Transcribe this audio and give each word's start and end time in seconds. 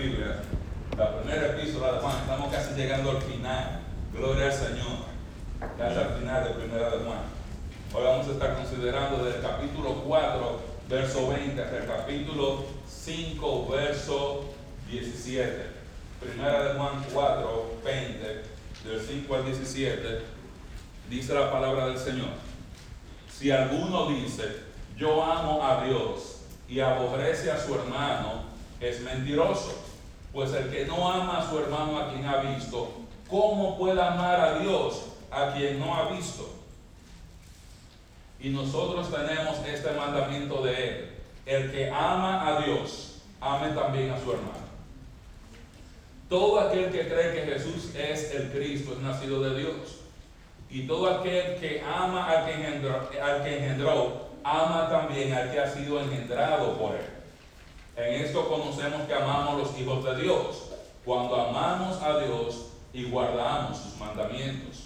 Biblia, 0.00 0.40
la 0.96 1.20
primera 1.20 1.48
epístola 1.48 1.92
de 1.92 1.98
Juan, 1.98 2.16
estamos 2.22 2.50
casi 2.50 2.74
llegando 2.74 3.10
al 3.10 3.20
final. 3.20 3.80
Gloria 4.14 4.46
al 4.46 4.52
Señor. 4.54 5.10
Casi 5.76 5.98
al 5.98 6.18
final 6.18 6.44
de 6.44 6.50
primera 6.54 6.88
de 6.88 7.04
Juan. 7.04 7.18
Hoy 7.92 8.04
vamos 8.04 8.28
a 8.28 8.30
estar 8.30 8.54
considerando 8.54 9.22
del 9.26 9.42
capítulo 9.42 10.02
4, 10.06 10.60
verso 10.88 11.28
20, 11.28 11.62
hasta 11.62 11.76
el 11.76 11.86
capítulo 11.86 12.64
5, 12.88 13.68
verso 13.68 14.44
17. 14.90 15.66
Primera 16.18 16.62
de 16.62 16.78
Juan 16.78 17.04
4, 17.12 17.74
20, 17.84 18.26
del 18.84 19.00
5 19.06 19.34
al 19.34 19.44
17, 19.44 20.22
dice 21.10 21.34
la 21.34 21.52
palabra 21.52 21.88
del 21.88 21.98
Señor. 21.98 22.30
Si 23.30 23.50
alguno 23.50 24.08
dice, 24.08 24.44
yo 24.96 25.22
amo 25.22 25.62
a 25.62 25.84
Dios 25.84 26.40
y 26.70 26.80
aborrece 26.80 27.50
a 27.50 27.60
su 27.60 27.74
hermano, 27.74 28.44
es 28.80 29.02
mentiroso. 29.02 29.89
Pues 30.32 30.52
el 30.52 30.70
que 30.70 30.86
no 30.86 31.10
ama 31.10 31.38
a 31.38 31.50
su 31.50 31.58
hermano 31.58 31.98
a 31.98 32.10
quien 32.10 32.24
ha 32.24 32.36
visto, 32.36 32.92
¿cómo 33.28 33.76
puede 33.76 34.00
amar 34.00 34.40
a 34.40 34.58
Dios 34.60 35.06
a 35.30 35.52
quien 35.52 35.80
no 35.80 35.94
ha 35.94 36.10
visto? 36.10 36.48
Y 38.38 38.50
nosotros 38.50 39.10
tenemos 39.10 39.58
este 39.66 39.90
mandamiento 39.92 40.62
de 40.62 40.88
Él. 40.88 41.10
El 41.46 41.72
que 41.72 41.90
ama 41.90 42.46
a 42.46 42.62
Dios, 42.62 43.22
ame 43.40 43.70
también 43.70 44.10
a 44.10 44.20
su 44.20 44.30
hermano. 44.32 44.70
Todo 46.28 46.60
aquel 46.60 46.92
que 46.92 47.08
cree 47.08 47.34
que 47.34 47.52
Jesús 47.52 47.92
es 47.96 48.32
el 48.32 48.52
Cristo 48.52 48.92
es 48.92 49.00
nacido 49.00 49.42
de 49.42 49.58
Dios. 49.58 49.96
Y 50.70 50.86
todo 50.86 51.10
aquel 51.10 51.56
que 51.56 51.82
ama 51.82 52.30
al 52.30 52.46
que 52.46 53.56
engendró, 53.56 54.28
ama 54.44 54.88
también 54.88 55.32
al 55.32 55.50
que 55.50 55.58
ha 55.58 55.68
sido 55.68 56.00
engendrado 56.00 56.78
por 56.78 56.94
él. 56.94 57.19
En 58.00 58.14
esto 58.14 58.48
conocemos 58.48 59.02
que 59.02 59.12
amamos 59.12 59.58
los 59.58 59.78
hijos 59.78 60.02
de 60.02 60.22
Dios, 60.22 60.70
cuando 61.04 61.36
amamos 61.36 62.00
a 62.02 62.18
Dios 62.18 62.68
y 62.94 63.10
guardamos 63.10 63.76
sus 63.76 63.98
mandamientos. 63.98 64.84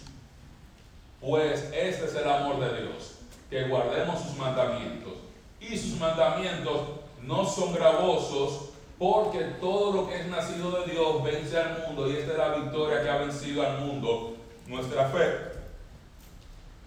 Pues 1.20 1.70
este 1.72 2.06
es 2.06 2.14
el 2.16 2.28
amor 2.28 2.58
de 2.58 2.82
Dios, 2.82 3.18
que 3.48 3.68
guardemos 3.68 4.20
sus 4.20 4.36
mandamientos. 4.36 5.12
Y 5.60 5.78
sus 5.78 5.96
mandamientos 6.00 6.80
no 7.22 7.46
son 7.46 7.72
gravosos, 7.72 8.70
porque 8.98 9.38
todo 9.60 9.92
lo 9.92 10.08
que 10.08 10.20
es 10.20 10.26
nacido 10.26 10.72
de 10.80 10.90
Dios 10.90 11.22
vence 11.22 11.56
al 11.56 11.86
mundo, 11.86 12.10
y 12.10 12.16
esta 12.16 12.32
es 12.32 12.38
la 12.38 12.56
victoria 12.56 13.00
que 13.00 13.10
ha 13.10 13.18
vencido 13.18 13.64
al 13.64 13.78
mundo, 13.78 14.34
nuestra 14.66 15.08
fe. 15.10 15.54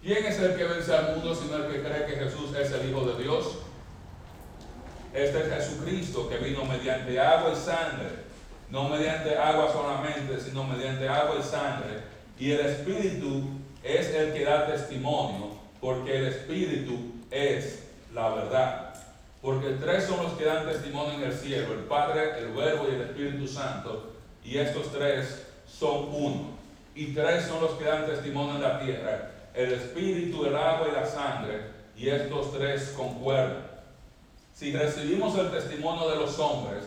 ¿Quién 0.02 0.26
es 0.26 0.38
el 0.38 0.56
que 0.56 0.64
vence 0.64 0.94
al 0.94 1.16
mundo 1.16 1.34
sino 1.34 1.56
el 1.56 1.72
que 1.72 1.82
cree 1.82 2.06
que 2.06 2.16
Jesús 2.16 2.54
es 2.54 2.70
el 2.72 2.90
Hijo 2.90 3.06
de 3.06 3.22
Dios? 3.22 3.46
Este 5.18 5.40
es 5.40 5.52
Jesucristo 5.52 6.28
que 6.28 6.36
vino 6.36 6.64
mediante 6.64 7.18
agua 7.18 7.52
y 7.52 7.56
sangre, 7.56 8.08
no 8.70 8.88
mediante 8.88 9.36
agua 9.36 9.68
solamente, 9.72 10.40
sino 10.40 10.62
mediante 10.62 11.08
agua 11.08 11.34
y 11.40 11.42
sangre. 11.42 12.02
Y 12.38 12.52
el 12.52 12.60
Espíritu 12.60 13.48
es 13.82 14.14
el 14.14 14.32
que 14.32 14.44
da 14.44 14.68
testimonio, 14.68 15.58
porque 15.80 16.18
el 16.18 16.26
Espíritu 16.26 17.14
es 17.32 17.88
la 18.14 18.28
verdad. 18.28 18.94
Porque 19.42 19.70
tres 19.80 20.04
son 20.04 20.22
los 20.22 20.34
que 20.34 20.44
dan 20.44 20.68
testimonio 20.68 21.14
en 21.14 21.24
el 21.24 21.32
cielo, 21.32 21.72
el 21.72 21.80
Padre, 21.80 22.38
el 22.38 22.52
Verbo 22.52 22.86
y 22.88 22.94
el 22.94 23.00
Espíritu 23.00 23.48
Santo, 23.48 24.12
y 24.44 24.58
estos 24.58 24.92
tres 24.92 25.48
son 25.66 26.10
uno. 26.12 26.58
Y 26.94 27.12
tres 27.12 27.46
son 27.46 27.60
los 27.60 27.72
que 27.72 27.86
dan 27.86 28.06
testimonio 28.06 28.54
en 28.54 28.62
la 28.62 28.78
tierra, 28.78 29.32
el 29.52 29.72
espíritu, 29.72 30.44
el 30.46 30.54
agua 30.54 30.86
y 30.92 30.94
la 30.94 31.06
sangre, 31.06 31.60
y 31.96 32.08
estos 32.08 32.56
tres 32.56 32.94
concuerdan. 32.96 33.67
Si 34.58 34.72
recibimos 34.72 35.38
el 35.38 35.52
testimonio 35.52 36.10
de 36.10 36.16
los 36.16 36.36
hombres, 36.40 36.82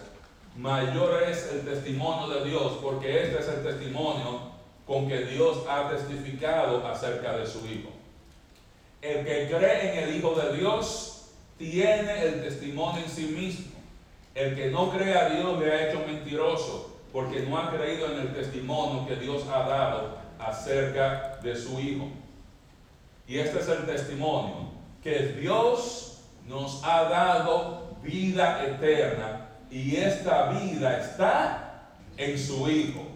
mayor 0.58 1.24
es 1.24 1.54
el 1.54 1.62
testimonio 1.62 2.28
de 2.28 2.50
Dios, 2.50 2.74
porque 2.84 3.24
este 3.24 3.40
es 3.40 3.48
el 3.48 3.64
testimonio 3.64 4.42
con 4.86 5.08
que 5.08 5.20
Dios 5.20 5.60
ha 5.70 5.90
testificado 5.90 6.86
acerca 6.86 7.38
de 7.38 7.48
su 7.48 7.60
Hijo. 7.60 7.88
El 9.02 9.26
que 9.26 9.48
cree 9.48 9.94
en 9.94 10.10
el 10.10 10.18
Hijo 10.18 10.36
de 10.36 10.58
Dios 10.58 11.30
tiene 11.58 12.26
el 12.26 12.42
testimonio 12.42 13.04
en 13.06 13.10
sí 13.10 13.28
mismo. 13.28 13.72
El 14.36 14.54
que 14.54 14.70
no 14.70 14.92
cree 14.92 15.18
a 15.18 15.30
Dios 15.30 15.58
le 15.58 15.72
ha 15.72 15.90
hecho 15.90 16.06
mentiroso, 16.06 17.00
porque 17.14 17.40
no 17.40 17.58
ha 17.58 17.72
creído 17.72 18.12
en 18.12 18.20
el 18.20 18.34
testimonio 18.34 19.08
que 19.08 19.16
Dios 19.16 19.44
ha 19.48 19.70
dado 19.70 20.18
acerca 20.40 21.40
de 21.42 21.56
su 21.56 21.80
Hijo. 21.80 22.10
Y 23.30 23.38
este 23.38 23.60
es 23.60 23.70
el 23.70 23.86
testimonio, 23.86 24.72
que 25.02 25.38
Dios 25.40 26.11
nos 26.52 26.84
ha 26.84 27.06
dado 27.06 27.96
vida 28.04 28.64
eterna 28.66 29.48
y 29.72 29.96
esta 29.96 30.50
vida 30.50 31.00
está 31.00 31.84
en 32.18 32.38
su 32.38 32.70
Hijo. 32.70 33.08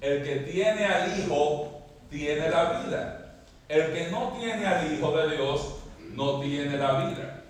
El 0.00 0.24
que 0.24 0.36
tiene 0.36 0.86
al 0.86 1.18
Hijo 1.18 1.82
tiene 2.08 2.48
la 2.48 2.80
vida. 2.80 3.34
El 3.68 3.92
que 3.92 4.10
no 4.10 4.32
tiene 4.40 4.66
al 4.66 4.90
Hijo 4.90 5.16
de 5.16 5.36
Dios 5.36 5.74
no 6.14 6.40
tiene 6.40 6.78
la 6.78 7.04
vida. 7.04 7.42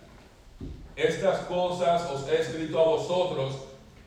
Estas 0.97 1.39
cosas 1.47 2.11
os 2.11 2.29
he 2.29 2.41
escrito 2.41 2.81
a 2.81 2.85
vosotros 2.85 3.55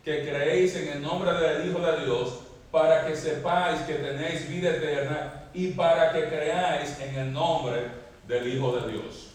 que 0.03 0.21
creéis 0.21 0.75
en 0.75 0.89
el 0.89 1.01
nombre 1.01 1.31
del 1.33 1.69
Hijo 1.69 1.79
de 1.79 2.05
Dios 2.05 2.39
para 2.71 3.07
que 3.07 3.15
sepáis 3.15 3.79
que 3.81 3.93
tenéis 3.93 4.49
vida 4.49 4.71
eterna 4.71 5.45
y 5.53 5.69
para 5.69 6.11
que 6.11 6.27
creáis 6.27 6.99
en 6.99 7.15
el 7.15 7.33
nombre 7.33 7.87
del 8.27 8.53
Hijo 8.53 8.75
de 8.75 8.91
Dios. 8.91 9.32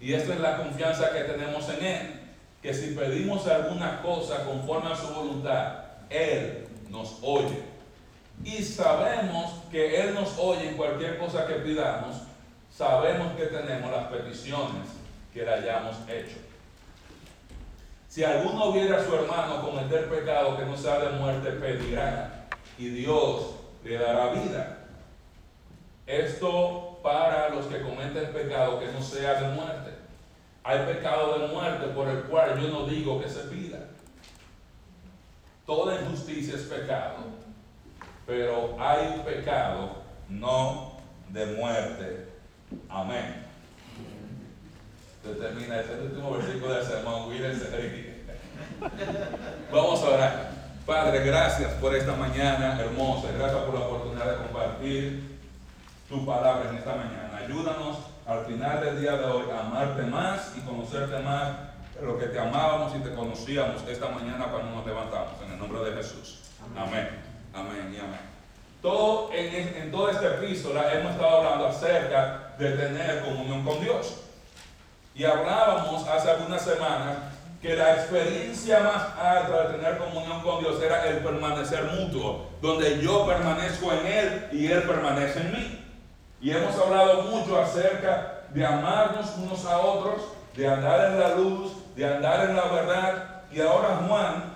Y 0.00 0.12
esta 0.12 0.34
es 0.34 0.40
la 0.40 0.58
confianza 0.58 1.12
que 1.12 1.20
tenemos 1.20 1.68
en 1.68 1.84
Él, 1.84 2.20
que 2.62 2.74
si 2.74 2.94
pedimos 2.94 3.46
alguna 3.46 4.02
cosa 4.02 4.44
conforme 4.44 4.92
a 4.92 4.96
su 4.96 5.08
voluntad, 5.08 5.84
Él 6.10 6.66
nos 6.90 7.18
oye. 7.22 7.62
Y 8.44 8.62
sabemos 8.62 9.62
que 9.70 10.00
Él 10.00 10.14
nos 10.14 10.38
oye 10.38 10.70
en 10.70 10.76
cualquier 10.76 11.18
cosa 11.18 11.46
que 11.46 11.54
pidamos, 11.54 12.16
sabemos 12.70 13.32
que 13.36 13.46
tenemos 13.46 13.90
las 13.90 14.06
peticiones 14.06 14.88
que 15.32 15.42
le 15.42 15.52
hayamos 15.52 15.96
hecho. 16.08 16.36
Si 18.08 18.22
alguno 18.22 18.72
viera 18.72 18.98
a 18.98 19.04
su 19.04 19.12
hermano 19.12 19.60
cometer 19.60 20.08
pecado 20.08 20.56
que 20.56 20.64
no 20.64 20.76
sea 20.76 21.00
de 21.00 21.18
muerte, 21.18 21.50
pedirá 21.50 22.46
y 22.78 22.88
Dios 22.88 23.56
le 23.84 23.98
dará 23.98 24.28
vida. 24.28 24.78
Esto 26.06 26.93
para 27.04 27.50
los 27.50 27.66
que 27.66 27.82
cometen 27.82 28.32
pecado 28.32 28.80
que 28.80 28.90
no 28.90 29.02
sea 29.02 29.34
de 29.34 29.54
muerte. 29.54 29.90
Hay 30.64 30.78
pecado 30.86 31.38
de 31.38 31.48
muerte 31.48 31.88
por 31.88 32.08
el 32.08 32.22
cual 32.22 32.58
yo 32.58 32.68
no 32.68 32.86
digo 32.86 33.20
que 33.20 33.28
se 33.28 33.40
pida. 33.40 33.78
Toda 35.66 36.00
injusticia 36.00 36.54
es 36.54 36.62
pecado, 36.62 37.16
pero 38.26 38.74
hay 38.80 39.22
pecado 39.22 39.96
no 40.30 40.94
de 41.28 41.44
muerte. 41.44 42.28
Amén. 42.88 43.44
Termina 45.22 45.80
ese 45.80 46.00
último 46.00 46.30
versículo 46.38 46.72
del 46.72 46.86
sermón. 46.86 47.30
Vamos 49.70 50.02
a 50.02 50.08
orar. 50.08 50.50
Padre, 50.86 51.22
gracias 51.22 51.70
por 51.74 51.94
esta 51.94 52.14
mañana 52.14 52.80
hermosa. 52.80 53.28
Gracias 53.36 53.62
por 53.62 53.74
la 53.74 53.86
oportunidad 53.86 54.30
de 54.30 54.36
compartir 54.36 55.33
tu 56.08 56.24
palabra 56.26 56.70
en 56.70 56.76
esta 56.76 56.94
mañana. 56.94 57.38
Ayúdanos 57.44 57.98
al 58.26 58.44
final 58.44 58.80
del 58.84 59.00
día 59.00 59.16
de 59.16 59.24
hoy 59.24 59.44
a 59.50 59.66
amarte 59.66 60.02
más 60.02 60.52
y 60.56 60.60
conocerte 60.60 61.18
más 61.20 61.52
de 61.98 62.06
lo 62.06 62.18
que 62.18 62.26
te 62.26 62.38
amábamos 62.38 62.94
y 62.96 62.98
te 62.98 63.14
conocíamos 63.14 63.82
esta 63.88 64.08
mañana 64.08 64.46
cuando 64.50 64.72
nos 64.72 64.86
levantamos. 64.86 65.40
En 65.44 65.52
el 65.52 65.58
nombre 65.58 65.90
de 65.90 65.96
Jesús. 65.96 66.40
Amén. 66.76 67.08
Amén, 67.54 67.94
y 67.94 67.98
amén. 67.98 68.20
Todo 68.82 69.32
en, 69.32 69.82
en 69.82 69.90
toda 69.90 70.12
esta 70.12 70.26
epístola 70.34 70.92
hemos 70.92 71.12
estado 71.12 71.38
hablando 71.38 71.68
acerca 71.68 72.54
de 72.58 72.70
tener 72.72 73.24
comunión 73.24 73.64
con 73.64 73.80
Dios. 73.80 74.20
Y 75.14 75.24
hablábamos 75.24 76.06
hace 76.08 76.30
algunas 76.30 76.62
semanas 76.62 77.16
que 77.62 77.76
la 77.76 77.94
experiencia 77.94 78.80
más 78.80 79.18
alta 79.18 79.68
de 79.68 79.78
tener 79.78 79.96
comunión 79.96 80.42
con 80.42 80.60
Dios 80.60 80.82
era 80.82 81.06
el 81.08 81.18
permanecer 81.18 81.84
mutuo, 81.84 82.50
donde 82.60 83.00
yo 83.00 83.26
permanezco 83.26 83.90
en 83.92 84.06
Él 84.06 84.48
y 84.52 84.66
Él 84.66 84.82
permanece 84.82 85.40
en 85.40 85.52
mí. 85.52 85.83
Y 86.44 86.50
hemos 86.50 86.76
hablado 86.76 87.22
mucho 87.22 87.58
acerca 87.58 88.42
de 88.50 88.66
amarnos 88.66 89.34
unos 89.38 89.64
a 89.64 89.78
otros, 89.78 90.24
de 90.54 90.68
andar 90.68 91.12
en 91.12 91.18
la 91.18 91.36
luz, 91.36 91.72
de 91.96 92.04
andar 92.04 92.50
en 92.50 92.54
la 92.54 92.66
verdad. 92.66 93.42
Y 93.50 93.62
ahora 93.62 94.02
Juan 94.06 94.52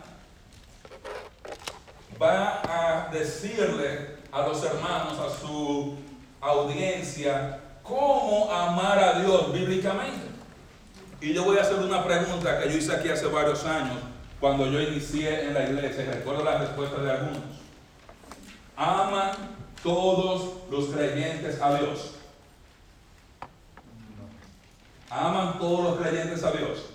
va 2.20 2.60
a 2.68 3.08
decirle 3.10 4.18
a 4.30 4.42
los 4.42 4.62
hermanos, 4.62 5.18
a 5.18 5.30
su 5.40 5.96
audiencia, 6.42 7.58
cómo 7.82 8.52
amar 8.52 8.98
a 8.98 9.20
Dios 9.20 9.50
bíblicamente. 9.50 10.28
Y 11.22 11.32
yo 11.32 11.42
voy 11.44 11.56
a 11.56 11.62
hacer 11.62 11.76
una 11.76 12.04
pregunta 12.04 12.60
que 12.60 12.70
yo 12.70 12.76
hice 12.76 12.92
aquí 12.92 13.08
hace 13.08 13.28
varios 13.28 13.64
años, 13.64 13.96
cuando 14.38 14.66
yo 14.66 14.78
inicié 14.78 15.46
en 15.46 15.54
la 15.54 15.64
iglesia, 15.64 16.04
y 16.04 16.06
recuerdo 16.08 16.44
la 16.44 16.58
respuesta 16.58 17.00
de 17.00 17.10
algunos. 17.10 17.38
Aman 18.76 19.30
todos 19.82 20.52
los 20.70 20.86
creyentes 20.86 21.60
a 21.60 21.78
Dios? 21.78 22.14
¿Aman 25.10 25.58
todos 25.58 25.84
los 25.84 25.96
creyentes 26.00 26.44
a 26.44 26.52
Dios? 26.52 26.90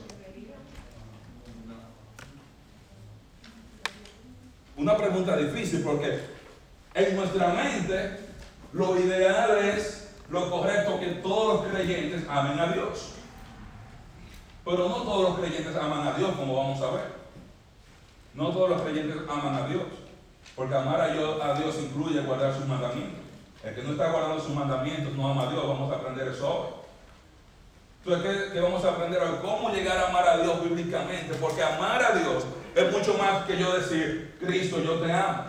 una 4.75 4.97
pregunta 4.97 5.38
difícil 5.38 5.81
porque 5.81 6.19
en 6.94 7.15
nuestra 7.15 7.53
mente 7.53 8.19
lo 8.74 9.00
ideal 9.00 9.57
es 9.59 10.15
lo 10.29 10.50
correcto 10.50 11.00
que 11.00 11.07
todos 11.21 11.63
los 11.63 11.74
creyentes 11.74 12.24
amen 12.27 12.59
a 12.59 12.74
Dios. 12.74 13.12
Pero 14.65 14.89
no 14.89 14.95
todos 15.03 15.29
los 15.29 15.39
creyentes 15.39 15.75
aman 15.75 16.07
a 16.07 16.13
Dios, 16.13 16.31
como 16.36 16.56
vamos 16.56 16.81
a 16.81 16.91
ver. 16.91 17.06
No 18.33 18.50
todos 18.50 18.69
los 18.71 18.81
creyentes 18.81 19.18
aman 19.29 19.56
a 19.56 19.68
Dios. 19.68 19.83
Porque 20.55 20.75
amar 20.75 21.01
a 21.01 21.07
Dios, 21.07 21.75
incluye 21.81 22.21
guardar 22.21 22.53
sus 22.53 22.67
mandamientos. 22.67 23.19
El 23.63 23.75
que 23.75 23.83
no 23.83 23.91
está 23.91 24.11
guardando 24.11 24.39
sus 24.39 24.53
mandamientos 24.53 25.13
no 25.13 25.29
ama 25.29 25.47
a 25.47 25.51
Dios. 25.51 25.67
Vamos 25.67 25.91
a 25.91 25.95
aprender 25.95 26.27
eso 26.27 26.47
hoy. 26.47 26.67
Entonces, 28.05 28.51
¿qué, 28.51 28.59
vamos 28.59 28.83
a 28.83 28.89
aprender 28.89 29.21
hoy? 29.21 29.37
¿Cómo 29.41 29.69
llegar 29.69 29.97
a 29.97 30.09
amar 30.09 30.27
a 30.27 30.37
Dios 30.37 30.63
bíblicamente? 30.63 31.33
Porque 31.35 31.63
amar 31.63 32.03
a 32.03 32.17
Dios 32.17 32.43
es 32.75 32.91
mucho 32.91 33.17
más 33.17 33.45
que 33.45 33.57
yo 33.57 33.73
decir, 33.77 34.37
Cristo, 34.39 34.83
yo 34.83 34.99
te 34.99 35.11
amo. 35.11 35.45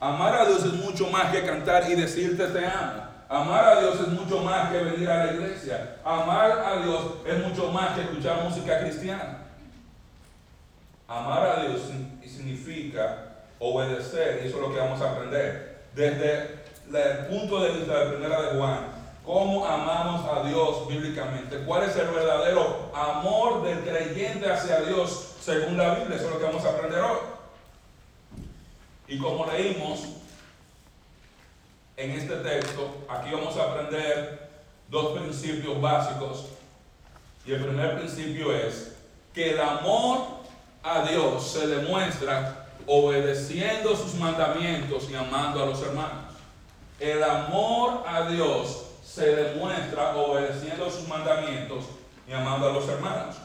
Amar 0.00 0.34
a 0.34 0.46
Dios 0.46 0.64
es 0.64 0.74
mucho 0.74 1.08
más 1.08 1.32
que 1.32 1.44
cantar 1.44 1.90
y 1.90 1.96
decirte 1.96 2.46
te 2.46 2.64
amo. 2.64 3.02
Amar 3.28 3.64
a 3.64 3.80
Dios 3.80 4.00
es 4.00 4.08
mucho 4.08 4.38
más 4.38 4.70
que 4.70 4.78
venir 4.78 5.10
a 5.10 5.26
la 5.26 5.32
iglesia. 5.32 5.96
Amar 6.04 6.50
a 6.50 6.82
Dios 6.82 7.02
es 7.26 7.46
mucho 7.46 7.70
más 7.72 7.94
que 7.94 8.02
escuchar 8.02 8.44
música 8.44 8.80
cristiana. 8.80 9.38
Amar 11.08 11.46
a 11.46 11.62
Dios 11.62 11.80
significa 12.22 13.27
obedecer, 13.58 14.40
y 14.42 14.48
eso 14.48 14.56
es 14.56 14.62
lo 14.62 14.72
que 14.72 14.80
vamos 14.80 15.00
a 15.00 15.12
aprender. 15.12 15.78
Desde 15.94 16.58
el 16.92 17.26
punto 17.26 17.60
de 17.62 17.72
vista 17.72 17.98
de 17.98 18.10
primera 18.12 18.42
de 18.42 18.58
Juan, 18.58 18.80
cómo 19.24 19.66
amamos 19.66 20.24
a 20.30 20.46
Dios 20.48 20.88
bíblicamente, 20.88 21.58
cuál 21.66 21.82
es 21.82 21.96
el 21.96 22.08
verdadero 22.08 22.90
amor 22.94 23.62
del 23.62 23.80
creyente 23.80 24.50
hacia 24.50 24.80
Dios 24.80 25.34
según 25.40 25.76
la 25.76 25.94
Biblia, 25.94 26.16
eso 26.16 26.26
es 26.26 26.32
lo 26.32 26.38
que 26.38 26.44
vamos 26.44 26.64
a 26.64 26.70
aprender 26.70 27.00
hoy. 27.00 27.18
Y 29.08 29.18
como 29.18 29.46
leímos 29.46 30.00
en 31.96 32.10
este 32.12 32.36
texto, 32.36 32.90
aquí 33.08 33.30
vamos 33.32 33.56
a 33.56 33.64
aprender 33.64 34.50
dos 34.88 35.18
principios 35.18 35.80
básicos. 35.80 36.46
Y 37.46 37.52
el 37.52 37.64
primer 37.64 37.98
principio 37.98 38.54
es 38.54 38.94
que 39.32 39.54
el 39.54 39.60
amor 39.60 40.26
a 40.82 41.02
Dios 41.02 41.50
se 41.50 41.66
demuestra 41.66 42.67
obedeciendo 42.88 43.94
sus 43.94 44.14
mandamientos 44.14 45.08
y 45.10 45.14
amando 45.14 45.62
a 45.62 45.66
los 45.66 45.80
hermanos. 45.82 46.34
El 46.98 47.22
amor 47.22 48.02
a 48.06 48.28
Dios 48.28 48.86
se 49.04 49.36
demuestra 49.36 50.16
obedeciendo 50.16 50.90
sus 50.90 51.06
mandamientos 51.06 51.84
y 52.26 52.32
amando 52.32 52.70
a 52.70 52.72
los 52.72 52.88
hermanos. 52.88 53.36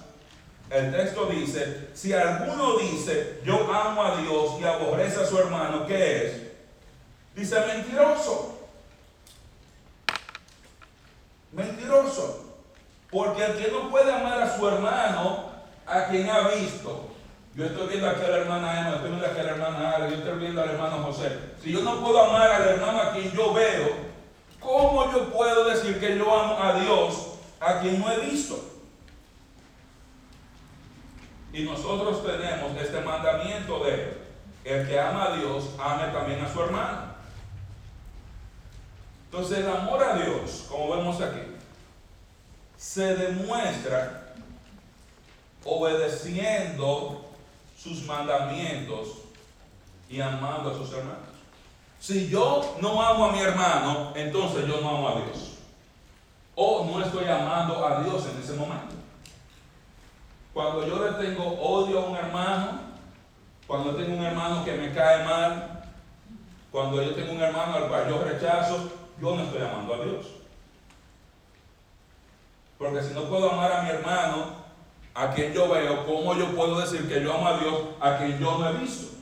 El 0.69 0.91
texto 0.91 1.27
dice, 1.27 1.89
si 1.93 2.13
alguno 2.13 2.77
dice, 2.77 3.41
yo 3.45 3.71
amo 3.71 4.03
a 4.03 4.15
Dios 4.17 4.53
y 4.59 4.63
aborrece 4.63 5.21
a 5.21 5.25
su 5.25 5.37
hermano, 5.37 5.85
¿qué 5.85 6.25
es? 6.25 6.41
Dice, 7.35 7.59
mentiroso. 7.67 8.57
Mentiroso. 11.51 12.55
Porque 13.11 13.45
el 13.45 13.57
que 13.57 13.71
no 13.71 13.91
puede 13.91 14.11
amar 14.11 14.41
a 14.41 14.57
su 14.57 14.67
hermano, 14.67 15.51
a 15.85 16.05
quien 16.05 16.27
ha 16.29 16.47
visto, 16.47 17.12
yo 17.55 17.65
estoy 17.65 17.87
viendo 17.87 18.09
a 18.09 18.13
la 18.13 18.37
hermana 18.37 18.79
Emma, 18.79 18.95
estoy 18.95 19.09
viendo 19.09 19.25
a 19.27 19.33
la 19.33 19.49
hermana 19.51 19.89
Ara, 19.91 20.09
yo 20.09 20.15
estoy 20.15 20.39
viendo 20.39 20.61
al 20.61 20.69
hermano 20.69 21.03
José. 21.03 21.37
Si 21.61 21.71
yo 21.71 21.81
no 21.81 21.99
puedo 22.01 22.23
amar 22.23 22.49
al 22.49 22.67
hermano 22.67 22.99
a 22.99 23.11
quien 23.11 23.31
yo 23.31 23.53
veo, 23.53 23.89
¿cómo 24.59 25.11
yo 25.11 25.31
puedo 25.31 25.65
decir 25.69 25.99
que 25.99 26.17
yo 26.17 26.35
amo 26.35 26.57
a 26.59 26.79
Dios 26.79 27.27
a 27.59 27.79
quien 27.79 27.99
no 27.99 28.11
he 28.11 28.19
visto? 28.21 28.59
Y 31.51 31.63
nosotros 31.63 32.25
tenemos 32.25 32.75
este 32.81 33.01
mandamiento 33.01 33.83
de 33.83 34.17
el 34.63 34.87
que 34.87 34.99
ama 34.99 35.25
a 35.25 35.37
Dios, 35.37 35.69
ame 35.79 36.11
también 36.11 36.43
a 36.43 36.51
su 36.51 36.59
hermano. 36.59 37.13
Entonces 39.25 39.59
el 39.59 39.67
amor 39.67 40.03
a 40.03 40.15
Dios, 40.15 40.65
como 40.67 40.95
vemos 40.95 41.21
aquí, 41.21 41.41
se 42.77 43.15
demuestra 43.15 44.33
obedeciendo 45.63 47.32
sus 47.83 48.03
mandamientos 48.05 49.09
y 50.09 50.21
amando 50.21 50.71
a 50.71 50.73
sus 50.73 50.91
hermanos. 50.93 51.19
Si 51.99 52.29
yo 52.29 52.77
no 52.81 53.01
amo 53.01 53.25
a 53.25 53.31
mi 53.31 53.39
hermano, 53.39 54.13
entonces 54.15 54.65
yo 54.67 54.79
no 54.79 54.89
amo 54.89 55.09
a 55.09 55.15
Dios. 55.15 55.57
O 56.55 56.85
no 56.85 57.03
estoy 57.03 57.25
amando 57.27 57.85
a 57.85 58.01
Dios 58.03 58.25
en 58.25 58.41
ese 58.41 58.53
momento. 58.53 58.95
Cuando 60.53 60.87
yo 60.87 61.03
le 61.03 61.25
tengo 61.25 61.43
odio 61.43 61.99
a 61.99 62.05
un 62.05 62.15
hermano, 62.15 62.79
cuando 63.67 63.95
tengo 63.95 64.17
un 64.17 64.23
hermano 64.23 64.63
que 64.63 64.73
me 64.73 64.93
cae 64.93 65.25
mal, 65.25 65.83
cuando 66.71 67.01
yo 67.01 67.15
tengo 67.15 67.33
un 67.33 67.41
hermano 67.41 67.75
al 67.75 67.87
cual 67.87 68.07
yo 68.07 68.23
rechazo, 68.23 68.91
yo 69.19 69.35
no 69.35 69.43
estoy 69.43 69.61
amando 69.61 69.95
a 69.95 70.05
Dios. 70.05 70.25
Porque 72.77 73.01
si 73.01 73.13
no 73.13 73.23
puedo 73.23 73.51
amar 73.51 73.71
a 73.71 73.81
mi 73.83 73.89
hermano, 73.89 74.62
a 75.15 75.31
quien 75.31 75.53
yo 75.53 75.69
veo, 75.69 76.05
¿cómo 76.05 76.35
yo 76.35 76.55
puedo 76.55 76.79
decir 76.79 77.07
que 77.07 77.21
yo 77.21 77.33
amo 77.33 77.47
a 77.47 77.57
Dios 77.59 77.73
a 77.99 78.17
quien 78.17 78.39
yo 78.39 78.57
no 78.57 78.69
he 78.69 78.73
visto? 78.73 79.15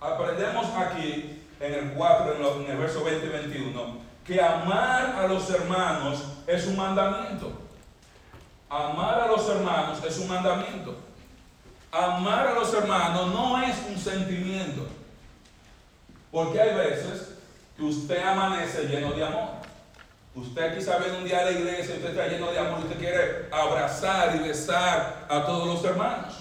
Aprendemos 0.00 0.66
aquí 0.76 1.42
en 1.60 1.74
el 1.74 1.92
4, 1.92 2.60
en 2.60 2.70
el 2.70 2.76
verso 2.78 3.04
20 3.04 3.26
y 3.26 3.28
21, 3.28 3.98
que 4.24 4.40
amar 4.40 5.16
a 5.18 5.26
los 5.26 5.48
hermanos 5.50 6.24
es 6.46 6.66
un 6.66 6.76
mandamiento. 6.76 7.52
Amar 8.68 9.20
a 9.20 9.26
los 9.28 9.48
hermanos 9.48 10.02
es 10.04 10.18
un 10.18 10.28
mandamiento. 10.28 10.96
Amar 11.92 12.48
a 12.48 12.54
los 12.54 12.72
hermanos 12.74 13.32
no 13.32 13.62
es 13.62 13.76
un 13.88 13.96
sentimiento. 13.98 14.86
Porque 16.32 16.60
hay 16.60 16.74
veces 16.74 17.34
que 17.76 17.84
usted 17.84 18.22
amanece 18.22 18.88
lleno 18.88 19.12
de 19.12 19.24
amor. 19.24 19.63
Usted 20.34 20.76
quizá 20.76 20.98
viene 20.98 21.18
un 21.18 21.24
día 21.24 21.40
a 21.40 21.44
la 21.44 21.52
iglesia, 21.52 21.94
usted 21.94 22.10
está 22.10 22.26
lleno 22.26 22.50
de 22.50 22.58
amor, 22.58 22.80
usted 22.80 22.98
quiere 22.98 23.48
abrazar 23.52 24.34
y 24.34 24.40
besar 24.40 25.26
a 25.28 25.46
todos 25.46 25.66
los 25.66 25.84
hermanos. 25.84 26.34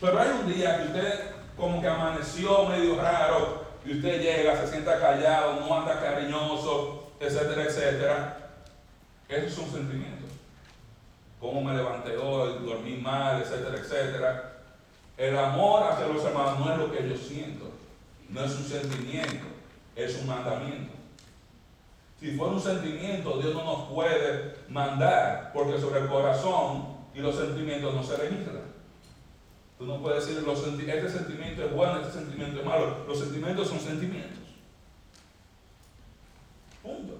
Pero 0.00 0.20
hay 0.20 0.28
un 0.28 0.52
día 0.52 0.76
que 0.78 0.84
usted 0.84 1.30
como 1.56 1.80
que 1.80 1.88
amaneció 1.88 2.66
medio 2.66 3.00
raro 3.00 3.64
y 3.84 3.96
usted 3.96 4.20
llega, 4.20 4.56
se 4.60 4.68
sienta 4.68 5.00
callado, 5.00 5.60
no 5.60 5.80
anda 5.80 6.00
cariñoso, 6.00 7.12
etcétera, 7.18 7.64
etcétera. 7.64 8.38
Esos 9.28 9.54
son 9.54 9.72
sentimientos. 9.72 10.30
Cómo 11.40 11.62
me 11.62 11.76
levanté 11.76 12.16
hoy, 12.16 12.64
dormí 12.64 12.96
mal, 12.98 13.42
etcétera, 13.42 13.78
etcétera. 13.78 14.52
El 15.16 15.36
amor 15.36 15.90
hacia 15.90 16.06
los 16.06 16.24
hermanos 16.24 16.60
no 16.60 16.72
es 16.72 16.78
lo 16.78 16.92
que 16.92 17.08
yo 17.08 17.16
siento, 17.16 17.70
no 18.28 18.44
es 18.44 18.52
un 18.52 18.64
sentimiento, 18.64 19.46
es 19.96 20.16
un 20.18 20.28
mandamiento. 20.28 20.95
Si 22.18 22.36
fuera 22.36 22.54
un 22.54 22.60
sentimiento, 22.60 23.38
Dios 23.38 23.54
no 23.54 23.64
nos 23.64 23.88
puede 23.88 24.56
mandar, 24.68 25.52
porque 25.52 25.78
sobre 25.78 26.00
el 26.00 26.08
corazón 26.08 26.96
y 27.14 27.20
los 27.20 27.36
sentimientos 27.36 27.94
no 27.94 28.02
se 28.02 28.16
registran. 28.16 28.62
Tú 29.78 29.84
no 29.84 30.00
puedes 30.00 30.26
decir, 30.26 30.42
los 30.42 30.58
este 30.58 31.08
sentimiento 31.10 31.64
es 31.64 31.72
bueno, 31.74 32.00
este 32.00 32.12
sentimiento 32.12 32.60
es 32.60 32.64
malo. 32.64 33.04
Los 33.06 33.18
sentimientos 33.18 33.68
son 33.68 33.78
sentimientos. 33.78 34.38
Punto. 36.82 37.18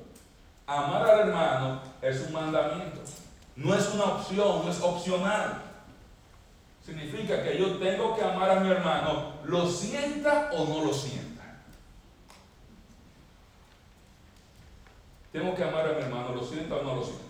Amar 0.67 1.09
al 1.09 1.29
hermano 1.29 1.81
es 2.01 2.21
un 2.23 2.33
mandamiento. 2.33 3.01
No 3.57 3.75
es 3.75 3.89
una 3.93 4.05
opción, 4.05 4.65
no 4.65 4.71
es 4.71 4.81
opcional. 4.81 5.63
Significa 6.85 7.43
que 7.43 7.59
yo 7.59 7.77
tengo 7.77 8.17
que 8.17 8.23
amar 8.23 8.51
a 8.51 8.61
mi 8.61 8.71
hermano, 8.71 9.33
lo 9.45 9.69
sienta 9.69 10.51
o 10.53 10.65
no 10.67 10.85
lo 10.85 10.95
sienta. 10.95 11.26
Tengo 15.37 15.55
que 15.55 15.65
amar 15.65 15.87
a 15.87 15.93
mi 15.93 16.03
hermano, 16.03 16.35
lo 16.35 16.43
sienta 16.43 16.77
o 16.77 16.83
no 16.83 16.95
lo 16.95 17.05
sienta. 17.05 17.23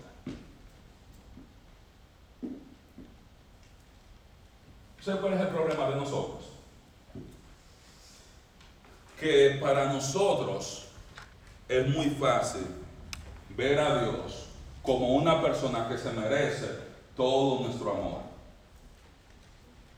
¿Sabe 5.02 5.20
cuál 5.20 5.32
es 5.32 5.40
el 5.40 5.48
problema 5.48 5.88
de 5.88 5.96
nosotros? 5.96 6.44
Que 9.18 9.58
para 9.60 9.86
nosotros 9.86 10.86
es 11.68 11.88
muy 11.88 12.10
fácil 12.10 12.68
ver 13.56 13.80
a 13.80 14.04
Dios 14.04 14.50
como 14.84 15.16
una 15.16 15.42
persona 15.42 15.88
que 15.88 15.98
se 15.98 16.12
merece 16.12 16.78
todo 17.16 17.64
nuestro 17.64 17.90
amor. 17.90 18.20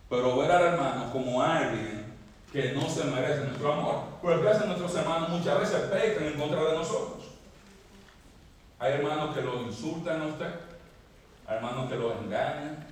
Pero 0.09 0.35
ver 0.39 0.51
al 0.51 0.63
hermano 0.63 1.13
como 1.13 1.43
alguien 1.43 2.07
que 2.51 2.73
no 2.73 2.89
se 2.89 3.05
merece 3.05 3.45
nuestro 3.45 3.71
amor. 3.71 3.97
Porque 4.23 4.49
hacen 4.49 4.69
nuestros 4.69 4.95
hermanos 4.95 5.29
muchas 5.29 5.61
veces 5.61 5.81
pecan 5.91 6.25
en 6.25 6.41
contra 6.41 6.65
de 6.65 6.73
nosotros. 6.75 7.18
Hay 8.81 8.93
hermanos 8.93 9.35
que 9.35 9.43
lo 9.43 9.63
insultan 9.63 10.23
a 10.23 10.27
usted, 10.27 10.55
hay 11.47 11.57
hermanos 11.57 11.89
que 11.89 11.97
lo 11.97 12.13
engañan, 12.13 12.87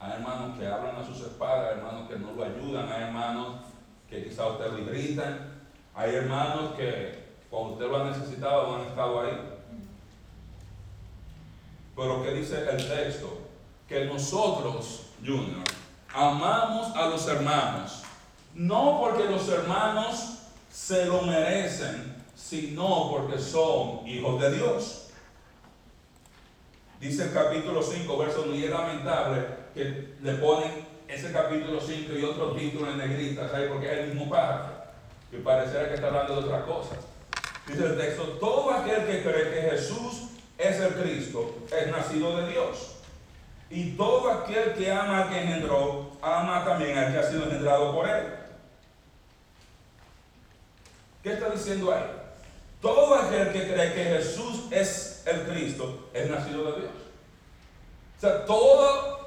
hay 0.00 0.12
hermanos 0.12 0.58
que 0.58 0.66
hablan 0.66 0.96
a 0.96 1.04
sus 1.04 1.20
espaldas, 1.20 1.72
hay 1.72 1.78
hermanos 1.78 2.08
que 2.08 2.16
no 2.16 2.32
lo 2.32 2.44
ayudan, 2.44 2.90
hay 2.90 3.02
hermanos 3.02 3.56
que 4.08 4.24
quizá 4.24 4.46
usted 4.46 4.70
lo 4.70 4.78
irritan, 4.78 5.52
hay 5.94 6.14
hermanos 6.14 6.72
que 6.76 7.28
cuando 7.50 7.74
usted 7.74 7.88
lo 7.88 7.96
ha 7.96 8.10
necesitado 8.10 8.68
no 8.68 8.76
han 8.76 8.88
estado 8.88 9.20
ahí. 9.20 9.38
Pero 11.94 12.22
¿qué 12.22 12.30
dice 12.32 12.66
el 12.70 12.88
texto? 12.88 13.38
Que 13.86 14.04
nosotros, 14.06 15.08
Junior, 15.18 15.64
amamos 16.14 16.94
a 16.96 17.08
los 17.08 17.26
hermanos, 17.28 18.02
no 18.54 19.00
porque 19.00 19.24
los 19.24 19.48
hermanos 19.48 20.38
se 20.70 21.06
lo 21.06 21.22
merecen, 21.22 22.16
sino 22.34 23.10
porque 23.10 23.38
son 23.38 24.06
hijos 24.06 24.40
de 24.40 24.52
Dios. 24.52 25.07
Dice 27.00 27.24
el 27.24 27.32
capítulo 27.32 27.80
5, 27.80 28.18
verso 28.18 28.46
y 28.52 28.64
es 28.64 28.70
lamentable 28.70 29.46
que 29.72 30.14
le 30.20 30.34
ponen 30.34 30.86
ese 31.06 31.30
capítulo 31.30 31.80
5 31.80 32.12
y 32.12 32.24
otro 32.24 32.52
título 32.52 32.90
en 32.90 32.98
negrita, 32.98 33.48
¿sabes? 33.48 33.70
Porque 33.70 33.86
es 33.86 33.98
el 33.98 34.08
mismo 34.08 34.28
párrafo, 34.28 34.72
que 35.30 35.38
pareciera 35.38 35.88
que 35.88 35.94
está 35.94 36.08
hablando 36.08 36.40
de 36.40 36.46
otras 36.46 36.64
cosas. 36.64 36.98
Dice 37.68 37.84
el 37.84 37.96
texto, 37.96 38.24
todo 38.40 38.72
aquel 38.72 39.06
que 39.06 39.22
cree 39.22 39.50
que 39.50 39.70
Jesús 39.70 40.30
es 40.58 40.80
el 40.80 40.94
Cristo 40.94 41.54
es 41.70 41.86
nacido 41.88 42.36
de 42.38 42.50
Dios. 42.50 42.96
Y 43.70 43.92
todo 43.92 44.30
aquel 44.32 44.74
que 44.74 44.90
ama 44.90 45.22
al 45.22 45.28
que 45.28 45.40
engendró, 45.40 46.10
ama 46.20 46.64
también 46.64 46.98
al 46.98 47.12
que 47.12 47.18
ha 47.18 47.30
sido 47.30 47.44
engendrado 47.44 47.94
por 47.94 48.08
él. 48.08 48.24
¿Qué 51.22 51.34
está 51.34 51.50
diciendo 51.50 51.92
ahí? 51.92 52.04
Todo 52.80 53.14
aquel 53.14 53.52
que 53.52 53.72
cree 53.72 53.92
que 53.92 54.04
Jesús 54.04 54.64
es 54.70 55.17
el 55.28 55.42
Cristo 55.42 56.08
es 56.12 56.30
nacido 56.30 56.72
de 56.72 56.80
Dios. 56.80 56.92
O 58.16 58.20
sea, 58.20 58.44
toda 58.44 59.18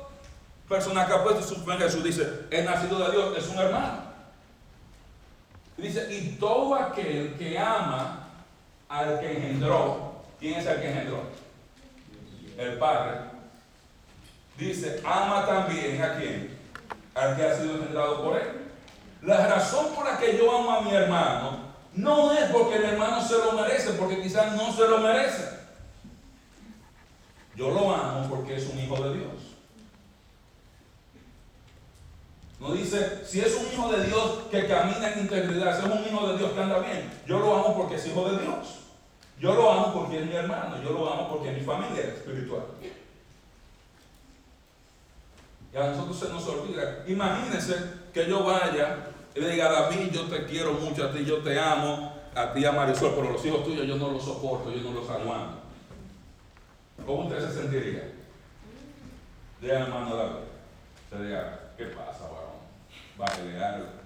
persona 0.67 1.05
que 1.05 1.13
ha 1.13 1.23
puesto 1.23 1.41
su 1.43 1.55
fe 1.57 1.73
en 1.73 1.79
Jesús 1.79 2.03
dice, 2.03 2.27
es 2.49 2.65
nacido 2.65 2.99
de 2.99 3.11
Dios, 3.11 3.37
es 3.37 3.47
un 3.49 3.59
hermano. 3.59 4.03
dice, 5.77 6.07
y 6.11 6.37
todo 6.39 6.75
aquel 6.75 7.35
que 7.37 7.57
ama 7.57 8.27
al 8.89 9.19
que 9.19 9.31
engendró, 9.31 10.23
¿quién 10.39 10.59
es 10.59 10.65
el 10.65 10.81
que 10.81 10.89
engendró? 10.89 11.23
El 12.57 12.77
Padre. 12.77 13.19
Dice, 14.57 15.01
ama 15.03 15.45
también 15.45 16.01
a 16.01 16.17
quién? 16.17 16.57
Al 17.15 17.35
que 17.35 17.43
ha 17.43 17.57
sido 17.57 17.75
engendrado 17.75 18.23
por 18.23 18.37
él. 18.37 18.61
La 19.21 19.47
razón 19.47 19.93
por 19.95 20.05
la 20.05 20.17
que 20.17 20.37
yo 20.37 20.55
amo 20.55 20.71
a 20.71 20.81
mi 20.81 20.93
hermano 20.93 21.71
no 21.93 22.31
es 22.31 22.45
porque 22.51 22.75
el 22.75 22.85
hermano 22.85 23.21
se 23.21 23.37
lo 23.37 23.53
merece, 23.53 23.91
porque 23.93 24.21
quizás 24.21 24.55
no 24.55 24.71
se 24.71 24.87
lo 24.87 24.99
merece. 24.99 25.60
Yo 27.61 27.69
lo 27.69 27.93
amo 27.93 28.27
porque 28.27 28.55
es 28.55 28.67
un 28.73 28.79
hijo 28.79 28.95
de 29.03 29.19
Dios. 29.19 29.33
No 32.59 32.71
dice, 32.71 33.21
si 33.23 33.39
es 33.39 33.55
un 33.55 33.71
hijo 33.71 33.91
de 33.91 34.03
Dios 34.07 34.39
que 34.49 34.65
camina 34.65 35.13
en 35.13 35.19
integridad, 35.19 35.79
si 35.79 35.85
es 35.85 35.95
un 35.95 36.03
hijo 36.03 36.27
de 36.27 36.39
Dios 36.39 36.51
que 36.53 36.59
anda 36.59 36.79
bien, 36.79 37.07
yo 37.27 37.37
lo 37.37 37.55
amo 37.55 37.77
porque 37.77 37.95
es 37.95 38.07
hijo 38.07 38.27
de 38.31 38.41
Dios. 38.41 38.79
Yo 39.39 39.53
lo 39.53 39.71
amo 39.71 39.93
porque 39.93 40.21
es 40.21 40.25
mi 40.25 40.33
hermano, 40.33 40.81
yo 40.83 40.89
lo 40.89 41.13
amo 41.13 41.29
porque 41.29 41.51
es 41.51 41.59
mi 41.59 41.63
familia 41.63 42.01
espiritual. 42.01 42.63
Y 45.71 45.77
a 45.77 45.87
nosotros 45.91 46.17
se 46.17 46.29
nos 46.29 46.47
olvida. 46.47 47.03
Imagínense 47.07 47.75
que 48.11 48.27
yo 48.27 48.43
vaya 48.43 49.05
y 49.35 49.39
le 49.39 49.51
diga, 49.51 49.71
David, 49.71 50.09
yo 50.11 50.23
te 50.23 50.45
quiero 50.47 50.73
mucho 50.73 51.05
a 51.05 51.11
ti, 51.11 51.23
yo 51.23 51.43
te 51.43 51.59
amo, 51.59 52.11
a 52.33 52.53
ti 52.53 52.65
a 52.65 52.71
Marisol, 52.71 53.13
pero 53.13 53.33
los 53.33 53.45
hijos 53.45 53.63
tuyos 53.63 53.85
yo 53.85 53.97
no 53.97 54.09
los 54.09 54.25
soporto, 54.25 54.71
yo 54.71 54.81
no 54.81 54.99
los 54.99 55.07
aguanto. 55.07 55.61
¿Cómo 57.05 57.27
usted 57.27 57.39
se 57.39 57.61
sentiría? 57.61 58.13
Diga 59.59 59.81
hermano 59.81 60.15
David, 60.15 60.45
se 61.09 61.23
diga, 61.23 61.59
¿qué 61.77 61.85
pasa, 61.85 62.23
varón? 62.23 62.61
Va 63.19 63.25
a 63.25 63.35
pelear. 63.35 64.01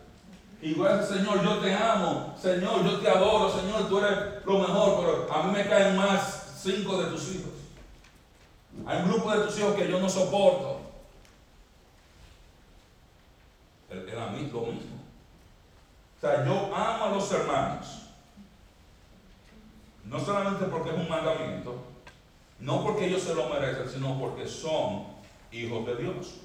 Igual, 0.61 1.05
Señor, 1.05 1.43
yo 1.43 1.59
te 1.59 1.73
amo, 1.73 2.35
Señor, 2.41 2.83
yo 2.83 2.99
te 2.99 3.09
adoro, 3.09 3.49
Señor, 3.49 3.87
tú 3.87 3.99
eres 3.99 4.45
lo 4.45 4.59
mejor, 4.59 4.99
pero 4.99 5.33
a 5.33 5.43
mí 5.43 5.53
me 5.53 5.67
caen 5.67 5.95
más 5.95 6.59
cinco 6.61 6.97
de 7.01 7.11
tus 7.11 7.35
hijos. 7.35 7.51
Hay 8.85 9.01
un 9.03 9.11
grupo 9.11 9.31
de 9.31 9.45
tus 9.45 9.59
hijos 9.59 9.75
que 9.75 9.89
yo 9.89 9.99
no 9.99 10.09
soporto. 10.09 10.81
El, 13.89 14.19
a 14.19 14.27
mí 14.27 14.49
lo 14.51 14.61
mismo. 14.61 14.95
O 16.17 16.19
sea, 16.19 16.43
yo 16.45 16.75
amo 16.75 17.05
a 17.05 17.09
los 17.09 17.31
hermanos. 17.31 18.01
No 20.05 20.19
solamente 20.19 20.65
porque 20.65 20.89
es 20.89 20.95
un 20.95 21.09
mandamiento, 21.09 21.75
no 22.59 22.83
porque 22.83 23.05
ellos 23.05 23.23
se 23.23 23.35
lo 23.35 23.49
merecen, 23.49 23.89
sino 23.89 24.19
porque 24.19 24.47
son 24.47 25.05
hijos 25.51 25.85
de 25.85 25.95
Dios. 25.95 26.35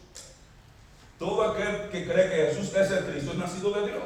Todo 1.19 1.51
aquel 1.51 1.91
que 1.91 2.07
cree 2.07 2.31
que 2.31 2.47
Jesús 2.47 2.75
es 2.75 2.91
el 2.91 3.05
Cristo 3.05 3.33
es 3.33 3.39
nacido 3.39 3.71
de 3.73 3.89
Dios. 3.89 4.03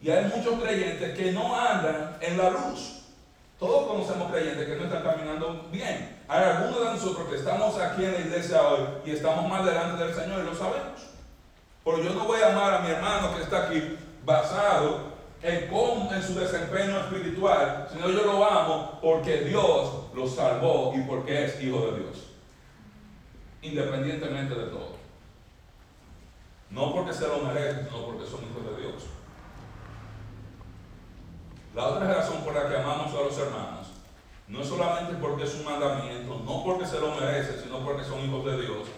Y 0.00 0.10
hay 0.10 0.24
muchos 0.24 0.60
creyentes 0.60 1.16
que 1.16 1.32
no 1.32 1.58
andan 1.58 2.16
en 2.20 2.38
la 2.38 2.50
luz. 2.50 3.02
Todos 3.58 3.86
conocemos 3.86 4.30
creyentes 4.30 4.66
que 4.66 4.76
no 4.76 4.84
están 4.84 5.02
caminando 5.02 5.68
bien. 5.70 6.18
Hay 6.28 6.42
algunos 6.42 6.80
de 6.80 6.86
nosotros 6.86 7.28
que 7.28 7.36
estamos 7.36 7.78
aquí 7.78 8.04
en 8.04 8.12
la 8.12 8.20
iglesia 8.20 8.62
hoy 8.62 8.80
y 9.06 9.10
estamos 9.12 9.48
más 9.48 9.64
delante 9.64 10.04
del 10.04 10.14
Señor 10.14 10.40
y 10.42 10.46
lo 10.46 10.54
sabemos. 10.54 11.00
Pero 11.84 12.02
yo 12.02 12.14
no 12.14 12.24
voy 12.24 12.40
a 12.40 12.52
amar 12.52 12.74
a 12.74 12.80
mi 12.80 12.90
hermano 12.90 13.36
que 13.36 13.42
está 13.42 13.66
aquí 13.66 13.96
basado 14.24 15.12
en, 15.42 15.70
en 15.70 16.22
su 16.22 16.34
desempeño 16.34 16.98
espiritual, 16.98 17.88
sino 17.92 18.08
yo 18.08 18.24
lo 18.24 18.44
amo 18.44 18.98
porque 19.02 19.42
Dios 19.42 20.03
lo 20.14 20.26
salvó 20.28 20.92
y 20.94 21.00
porque 21.02 21.44
es 21.44 21.62
hijo 21.62 21.86
de 21.86 22.00
Dios. 22.00 22.30
Independientemente 23.62 24.54
de 24.54 24.66
todo. 24.66 24.94
No 26.70 26.92
porque 26.92 27.12
se 27.12 27.26
lo 27.26 27.38
merecen, 27.38 27.86
sino 27.88 28.04
porque 28.06 28.24
son 28.24 28.40
hijos 28.44 28.76
de 28.76 28.82
Dios. 28.82 29.02
La 31.74 31.88
otra 31.88 32.14
razón 32.14 32.42
por 32.44 32.54
la 32.54 32.68
que 32.68 32.76
amamos 32.76 33.12
a 33.12 33.22
los 33.22 33.38
hermanos 33.38 33.88
no 34.46 34.60
es 34.60 34.68
solamente 34.68 35.14
porque 35.14 35.44
es 35.44 35.54
un 35.54 35.64
mandamiento, 35.64 36.40
no 36.44 36.62
porque 36.62 36.86
se 36.86 37.00
lo 37.00 37.14
merecen, 37.14 37.60
sino 37.62 37.78
porque 37.80 38.04
son 38.04 38.20
hijos 38.20 38.44
de 38.44 38.60
Dios. 38.60 38.88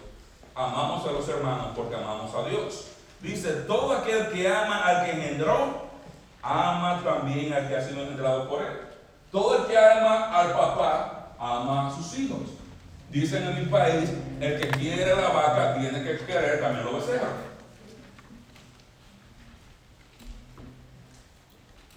Amamos 0.53 1.07
a 1.07 1.11
los 1.11 1.27
hermanos 1.29 1.67
porque 1.75 1.95
amamos 1.95 2.33
a 2.35 2.47
Dios. 2.47 2.87
Dice, 3.21 3.51
todo 3.67 3.93
aquel 3.93 4.29
que 4.29 4.47
ama 4.47 4.83
al 4.85 5.05
que 5.05 5.11
engendró, 5.11 5.87
ama 6.43 7.01
también 7.03 7.53
al 7.53 7.67
que 7.67 7.77
ha 7.77 7.81
sido 7.81 8.01
engendrado 8.01 8.47
por 8.49 8.61
él. 8.61 8.86
Todo 9.31 9.57
el 9.57 9.65
que 9.67 9.77
ama 9.77 10.31
al 10.31 10.51
papá, 10.53 11.33
ama 11.39 11.87
a 11.87 11.95
sus 11.95 12.17
hijos. 12.19 12.41
Dicen 13.09 13.43
en 13.43 13.59
mi 13.59 13.65
país, 13.65 14.11
el 14.39 14.59
que 14.59 14.67
quiere 14.69 15.15
la 15.15 15.29
vaca 15.29 15.75
tiene 15.79 16.03
que 16.03 16.25
querer 16.25 16.61
también 16.61 16.85
lo 16.85 16.95
becerros. 16.95 17.29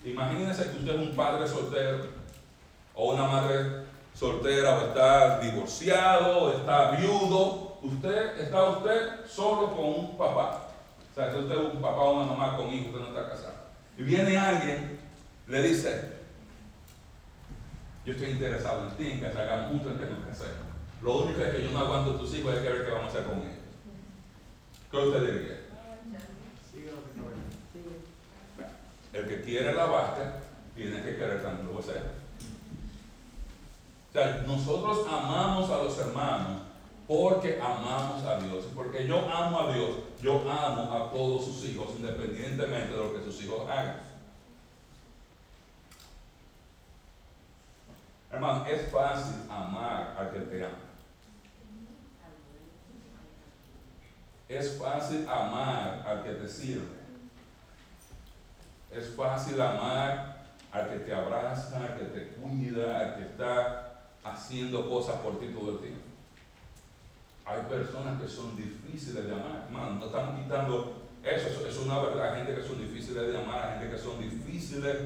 Imagínense 0.04 0.70
que 0.70 0.78
usted 0.78 0.94
es 0.94 1.08
un 1.08 1.16
padre 1.16 1.46
soltero 1.46 2.06
o 2.94 3.12
una 3.12 3.24
madre 3.24 3.84
soltera 4.14 4.78
o 4.78 4.86
está 4.86 5.40
divorciado 5.40 6.38
o 6.38 6.52
está 6.52 6.92
viudo. 6.92 7.78
Usted 7.82 8.38
está 8.40 8.64
usted 8.70 9.26
solo 9.26 9.74
con 9.74 9.86
un 9.86 10.18
papá. 10.18 10.68
O 11.10 11.14
sea, 11.14 11.32
si 11.32 11.38
usted 11.38 11.54
es 11.54 11.74
un 11.74 11.82
papá 11.82 12.00
o 12.00 12.14
una 12.14 12.32
mamá 12.32 12.56
con 12.56 12.72
hijos, 12.72 12.94
usted 12.94 13.00
no 13.00 13.08
está 13.08 13.28
casado. 13.28 13.54
Y 13.98 14.02
viene 14.02 14.38
alguien, 14.38 14.98
le 15.48 15.62
dice, 15.62 16.19
yo 18.10 18.16
estoy 18.16 18.30
interesado 18.30 18.88
en 18.88 18.96
ti, 18.96 19.10
en 19.12 19.20
que 19.20 19.32
se 19.32 19.38
hagan 19.38 19.68
juntos, 19.68 19.92
en 19.92 19.98
que 19.98 20.06
nos 20.06 20.26
casemos. 20.26 20.66
Lo 21.00 21.18
único 21.18 21.40
es 21.40 21.54
que 21.54 21.62
yo 21.62 21.70
no 21.70 21.78
aguanto 21.78 22.16
tus 22.16 22.34
hijos, 22.34 22.54
hay 22.54 22.62
que 22.62 22.68
ver 22.68 22.84
qué 22.84 22.90
vamos 22.90 23.06
a 23.06 23.08
hacer 23.08 23.24
con 23.24 23.38
ellos. 23.38 23.54
¿Qué 24.90 24.96
usted 24.96 25.20
diría? 25.20 25.60
El 29.12 29.28
que 29.28 29.42
quiere 29.42 29.74
la 29.74 29.86
vaca 29.86 30.40
tiene 30.74 31.02
que 31.02 31.16
querer 31.16 31.42
también 31.42 31.72
lo 31.72 31.82
sea. 31.82 32.02
O 34.08 34.12
sea, 34.12 34.44
nosotros 34.46 35.06
amamos 35.08 35.70
a 35.70 35.82
los 35.84 35.98
hermanos 35.98 36.62
porque 37.06 37.60
amamos 37.60 38.24
a 38.24 38.40
Dios. 38.40 38.64
Porque 38.74 39.06
yo 39.06 39.18
amo 39.28 39.60
a 39.60 39.72
Dios, 39.72 39.90
yo 40.20 40.40
amo 40.50 40.92
a 40.92 41.10
todos 41.12 41.44
sus 41.44 41.64
hijos, 41.68 41.90
independientemente 41.96 42.92
de 42.92 42.96
lo 42.96 43.14
que 43.14 43.24
sus 43.24 43.42
hijos 43.44 43.68
hagan. 43.68 44.09
Hermano, 48.40 48.64
es 48.64 48.90
fácil 48.90 49.34
amar 49.50 50.16
al 50.18 50.30
que 50.30 50.40
te 50.40 50.64
ama. 50.64 50.74
Es 54.48 54.78
fácil 54.78 55.28
amar 55.28 56.02
al 56.06 56.22
que 56.24 56.30
te 56.30 56.48
sirve. 56.48 56.86
Es 58.90 59.14
fácil 59.14 59.60
amar 59.60 60.46
al 60.72 60.88
que 60.88 61.00
te 61.00 61.14
abraza, 61.14 61.84
al 61.84 61.98
que 61.98 62.04
te 62.06 62.28
cuida, 62.28 63.00
al 63.00 63.16
que 63.16 63.22
está 63.24 64.04
haciendo 64.24 64.88
cosas 64.88 65.16
por 65.16 65.38
ti 65.38 65.48
todo 65.48 65.72
el 65.72 65.78
tiempo. 65.80 66.00
Hay 67.44 67.60
personas 67.64 68.22
que 68.22 68.26
son 68.26 68.56
difíciles 68.56 69.26
de 69.26 69.34
amar. 69.34 69.66
Hermano, 69.66 69.96
no 69.96 70.06
estamos 70.06 70.40
quitando 70.40 71.02
eso, 71.22 71.66
es 71.66 71.76
una 71.76 71.98
verdad. 71.98 72.32
Hay 72.32 72.46
gente 72.46 72.62
que 72.62 72.66
son 72.66 72.78
difíciles 72.78 73.30
de 73.30 73.36
amar, 73.36 73.68
hay 73.68 73.80
gente 73.80 73.96
que 73.96 74.02
son 74.02 74.18
difíciles 74.18 74.96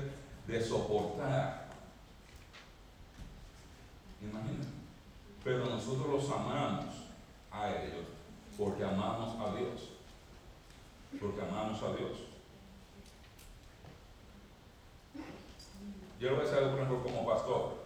de 0.47 0.63
soportar. 0.63 1.64
Imagínense. 4.31 4.71
Pero 5.43 5.67
nosotros 5.67 6.09
los 6.09 6.31
amamos 6.31 6.95
a 7.51 7.71
ellos 7.71 8.07
porque 8.57 8.85
amamos 8.85 9.35
a 9.41 9.57
Dios. 9.57 9.91
Porque 11.21 11.43
amamos 11.43 11.83
a 11.83 11.97
Dios. 11.97 12.19
Yo 16.21 16.31
lo 16.31 16.37
voy 16.37 16.47
a 16.47 16.51
decir, 16.51 16.69
por 16.69 16.81
ejemplo, 16.81 17.03
como 17.03 17.27
pastor. 17.27 17.85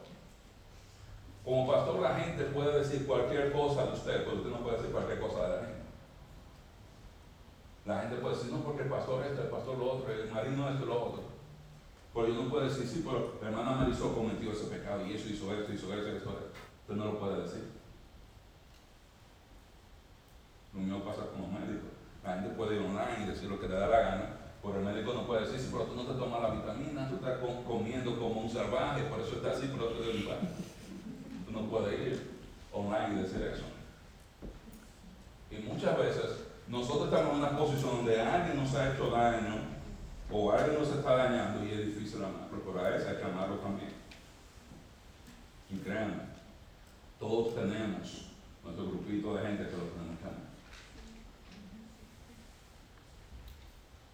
Como 1.45 1.66
pastor 1.66 2.00
la 2.00 2.14
gente 2.14 2.45
puede 2.45 2.78
decir 2.78 3.07
cualquier 3.07 3.52
cosa 3.52 3.87
de 3.87 3.92
usted, 3.92 4.25
pero 4.25 4.37
usted 4.37 4.50
no 4.50 4.59
puede 4.59 4.76
decir 4.76 4.92
cualquier 4.92 5.21
cosa 5.21 5.42
de 5.42 5.49
la 5.49 5.66
gente. 5.66 5.83
La 7.87 8.00
gente 8.00 8.16
puede 8.16 8.37
decir, 8.37 8.52
no, 8.52 8.59
porque 8.59 8.83
el 8.83 8.90
pastor 8.90 9.25
este, 9.25 9.42
el 9.42 9.49
pastor 9.49 9.78
lo 9.78 9.92
otro, 9.92 10.12
el 10.12 10.30
marino 10.30 10.68
este, 10.68 10.85
lo 10.85 11.07
otro. 11.07 11.38
Pero 12.18 12.34
yo 12.34 12.42
no 12.42 12.50
puedo 12.50 12.64
decir, 12.64 12.84
sí, 12.84 13.04
pero 13.06 13.38
la 13.40 13.48
hermana 13.48 13.76
Marisol 13.76 14.12
cometió 14.12 14.50
ese 14.50 14.64
pecado 14.64 15.06
y 15.06 15.12
eso 15.12 15.28
hizo 15.28 15.54
esto, 15.54 15.72
hizo 15.72 15.94
esto, 15.94 16.08
esto, 16.08 16.30
esto. 16.30 16.50
Usted 16.82 16.94
no 16.96 17.04
lo 17.04 17.20
puede 17.20 17.42
decir. 17.42 17.62
Lo 20.75 20.80
mismo 20.80 21.04
pasa 21.04 21.30
con 21.30 21.42
los 21.42 21.52
médicos. 21.52 21.94
La 22.25 22.34
gente 22.34 22.56
puede 22.56 22.75
ir 22.75 22.82
online 22.82 23.22
y 23.22 23.30
decir 23.30 23.48
lo 23.48 23.60
que 23.60 23.68
le 23.68 23.76
da 23.76 23.87
la 23.87 24.00
gana, 24.00 24.30
pero 24.60 24.80
el 24.80 24.84
médico 24.84 25.14
no 25.14 25.28
puede 25.28 25.42
decir, 25.42 25.60
sí, 25.60 25.68
pero 25.70 25.84
tú 25.84 25.94
no 25.94 26.06
te 26.06 26.18
tomas 26.18 26.42
la 26.42 26.50
vitamina, 26.50 27.08
tú 27.08 27.14
estás 27.14 27.38
comiendo 27.64 28.18
como 28.18 28.40
un 28.40 28.50
salvaje, 28.50 29.04
por 29.04 29.20
eso 29.20 29.37
estás 29.37 29.58
así, 29.58 29.68
por 29.68 29.78
eso 29.87 30.00
te 30.00 30.14
lugar. 30.14 30.38
Tú 31.46 31.52
no 31.52 31.70
puedes 31.70 32.00
ir 32.00 32.30
online 32.72 33.14
y 33.14 33.22
decir 33.22 33.42
eso. 33.42 33.64
Y 35.52 35.72
muchas 35.72 35.96
veces 35.96 36.48
nosotros 36.66 37.04
estamos 37.04 37.34
en 37.34 37.38
una 37.44 37.56
posición 37.56 37.98
donde 37.98 38.20
alguien 38.20 38.56
nos 38.56 38.75
ha 38.75 38.92
hecho 38.92 39.08
daño 39.08 39.77
o 40.30 40.52
alguien 40.52 40.78
nos 40.78 40.88
está 40.88 41.16
dañando 41.16 41.64
y 41.64 41.73
es 41.73 41.87
difícil 41.87 42.23
amarlo, 42.23 42.61
pero 42.64 42.85
a 42.85 42.97
ese 42.97 43.08
hay 43.08 43.16
que 43.16 43.25
amarlo 43.25 43.56
también. 43.56 43.92
Y 45.70 45.76
créanme, 45.78 46.23
todos 47.18 47.54
tenemos 47.54 48.28
nuestro 48.62 48.87
grupito 48.87 49.35
de 49.35 49.47
gente 49.47 49.64
que 49.64 49.76
lo 49.76 49.85
tenemos 49.85 50.18
que 50.18 50.25
amar. 50.25 50.49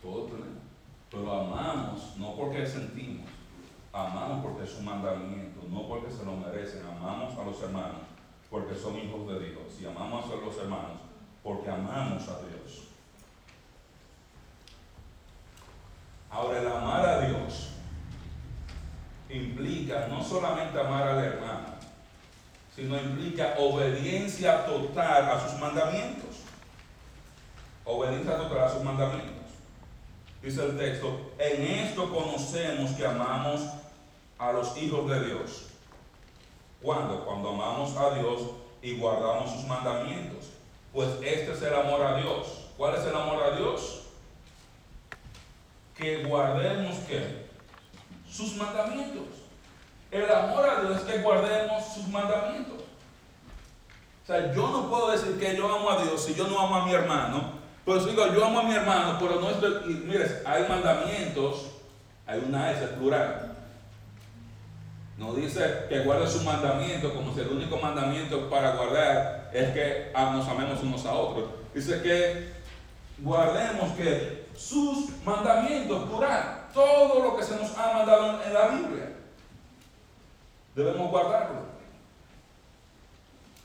Todos 0.02 0.30
tenemos. 0.30 0.64
Pero 1.10 1.32
amamos 1.32 2.16
no 2.16 2.34
porque 2.34 2.66
sentimos, 2.66 3.26
amamos 3.92 4.44
porque 4.44 4.64
es 4.64 4.74
un 4.78 4.84
mandamiento, 4.84 5.60
no 5.70 5.88
porque 5.88 6.10
se 6.10 6.24
lo 6.24 6.36
merecen. 6.36 6.84
Amamos 6.86 7.38
a 7.38 7.44
los 7.44 7.62
hermanos 7.62 8.02
porque 8.50 8.74
son 8.74 8.96
hijos 8.98 9.26
de 9.28 9.50
Dios. 9.50 9.80
Y 9.80 9.86
amamos 9.86 10.26
a 10.26 10.36
los 10.36 10.56
hermanos 10.58 11.00
porque 11.42 11.70
amamos 11.70 12.28
a 12.28 12.40
Dios. 12.40 12.93
Ahora, 16.34 16.58
el 16.58 16.66
amar 16.66 17.06
a 17.06 17.20
Dios 17.20 17.68
implica 19.30 20.08
no 20.08 20.22
solamente 20.22 20.80
amar 20.80 21.06
al 21.06 21.24
hermano, 21.24 21.68
sino 22.74 22.96
implica 22.96 23.54
obediencia 23.56 24.66
total 24.66 25.30
a 25.30 25.40
sus 25.40 25.60
mandamientos. 25.60 26.40
Obediencia 27.84 28.36
total 28.36 28.64
a 28.64 28.68
sus 28.68 28.82
mandamientos. 28.82 29.44
Dice 30.42 30.64
el 30.64 30.76
texto, 30.76 31.32
en 31.38 31.62
esto 31.62 32.12
conocemos 32.12 32.90
que 32.92 33.06
amamos 33.06 33.62
a 34.36 34.50
los 34.50 34.76
hijos 34.76 35.08
de 35.08 35.26
Dios. 35.26 35.66
¿Cuándo? 36.82 37.24
Cuando 37.24 37.50
amamos 37.50 37.96
a 37.96 38.12
Dios 38.18 38.40
y 38.82 38.98
guardamos 38.98 39.52
sus 39.52 39.64
mandamientos. 39.66 40.46
Pues 40.92 41.10
este 41.22 41.52
es 41.52 41.62
el 41.62 41.74
amor 41.74 42.02
a 42.02 42.16
Dios. 42.18 42.70
¿Cuál 42.76 42.96
es 42.96 43.06
el 43.06 43.14
amor 43.14 43.40
a 43.40 43.56
Dios? 43.56 44.03
Que 45.96 46.24
guardemos 46.24 46.96
qué? 47.08 47.46
Sus 48.28 48.56
mandamientos. 48.56 49.24
El 50.10 50.30
amor 50.30 50.68
a 50.68 50.80
Dios 50.82 50.98
es 50.98 51.02
que 51.02 51.22
guardemos 51.22 51.84
sus 51.84 52.08
mandamientos. 52.08 52.82
O 54.22 54.26
sea, 54.26 54.52
yo 54.54 54.68
no 54.70 54.88
puedo 54.88 55.10
decir 55.10 55.38
que 55.38 55.56
yo 55.56 55.72
amo 55.72 55.90
a 55.90 56.02
Dios 56.02 56.24
si 56.24 56.34
yo 56.34 56.46
no 56.48 56.58
amo 56.58 56.76
a 56.76 56.86
mi 56.86 56.94
hermano. 56.94 57.52
Pues 57.84 58.06
digo, 58.06 58.26
yo 58.32 58.44
amo 58.44 58.60
a 58.60 58.62
mi 58.62 58.74
hermano, 58.74 59.18
pero 59.20 59.40
no 59.40 59.50
estoy. 59.50 59.92
Y 59.92 59.94
mire, 60.06 60.42
hay 60.46 60.66
mandamientos, 60.68 61.72
hay 62.26 62.42
una 62.46 62.70
S 62.70 62.86
plural. 62.98 63.52
No 65.18 65.34
dice 65.34 65.84
que 65.88 66.00
guarde 66.00 66.26
sus 66.26 66.42
mandamientos 66.42 67.12
como 67.12 67.34
si 67.34 67.40
el 67.40 67.48
único 67.48 67.76
mandamiento 67.76 68.48
para 68.48 68.74
guardar 68.74 69.50
es 69.52 69.70
que 69.72 70.10
nos 70.14 70.48
amemos 70.48 70.82
unos 70.82 71.04
a 71.06 71.12
otros. 71.12 71.50
Dice 71.74 72.02
que 72.02 72.48
guardemos 73.18 73.92
que 73.92 74.43
sus 74.56 75.10
mandamientos, 75.24 76.08
plural, 76.08 76.68
todo 76.72 77.22
lo 77.22 77.36
que 77.36 77.44
se 77.44 77.56
nos 77.56 77.76
ha 77.76 77.92
mandado 77.92 78.42
en 78.42 78.54
la 78.54 78.68
Biblia, 78.68 79.12
debemos 80.74 81.10
guardarlo. 81.10 81.74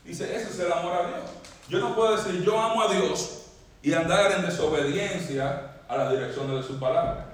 Dice, 0.04 0.36
ese 0.36 0.50
es 0.50 0.60
el 0.60 0.72
amor 0.72 0.94
a 0.94 1.08
Dios. 1.08 1.30
Yo 1.68 1.80
no 1.80 1.96
puedo 1.96 2.18
decir 2.18 2.44
yo 2.44 2.60
amo 2.60 2.82
a 2.82 2.94
Dios 2.94 3.46
y 3.82 3.94
andar 3.94 4.32
en 4.32 4.42
desobediencia 4.42 5.82
a 5.88 5.98
la 5.98 6.12
dirección 6.12 6.54
de 6.56 6.64
su 6.64 6.80
palabra. 6.80 7.26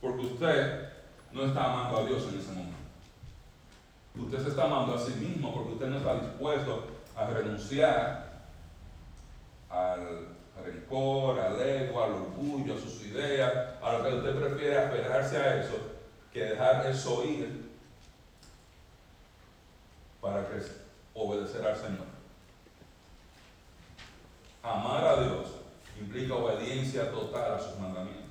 Porque 0.00 0.26
usted 0.26 0.88
no 1.32 1.44
está 1.44 1.72
amando 1.72 1.98
a 1.98 2.04
Dios 2.04 2.24
en 2.32 2.40
ese 2.40 2.48
momento. 2.48 2.76
Usted 4.16 4.42
se 4.42 4.48
está 4.50 4.64
amando 4.64 4.94
a 4.94 4.98
sí 4.98 5.12
mismo 5.12 5.54
porque 5.54 5.72
usted 5.72 5.86
no 5.86 5.98
está 5.98 6.14
dispuesto 6.14 6.84
a 7.16 7.26
renunciar 7.26 8.30
al 9.68 10.39
rencor, 10.64 11.38
al 11.38 11.60
ego, 11.60 12.02
al 12.02 12.12
orgullo, 12.12 12.74
a 12.74 12.78
sus 12.78 13.02
ideas, 13.04 13.52
a 13.82 13.92
lo 13.92 14.04
que 14.04 14.14
usted 14.16 14.34
prefiere 14.34 14.78
aferrarse 14.78 15.36
a 15.36 15.60
eso 15.60 15.90
que 16.32 16.44
dejar 16.44 16.86
eso 16.86 17.24
ir 17.24 17.70
para 20.20 20.46
obedecer 21.14 21.66
al 21.66 21.76
Señor. 21.76 22.06
Amar 24.62 25.04
a 25.04 25.22
Dios 25.22 25.48
implica 25.98 26.34
obediencia 26.34 27.10
total 27.10 27.54
a 27.54 27.58
sus 27.58 27.78
mandamientos. 27.78 28.24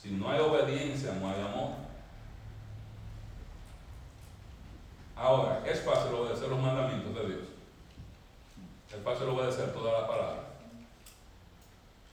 Si 0.00 0.10
no 0.10 0.30
hay 0.30 0.40
obediencia, 0.40 1.14
no 1.14 1.28
hay 1.28 1.40
amor. 1.40 1.72
Ahora, 5.14 5.62
¿es 5.64 5.80
fácil 5.82 6.14
obedecer 6.14 6.48
los 6.48 6.58
mandamientos 6.58 7.14
de 7.14 7.26
Dios? 7.26 7.48
¿Es 8.92 9.02
fácil 9.02 9.28
obedecer 9.28 9.72
toda 9.72 10.00
la 10.00 10.08
palabra? 10.08 10.51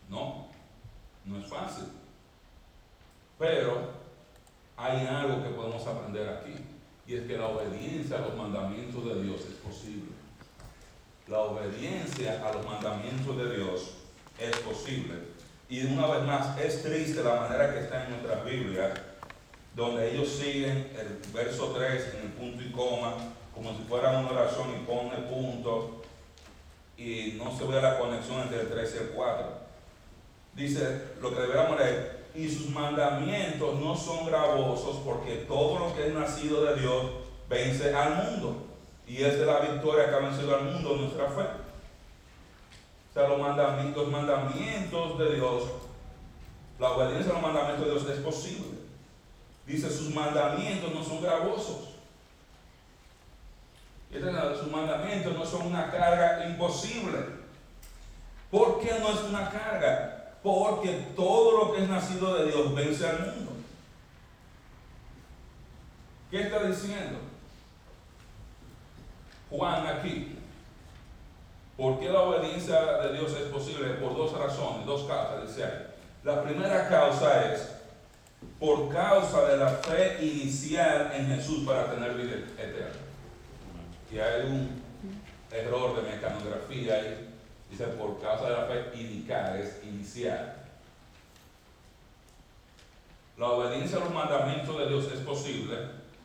No, 0.10 0.48
no 1.26 1.40
es 1.40 1.46
fácil. 1.46 1.86
Pero 3.38 3.92
hay 4.76 5.08
algo 5.08 5.44
que 5.44 5.50
podemos 5.50 5.86
aprender 5.88 6.28
aquí, 6.28 6.56
y 7.08 7.16
es 7.16 7.28
que 7.28 7.38
la 7.38 7.48
obediencia 7.48 8.18
a 8.18 8.22
los 8.22 8.36
mandamientos 8.36 9.06
de 9.06 9.24
Dios 9.24 9.42
es 9.42 9.56
posible. 9.56 10.12
La 11.28 11.40
obediencia 11.40 12.46
a 12.46 12.54
los 12.54 12.66
mandamientos 12.66 13.38
de 13.38 13.56
Dios 13.56 13.94
es 14.40 14.58
posible 14.58 15.40
y 15.70 15.86
una 15.86 16.08
vez 16.08 16.24
más, 16.24 16.58
es 16.60 16.82
triste 16.82 17.24
la 17.24 17.42
manera 17.42 17.72
que 17.72 17.82
está 17.82 18.04
en 18.04 18.10
nuestras 18.10 18.44
Biblias, 18.44 19.00
donde 19.76 20.12
ellos 20.12 20.28
siguen 20.28 20.92
el 20.98 21.20
verso 21.32 21.74
3 21.78 22.16
en 22.16 22.22
el 22.22 22.34
punto 22.34 22.64
y 22.64 22.72
coma, 22.72 23.14
como 23.54 23.78
si 23.78 23.84
fuera 23.84 24.18
una 24.18 24.32
oración 24.32 24.72
y 24.72 24.86
pone 24.86 25.16
punto, 25.30 26.02
y 26.98 27.38
no 27.38 27.56
se 27.56 27.66
ve 27.66 27.80
la 27.80 28.00
conexión 28.00 28.42
entre 28.42 28.62
el 28.62 28.70
3 28.70 28.96
y 28.96 28.98
el 28.98 29.10
4. 29.10 29.69
Dice 30.60 31.14
lo 31.22 31.34
que 31.34 31.40
deberíamos 31.40 31.80
leer, 31.80 32.28
y 32.36 32.50
sus 32.50 32.70
mandamientos 32.72 33.80
no 33.80 33.96
son 33.96 34.26
gravosos 34.26 34.98
porque 35.06 35.46
todo 35.48 35.80
lo 35.80 35.96
que 35.96 36.08
es 36.08 36.14
nacido 36.14 36.66
de 36.66 36.82
Dios 36.82 37.06
vence 37.48 37.96
al 37.96 38.16
mundo. 38.16 38.66
Y 39.08 39.24
es 39.24 39.40
de 39.40 39.46
la 39.46 39.62
victoria 39.62 40.10
que 40.10 40.16
ha 40.16 40.20
vencido 40.20 40.54
al 40.54 40.66
mundo 40.66 40.98
nuestra 40.98 41.28
fe. 41.28 41.48
O 43.10 43.14
sea, 43.14 43.30
los 43.30 43.40
mandamientos, 43.40 44.10
mandamientos 44.10 45.18
de 45.18 45.36
Dios, 45.36 45.64
la 46.78 46.92
obediencia 46.92 47.32
a 47.32 47.36
los 47.36 47.42
mandamientos 47.42 47.86
de 47.86 47.92
Dios 47.92 48.10
es 48.10 48.22
posible. 48.22 48.80
Dice, 49.66 49.90
sus 49.90 50.14
mandamientos 50.14 50.94
no 50.94 51.02
son 51.06 51.22
gravosos. 51.22 51.88
Y 54.12 54.20
sus 54.20 54.72
mandamientos 54.72 55.34
no 55.34 55.46
son 55.46 55.68
una 55.68 55.90
carga 55.90 56.46
imposible. 56.50 57.18
¿Por 58.52 58.82
qué 58.82 59.00
no 59.00 59.10
es 59.10 59.22
una 59.22 59.50
carga? 59.50 60.19
Porque 60.44 61.08
todo 61.16 61.66
lo 61.66 61.74
que 61.74 61.84
es 61.84 61.90
nacido 61.90 62.36
de 62.36 62.52
Dios 62.52 62.74
vence 62.74 63.08
al 63.08 63.20
mundo. 63.20 63.52
¿Qué 66.32 66.44
está 66.44 66.64
diciendo? 66.64 67.20
Juan 69.50 69.88
aquí 69.88 70.40
¿Por 71.80 71.98
qué 71.98 72.10
la 72.10 72.24
obediencia 72.24 72.98
de 72.98 73.14
Dios 73.14 73.32
es 73.32 73.48
posible? 73.48 73.94
Por 73.94 74.14
dos 74.18 74.38
razones, 74.38 74.86
dos 74.86 75.06
causas, 75.06 75.48
dice 75.48 75.64
ahí. 75.64 75.88
La 76.26 76.44
primera 76.44 76.90
causa 76.90 77.54
es 77.54 77.70
por 78.60 78.90
causa 78.90 79.46
de 79.46 79.56
la 79.56 79.70
fe 79.70 80.18
inicial 80.20 81.10
en 81.16 81.28
Jesús 81.28 81.66
para 81.66 81.90
tener 81.90 82.16
vida 82.16 82.36
eterna. 82.58 83.00
Y 84.12 84.20
hay 84.20 84.42
un 84.48 84.82
error 85.50 85.96
de 85.96 86.12
mecanografía 86.12 86.96
ahí. 86.96 87.29
Dice 87.70 87.86
por 87.86 88.20
causa 88.20 88.50
de 88.50 88.56
la 88.56 88.66
fe 88.66 89.00
inicial, 89.00 89.58
es 89.58 89.82
inicial. 89.84 90.56
La 93.38 93.48
obediencia 93.48 93.98
a 93.98 94.02
los 94.02 94.14
mandamientos 94.14 94.78
de 94.78 94.90
Dios 94.90 95.06
es 95.14 95.20
posible, 95.20 95.78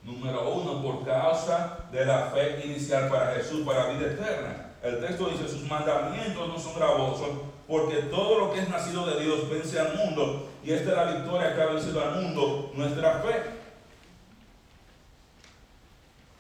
número 0.03 0.49
uno, 0.53 0.83
por 0.83 1.05
causa 1.05 1.79
de 1.93 2.05
la 2.05 2.27
fe 2.31 2.63
inicial 2.65 3.09
para 3.09 3.35
Jesús, 3.35 3.65
para 3.65 3.91
vida 3.91 4.13
eterna. 4.13 4.71
El 4.83 5.01
texto 5.01 5.29
dice, 5.29 5.49
sus 5.49 5.63
mandamientos 5.69 6.49
no 6.49 6.59
son 6.59 6.75
gravosos, 6.75 7.29
porque 7.69 7.97
todo 8.11 8.39
lo 8.39 8.53
que 8.53 8.61
es 8.61 8.69
nacido 8.69 9.07
de 9.07 9.23
Dios 9.23 9.49
vence 9.49 9.79
al 9.79 9.95
mundo, 9.95 10.49
y 10.65 10.73
esta 10.73 10.91
es 10.91 10.97
la 10.97 11.13
victoria 11.13 11.55
que 11.55 11.63
ha 11.63 11.67
vencido 11.67 12.03
al 12.03 12.21
mundo, 12.21 12.73
nuestra 12.75 13.21
fe. 13.21 13.43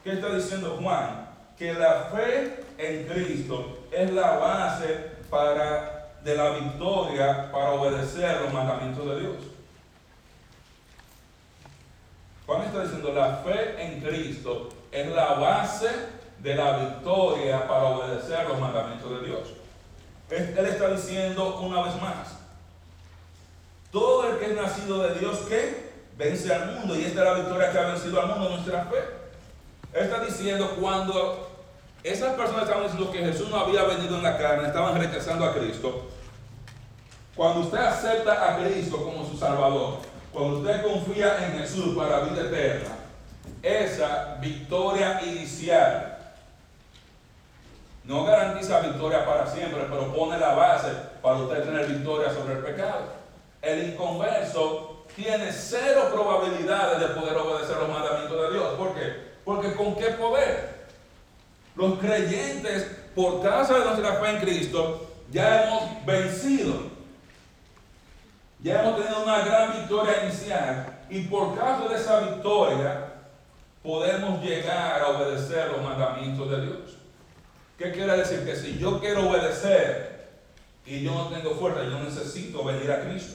¿Qué 0.02 0.12
está 0.14 0.34
diciendo 0.34 0.78
Juan? 0.82 1.30
Que 1.56 1.72
la 1.72 2.10
fe 2.12 2.64
en 2.76 3.06
Cristo 3.06 3.83
es 3.94 4.12
la 4.12 4.36
base 4.36 5.10
para 5.30 5.94
de 6.24 6.36
la 6.36 6.50
victoria 6.50 7.52
para 7.52 7.72
obedecer 7.72 8.40
los 8.40 8.52
mandamientos 8.52 9.06
de 9.06 9.20
Dios. 9.20 9.36
Juan 12.46 12.62
está 12.62 12.82
diciendo, 12.82 13.12
la 13.12 13.36
fe 13.36 13.82
en 13.82 14.00
Cristo 14.00 14.70
es 14.90 15.08
la 15.14 15.34
base 15.34 15.88
de 16.38 16.54
la 16.54 16.78
victoria 16.78 17.68
para 17.68 17.84
obedecer 17.84 18.48
los 18.48 18.58
mandamientos 18.58 19.10
de 19.10 19.26
Dios. 19.26 19.48
Él 20.30 20.66
está 20.66 20.88
diciendo 20.88 21.58
una 21.60 21.82
vez 21.82 22.00
más, 22.00 22.38
todo 23.90 24.28
el 24.28 24.38
que 24.38 24.46
es 24.46 24.56
nacido 24.56 25.02
de 25.02 25.18
Dios, 25.18 25.38
que 25.40 25.92
vence 26.16 26.52
al 26.52 26.72
mundo, 26.72 26.96
y 26.96 27.04
esta 27.04 27.20
es 27.20 27.26
la 27.26 27.34
victoria 27.34 27.70
que 27.70 27.78
ha 27.78 27.86
vencido 27.92 28.20
al 28.20 28.28
mundo, 28.28 28.48
nuestra 28.50 28.84
fe. 28.86 28.98
Él 29.92 30.04
está 30.04 30.24
diciendo 30.24 30.76
cuando 30.80 31.53
esas 32.04 32.34
personas 32.34 32.64
estaban 32.64 32.84
diciendo 32.84 33.10
que 33.10 33.18
Jesús 33.18 33.48
no 33.48 33.56
había 33.58 33.84
venido 33.84 34.16
en 34.16 34.22
la 34.22 34.36
carne, 34.36 34.68
estaban 34.68 35.00
rechazando 35.00 35.46
a 35.46 35.54
Cristo. 35.54 36.02
Cuando 37.34 37.60
usted 37.60 37.78
acepta 37.78 38.54
a 38.54 38.58
Cristo 38.58 39.02
como 39.02 39.26
su 39.26 39.38
Salvador, 39.38 40.00
cuando 40.30 40.58
usted 40.58 40.82
confía 40.82 41.46
en 41.46 41.58
Jesús 41.58 41.96
para 41.96 42.20
vida 42.20 42.42
eterna, 42.42 42.90
esa 43.62 44.36
victoria 44.38 45.22
inicial 45.22 46.18
no 48.04 48.24
garantiza 48.24 48.80
victoria 48.80 49.24
para 49.24 49.46
siempre, 49.46 49.86
pero 49.88 50.12
pone 50.14 50.38
la 50.38 50.54
base 50.54 50.88
para 51.22 51.36
usted 51.36 51.64
tener 51.64 51.86
victoria 51.86 52.30
sobre 52.30 52.54
el 52.54 52.58
pecado. 52.58 53.14
El 53.62 53.92
inconverso 53.92 55.04
tiene 55.16 55.50
cero 55.50 56.10
probabilidades 56.12 57.00
de 57.00 57.14
poder 57.18 57.34
obedecer 57.38 57.78
los 57.78 57.88
mandamientos 57.88 58.42
de 58.42 58.52
Dios. 58.52 58.74
¿Por 58.74 58.94
qué? 58.94 59.32
Porque 59.42 59.72
con 59.72 59.96
qué 59.96 60.08
poder? 60.10 60.73
Los 61.76 61.98
creyentes, 61.98 62.84
por 63.14 63.42
causa 63.42 63.78
de 63.78 63.84
nuestra 63.84 64.14
fe 64.14 64.30
en 64.30 64.38
Cristo, 64.38 65.10
ya 65.30 65.64
hemos 65.64 66.06
vencido 66.06 66.94
ya 68.64 68.80
hemos 68.80 68.96
tenido 68.96 69.22
una 69.22 69.44
gran 69.44 69.72
victoria 69.78 70.24
inicial 70.24 71.00
y 71.10 71.20
por 71.24 71.54
causa 71.54 71.86
de 71.86 71.96
esa 72.00 72.20
victoria 72.20 73.12
podemos 73.82 74.42
llegar 74.42 75.02
a 75.02 75.08
obedecer 75.08 75.70
los 75.70 75.82
mandamientos 75.82 76.50
de 76.50 76.62
Dios. 76.62 76.96
¿Qué 77.76 77.92
quiere 77.92 78.16
decir? 78.16 78.42
Que 78.46 78.56
si 78.56 78.78
yo 78.78 78.98
quiero 79.00 79.28
obedecer 79.28 80.30
y 80.86 81.02
yo 81.02 81.12
no 81.12 81.28
tengo 81.28 81.54
fuerza, 81.56 81.84
yo 81.84 81.98
necesito 81.98 82.64
venir 82.64 82.90
a 82.90 83.02
Cristo. 83.02 83.34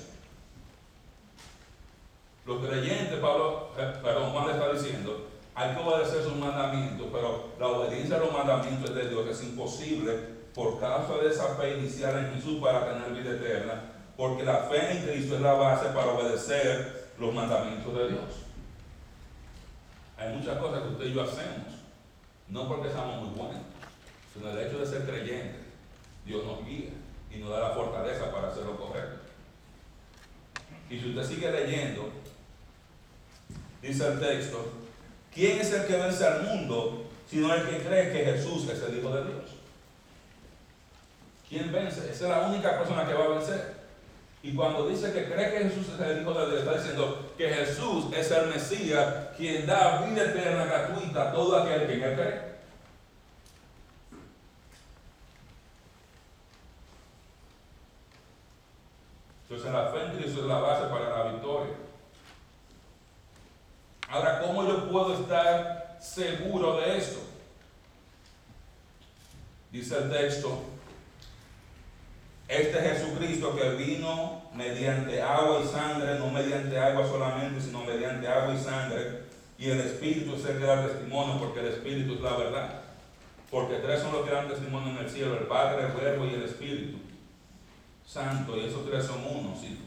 Los 2.48 2.66
creyentes, 2.66 3.20
Pablo, 3.20 3.70
eh, 3.78 3.94
perdón, 4.02 4.32
Juan 4.32 4.48
le 4.48 4.54
está 4.54 4.74
diciendo, 4.74 5.29
hay 5.60 5.76
que 5.76 5.82
obedecer 5.82 6.24
sus 6.24 6.38
mandamientos, 6.38 7.08
pero 7.12 7.50
la 7.60 7.68
obediencia 7.68 8.16
a 8.16 8.20
los 8.20 8.32
mandamientos 8.32 8.96
de 8.96 9.10
Dios 9.10 9.28
es 9.28 9.44
imposible 9.44 10.14
por 10.56 10.80
causa 10.80 11.18
de 11.18 11.30
esa 11.30 11.56
fe 11.56 11.78
inicial 11.78 12.18
en 12.18 12.34
Jesús 12.34 12.62
para 12.62 12.86
tener 12.86 13.12
vida 13.12 13.36
eterna 13.36 13.82
porque 14.16 14.44
la 14.44 14.70
fe 14.70 14.92
en 14.92 15.06
Cristo 15.06 15.36
es 15.36 15.42
la 15.42 15.54
base 15.54 15.88
para 15.90 16.14
obedecer 16.14 17.12
los 17.20 17.34
mandamientos 17.34 17.94
de 17.94 18.08
Dios. 18.08 18.24
Hay 20.18 20.34
muchas 20.38 20.58
cosas 20.60 20.82
que 20.82 20.90
usted 20.90 21.06
y 21.08 21.14
yo 21.14 21.24
hacemos, 21.24 21.74
no 22.48 22.68
porque 22.70 22.90
seamos 22.90 23.22
muy 23.22 23.38
buenos, 23.38 23.64
sino 24.34 24.52
el 24.52 24.66
hecho 24.66 24.80
de 24.80 24.86
ser 24.86 25.06
creyentes. 25.06 25.62
Dios 26.26 26.46
nos 26.46 26.66
guía 26.66 26.92
y 27.32 27.38
nos 27.38 27.50
da 27.50 27.60
la 27.60 27.70
fortaleza 27.72 28.32
para 28.32 28.48
hacer 28.48 28.64
lo 28.64 28.78
correcto. 28.78 29.20
Y 30.90 31.00
si 31.00 31.10
usted 31.10 31.24
sigue 31.24 31.52
leyendo, 31.52 32.10
dice 33.82 34.08
el 34.08 34.20
texto, 34.22 34.79
¿quién 35.40 35.62
es 35.62 35.72
el 35.72 35.88
que 35.88 35.96
vence 35.96 36.26
al 36.26 36.44
mundo 36.44 37.06
sino 37.30 37.54
el 37.54 37.64
que 37.64 37.78
cree 37.78 38.12
que 38.12 38.26
Jesús 38.26 38.68
es 38.70 38.84
el 38.84 38.98
Hijo 38.98 39.10
de 39.16 39.24
Dios? 39.24 39.52
¿Quién 41.48 41.72
vence? 41.72 42.02
Esa 42.12 42.12
es 42.12 42.30
la 42.30 42.48
única 42.50 42.78
persona 42.78 43.08
que 43.08 43.14
va 43.14 43.26
a 43.26 43.30
vencer. 43.30 43.80
Y 44.44 44.54
cuando 44.54 44.88
dice 44.88 45.14
que 45.14 45.32
cree 45.32 45.52
que 45.52 45.70
Jesús 45.70 45.88
es 45.94 46.00
el 46.02 46.22
Hijo 46.22 46.34
de 46.34 46.48
Dios, 46.48 46.60
está 46.60 46.78
diciendo 46.78 47.34
que 47.38 47.50
Jesús 47.50 48.06
es 48.14 48.32
el 48.32 48.48
Mesías, 48.48 49.28
quien 49.38 49.66
da 49.66 50.02
vida 50.02 50.24
eterna 50.24 50.66
gratuita 50.66 51.30
a 51.30 51.32
todo 51.32 51.58
aquel 51.58 51.88
que 51.88 51.94
en 51.94 52.04
él 52.04 52.16
cree. 52.16 52.50
Entonces 59.44 59.72
la 59.72 59.88
fe 59.88 60.04
en 60.04 60.18
Cristo 60.18 60.42
es 60.42 60.48
la 60.48 60.60
base 60.60 60.88
para 60.88 61.10
la 61.10 61.32
victoria. 61.32 61.74
Ahora, 64.10 64.42
¿cómo 64.42 64.68
yo 64.68 64.90
puedo 64.90 65.14
estar 65.14 65.98
seguro 66.02 66.78
de 66.78 66.98
esto? 66.98 67.20
Dice 69.72 69.98
el 69.98 70.10
texto, 70.10 70.64
este 72.48 72.80
Jesucristo 72.80 73.56
que 73.56 73.70
vino 73.76 74.50
mediante 74.56 75.22
agua 75.22 75.62
y 75.64 75.68
sangre, 75.68 76.18
no 76.18 76.32
mediante 76.32 76.80
agua 76.80 77.08
solamente, 77.08 77.62
sino 77.62 77.84
mediante 77.84 78.28
agua 78.28 78.56
y 78.56 78.58
sangre, 78.58 79.20
y 79.60 79.70
el 79.70 79.80
Espíritu 79.82 80.36
es 80.36 80.46
el 80.46 80.58
que 80.58 80.66
da 80.66 80.88
testimonio, 80.88 81.38
porque 81.38 81.60
el 81.60 81.68
Espíritu 81.68 82.16
es 82.16 82.22
la 82.22 82.36
verdad. 82.36 82.82
Porque 83.52 83.76
tres 83.76 84.02
son 84.02 84.14
los 84.14 84.26
que 84.26 84.34
dan 84.34 84.48
testimonio 84.48 84.90
en 84.90 85.06
el 85.06 85.10
cielo, 85.10 85.38
el 85.38 85.46
Padre, 85.46 85.86
el 85.86 85.92
Verbo 85.92 86.26
y 86.26 86.34
el 86.34 86.44
Espíritu 86.44 86.98
Santo, 88.08 88.58
y 88.58 88.66
esos 88.66 88.90
tres 88.90 89.06
son 89.06 89.24
uno. 89.24 89.56
¿sí? 89.60 89.78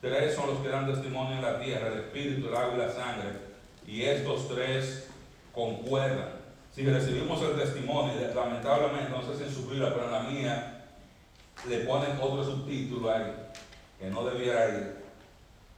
Tres 0.00 0.34
son 0.34 0.48
los 0.48 0.58
que 0.58 0.68
dan 0.68 0.86
testimonio 0.86 1.36
en 1.36 1.42
la 1.42 1.60
tierra, 1.60 1.86
el 1.86 2.00
Espíritu, 2.00 2.48
el 2.48 2.56
agua 2.56 2.74
y 2.74 2.78
la 2.78 2.90
sangre, 2.90 3.51
y 3.86 4.02
estos 4.02 4.48
tres 4.48 5.08
concuerdan. 5.54 6.42
Si 6.74 6.84
recibimos 6.84 7.42
el 7.42 7.60
testimonio, 7.60 8.14
lamentablemente, 8.34 9.10
no 9.10 9.22
sé 9.22 9.36
si 9.36 9.44
en 9.44 9.54
su 9.54 9.68
vida, 9.68 9.92
pero 9.92 10.06
en 10.06 10.12
la 10.12 10.22
mía, 10.22 10.84
le 11.68 11.78
ponen 11.80 12.18
otro 12.20 12.42
subtítulo 12.42 13.12
ahí, 13.12 13.30
que 13.98 14.06
no 14.06 14.24
debiera 14.24 14.68
ir. 14.68 15.02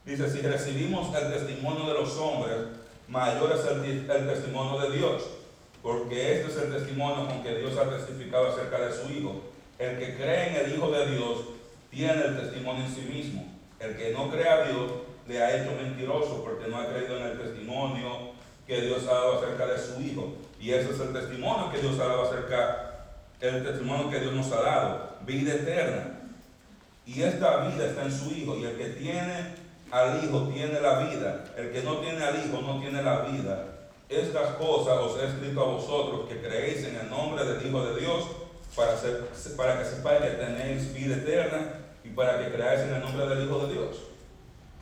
Dice, 0.04 0.30
si 0.30 0.40
recibimos 0.40 1.14
el 1.14 1.32
testimonio 1.32 1.86
de 1.86 1.94
los 1.94 2.16
hombres, 2.16 2.56
mayor 3.08 3.52
es 3.52 3.64
el, 3.66 4.08
el 4.10 4.26
testimonio 4.28 4.80
de 4.80 4.96
Dios, 4.96 5.22
porque 5.82 6.36
este 6.36 6.52
es 6.52 6.56
el 6.58 6.72
testimonio 6.72 7.26
con 7.26 7.42
que 7.42 7.58
Dios 7.58 7.76
ha 7.76 7.90
testificado 7.90 8.48
acerca 8.48 8.80
de 8.80 8.92
su 8.92 9.10
Hijo. 9.12 9.42
El 9.78 9.98
que 9.98 10.14
cree 10.14 10.50
en 10.50 10.66
el 10.66 10.74
Hijo 10.74 10.90
de 10.90 11.10
Dios 11.10 11.38
tiene 11.90 12.22
el 12.22 12.38
testimonio 12.38 12.84
en 12.84 12.94
sí 12.94 13.02
mismo. 13.02 13.52
El 13.80 13.96
que 13.96 14.12
no 14.12 14.30
cree 14.30 14.48
a 14.48 14.68
Dios 14.68 14.92
le 15.26 15.42
ha 15.42 15.56
hecho 15.56 15.72
mentiroso 15.74 16.42
porque 16.44 16.68
no 16.68 16.80
ha 16.80 16.86
creído 16.86 17.16
en 17.16 17.26
el 17.26 17.38
testimonio 17.38 18.32
que 18.66 18.80
Dios 18.80 19.04
ha 19.04 19.14
dado 19.14 19.38
acerca 19.38 19.66
de 19.66 19.78
su 19.78 20.00
Hijo. 20.00 20.34
Y 20.60 20.72
ese 20.72 20.92
es 20.92 21.00
el 21.00 21.12
testimonio 21.12 21.70
que 21.70 21.78
Dios 21.78 21.98
ha 21.98 22.06
dado 22.06 22.22
acerca 22.22 22.84
el 23.40 23.62
testimonio 23.64 24.10
que 24.10 24.20
Dios 24.20 24.32
nos 24.32 24.50
ha 24.52 24.62
dado, 24.62 25.16
vida 25.26 25.54
eterna. 25.54 26.20
Y 27.06 27.22
esta 27.22 27.66
vida 27.66 27.86
está 27.86 28.04
en 28.04 28.12
su 28.12 28.30
Hijo, 28.30 28.56
y 28.56 28.64
el 28.64 28.76
que 28.76 28.86
tiene 28.90 29.54
al 29.90 30.24
Hijo 30.24 30.48
tiene 30.48 30.80
la 30.80 31.00
vida, 31.00 31.44
el 31.56 31.70
que 31.70 31.82
no 31.82 31.98
tiene 31.98 32.24
al 32.24 32.36
Hijo 32.36 32.62
no 32.62 32.80
tiene 32.80 33.02
la 33.02 33.20
vida. 33.20 33.66
Estas 34.08 34.50
cosas 34.56 34.98
os 34.98 35.20
he 35.20 35.26
escrito 35.26 35.60
a 35.60 35.66
vosotros 35.66 36.28
que 36.28 36.40
creéis 36.40 36.84
en 36.84 36.96
el 36.96 37.10
nombre 37.10 37.44
del 37.44 37.66
Hijo 37.66 37.84
de 37.84 38.00
Dios, 38.00 38.24
para, 38.74 38.94
para 39.56 39.78
que 39.78 39.84
sepáis 39.84 40.20
que 40.22 40.30
tenéis 40.30 40.92
vida 40.92 41.16
eterna 41.16 41.80
y 42.02 42.08
para 42.08 42.38
que 42.38 42.52
creáis 42.52 42.80
en 42.80 42.94
el 42.94 43.00
nombre 43.02 43.26
del 43.26 43.44
Hijo 43.44 43.66
de 43.66 43.72
Dios. 43.72 44.13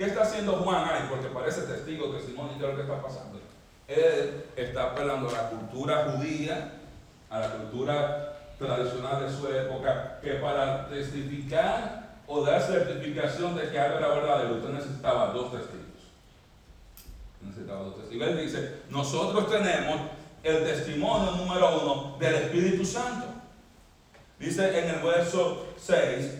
¿Qué 0.03 0.09
está 0.09 0.23
haciendo 0.23 0.55
Juan 0.55 0.85
ahí? 0.85 1.07
Porque 1.09 1.29
parece 1.29 1.61
testigo, 1.61 2.11
testimonio 2.11 2.59
de 2.59 2.67
lo 2.67 2.75
que 2.75 2.83
está 2.83 3.01
pasando. 3.01 3.39
Él 3.87 4.47
está 4.57 4.87
apelando 4.87 5.29
a 5.29 5.33
la 5.33 5.51
cultura 5.51 6.11
judía, 6.11 6.73
a 7.31 7.39
la 7.39 7.51
cultura 7.53 8.37
tradicional 8.59 9.25
de 9.25 9.33
su 9.33 9.47
época, 9.47 10.19
que 10.21 10.33
para 10.35 10.89
testificar 10.89 12.17
o 12.27 12.45
dar 12.45 12.61
certificación 12.61 13.55
de 13.55 13.71
que 13.71 13.79
algo 13.79 13.99
era 13.99 14.09
verdadero, 14.09 14.57
usted 14.57 14.71
necesitaba 14.71 15.27
dos 15.27 15.53
testigos. 15.53 16.03
Necesitaba 17.41 17.83
dos 17.85 17.99
testigos. 17.99 18.27
Él 18.27 18.41
dice, 18.41 18.79
nosotros 18.91 19.49
tenemos 19.53 20.01
el 20.43 20.65
testimonio 20.65 21.31
número 21.37 21.81
uno 21.81 22.17
del 22.19 22.35
Espíritu 22.35 22.85
Santo. 22.85 23.27
Dice 24.41 24.81
en 24.81 24.97
el 24.97 25.01
verso 25.01 25.69
6 25.77 26.39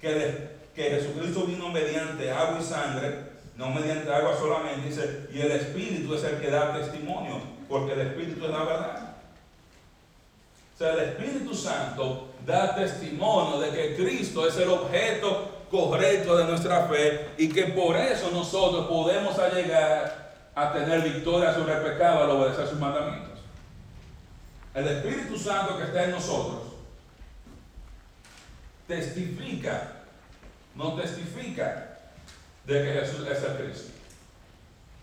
que, 0.00 0.51
que 0.74 0.82
Jesucristo 0.82 1.44
vino 1.44 1.68
mediante 1.68 2.30
agua 2.30 2.58
y 2.60 2.64
sangre, 2.64 3.32
no 3.56 3.70
mediante 3.70 4.12
agua 4.12 4.36
solamente, 4.38 4.88
dice, 4.88 5.28
y 5.32 5.40
el 5.40 5.52
Espíritu 5.52 6.14
es 6.14 6.24
el 6.24 6.40
que 6.40 6.50
da 6.50 6.72
testimonio, 6.72 7.40
porque 7.68 7.92
el 7.92 8.00
Espíritu 8.00 8.44
es 8.44 8.50
la 8.50 8.64
verdad 8.64 9.12
el 10.90 11.00
Espíritu 11.00 11.54
Santo 11.54 12.28
da 12.44 12.74
testimonio 12.74 13.60
de 13.60 13.70
que 13.70 13.96
Cristo 13.96 14.46
es 14.46 14.56
el 14.56 14.68
objeto 14.68 15.66
correcto 15.70 16.36
de 16.36 16.44
nuestra 16.44 16.86
fe 16.86 17.30
y 17.38 17.48
que 17.48 17.66
por 17.66 17.96
eso 17.96 18.30
nosotros 18.30 18.86
podemos 18.86 19.36
llegar 19.54 20.32
a 20.54 20.72
tener 20.72 21.00
victoria 21.02 21.54
sobre 21.54 21.74
el 21.74 21.82
pecado 21.82 22.24
al 22.24 22.30
obedecer 22.30 22.66
sus 22.66 22.78
mandamientos. 22.78 23.40
El 24.74 24.88
Espíritu 24.88 25.38
Santo 25.38 25.78
que 25.78 25.84
está 25.84 26.04
en 26.04 26.10
nosotros 26.12 26.60
testifica, 28.86 30.01
no 30.74 30.94
testifica 30.94 31.98
de 32.66 32.84
que 32.84 33.00
Jesús 33.00 33.26
es 33.26 33.42
el 33.42 33.56
Cristo. 33.56 33.92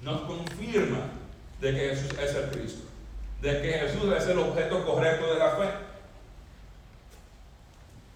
Nos 0.01 0.21
confirma 0.21 1.09
de 1.59 1.71
que 1.71 1.89
Jesús 1.89 2.17
es 2.19 2.35
el 2.35 2.49
Cristo 2.51 2.89
de 3.41 3.61
que 3.61 3.73
Jesús 3.73 4.13
es 4.15 4.27
el 4.27 4.39
objeto 4.39 4.85
correcto 4.85 5.33
de 5.33 5.39
la 5.39 5.51
fe. 5.51 5.69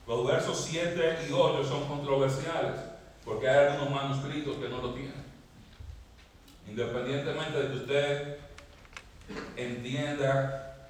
Los 0.06 0.28
versos 0.28 0.68
7 0.70 1.28
y 1.30 1.32
8 1.32 1.64
son 1.64 1.88
controversiales 1.88 2.76
porque 3.24 3.48
hay 3.48 3.68
algunos 3.68 3.90
manuscritos 3.90 4.58
que 4.58 4.68
no 4.68 4.82
lo 4.82 4.94
tienen. 4.94 5.24
Independientemente 6.68 7.62
de 7.62 7.68
que 7.70 7.78
usted 7.78 8.38
entienda 9.56 10.90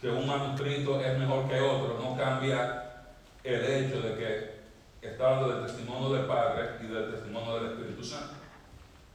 que 0.00 0.08
un 0.08 0.26
manuscrito 0.26 1.00
es 1.00 1.16
mejor 1.16 1.48
que 1.48 1.60
otro, 1.60 1.98
no 2.02 2.16
cambia 2.16 3.04
el 3.44 3.64
hecho 3.64 4.00
de 4.00 4.14
que 4.16 4.55
está 5.10 5.28
hablando 5.28 5.54
del 5.54 5.66
testimonio 5.66 6.10
del 6.10 6.26
Padre 6.26 6.70
y 6.82 6.86
del 6.86 7.10
testimonio 7.12 7.54
del 7.54 7.72
Espíritu 7.72 8.04
Santo. 8.04 8.34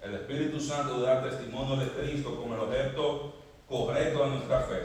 El 0.02 0.16
Espíritu 0.16 0.60
Santo 0.60 1.02
da 1.02 1.22
testimonio 1.22 1.76
de 1.78 1.92
Cristo 1.92 2.36
como 2.36 2.56
el 2.56 2.62
objeto 2.62 3.34
correcto 3.70 4.24
de 4.24 4.30
nuestra 4.32 4.62
fe. 4.62 4.82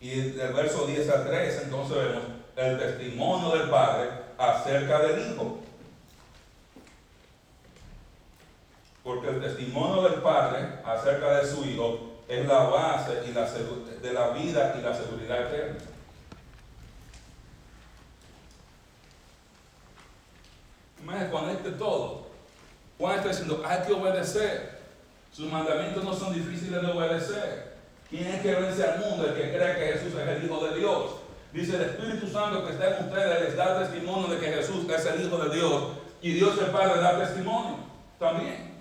Y 0.00 0.30
del 0.32 0.52
verso 0.52 0.86
10 0.86 1.08
al 1.10 1.26
13 1.26 1.64
entonces 1.64 1.96
vemos 1.96 2.22
el 2.56 2.78
testimonio 2.78 3.56
del 3.56 3.70
Padre 3.70 4.10
acerca 4.38 5.00
del 5.00 5.32
Hijo. 5.32 5.58
Porque 9.02 9.28
el 9.28 9.40
testimonio 9.40 10.02
del 10.02 10.20
Padre 10.20 10.68
acerca 10.84 11.38
de 11.38 11.46
su 11.46 11.64
Hijo 11.64 12.12
es 12.28 12.46
la 12.46 12.64
base 12.64 13.22
y 13.28 13.32
la 13.32 13.50
de 13.50 14.12
la 14.12 14.30
vida 14.30 14.76
y 14.78 14.82
la 14.82 14.94
seguridad 14.94 15.52
eterna. 15.52 15.91
Me 21.04 21.30
conecte 21.30 21.70
todo. 21.72 22.26
Juan 22.98 23.16
está 23.16 23.28
diciendo, 23.30 23.62
hay 23.66 23.82
que 23.86 23.92
obedecer. 23.92 24.82
Sus 25.32 25.50
mandamientos 25.50 26.04
no 26.04 26.14
son 26.14 26.34
difíciles 26.34 26.80
de 26.80 26.88
obedecer. 26.88 27.72
¿Quién 28.08 28.26
es 28.26 28.42
que 28.42 28.54
vence 28.54 28.84
al 28.84 29.00
mundo? 29.00 29.26
El 29.26 29.34
que 29.34 29.56
cree 29.56 29.76
que 29.76 29.98
Jesús 29.98 30.14
es 30.18 30.28
el 30.28 30.44
Hijo 30.44 30.66
de 30.66 30.78
Dios. 30.78 31.10
Dice 31.52 31.76
el 31.76 31.82
Espíritu 31.82 32.28
Santo 32.28 32.64
que 32.64 32.72
está 32.72 32.96
en 32.96 33.06
ustedes, 33.06 33.40
les 33.40 33.56
da 33.56 33.80
testimonio 33.80 34.28
de 34.28 34.38
que 34.38 34.52
Jesús 34.52 34.88
es 34.88 35.06
el 35.06 35.26
Hijo 35.26 35.38
de 35.38 35.56
Dios. 35.56 35.84
Y 36.20 36.32
Dios 36.34 36.58
el 36.58 36.70
Padre 36.70 37.00
da 37.00 37.18
testimonio 37.18 37.76
también. 38.18 38.72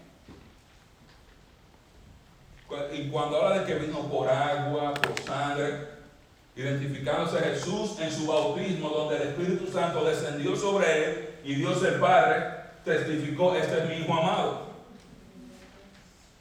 Y 2.93 3.10
cuando 3.10 3.41
habla 3.41 3.60
de 3.60 3.65
que 3.65 3.79
vino 3.79 3.99
por 4.07 4.29
agua, 4.29 4.93
por 4.93 5.19
sangre, 5.21 5.88
identificándose 6.55 7.39
Jesús 7.39 7.99
en 7.99 8.12
su 8.12 8.27
bautismo, 8.27 8.89
donde 8.89 9.15
el 9.15 9.21
Espíritu 9.29 9.71
Santo 9.71 10.03
descendió 10.03 10.55
sobre 10.55 11.03
él 11.03 11.31
y 11.43 11.56
Dios 11.56 11.84
el 11.84 11.95
Padre 11.95 12.45
testificó, 12.84 13.56
este 13.56 13.80
es 13.80 13.89
mi 13.89 13.95
Hijo 13.95 14.13
amado. 14.13 14.71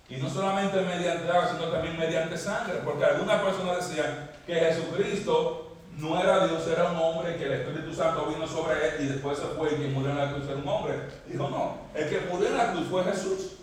Y 0.09 0.17
no 0.17 0.29
solamente 0.29 0.81
mediante 0.81 1.31
agua, 1.31 1.49
sino 1.49 1.71
también 1.71 1.99
mediante 1.99 2.37
sangre, 2.37 2.81
porque 2.85 3.05
algunas 3.05 3.41
personas 3.43 3.89
decían 3.89 4.31
que 4.47 4.55
Jesucristo 4.55 5.77
no 5.99 6.21
era 6.21 6.47
Dios, 6.47 6.67
era 6.67 6.91
un 6.91 6.97
hombre, 6.97 7.37
que 7.37 7.45
el 7.45 7.53
Espíritu 7.53 7.95
Santo 7.95 8.27
vino 8.27 8.47
sobre 8.47 8.89
él 8.89 8.95
y 9.01 9.07
después 9.07 9.39
se 9.39 9.45
fue 9.47 9.73
y 9.73 9.77
que 9.77 9.89
murió 9.89 10.11
en 10.11 10.19
la 10.19 10.33
cruz 10.33 10.49
era 10.49 10.57
un 10.57 10.69
hombre. 10.69 10.95
Dijo, 11.27 11.49
no, 11.49 11.79
el 11.95 12.09
que 12.09 12.21
murió 12.31 12.49
en 12.49 12.57
la 12.57 12.73
cruz 12.73 12.89
fue 12.89 13.05
Jesús 13.05 13.61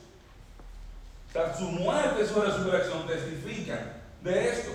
su 1.57 1.65
muerte 1.65 2.23
y 2.23 2.27
su 2.27 2.41
resurrección 2.41 3.05
testifican 3.07 3.93
de 4.23 4.49
esto. 4.49 4.71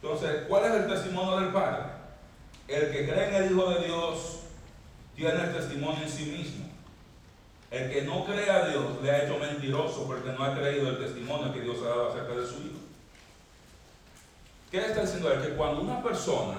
Entonces, 0.00 0.44
¿cuál 0.48 0.64
es 0.64 0.72
el 0.72 0.86
testimonio 0.86 1.40
del 1.40 1.52
Padre? 1.52 1.84
El 2.68 2.92
que 2.92 3.08
cree 3.08 3.28
en 3.28 3.34
el 3.34 3.52
Hijo 3.52 3.70
de 3.70 3.84
Dios 3.84 4.40
tiene 5.14 5.44
el 5.44 5.52
testimonio 5.52 6.02
en 6.02 6.10
sí 6.10 6.24
mismo. 6.26 6.64
El 7.70 7.90
que 7.90 8.02
no 8.02 8.24
cree 8.24 8.50
a 8.50 8.68
Dios 8.68 9.02
le 9.02 9.10
ha 9.10 9.24
hecho 9.24 9.38
mentiroso 9.38 10.06
porque 10.06 10.30
no 10.30 10.44
ha 10.44 10.54
creído 10.54 10.90
el 10.90 10.98
testimonio 10.98 11.52
que 11.52 11.60
Dios 11.60 11.78
ha 11.82 11.88
dado 11.88 12.10
acerca 12.10 12.34
de 12.34 12.46
su 12.46 12.54
Hijo. 12.54 12.78
¿Qué 14.70 14.78
está 14.78 15.02
diciendo 15.02 15.32
él? 15.32 15.42
Que 15.42 15.56
cuando 15.56 15.82
una 15.82 16.02
persona, 16.02 16.56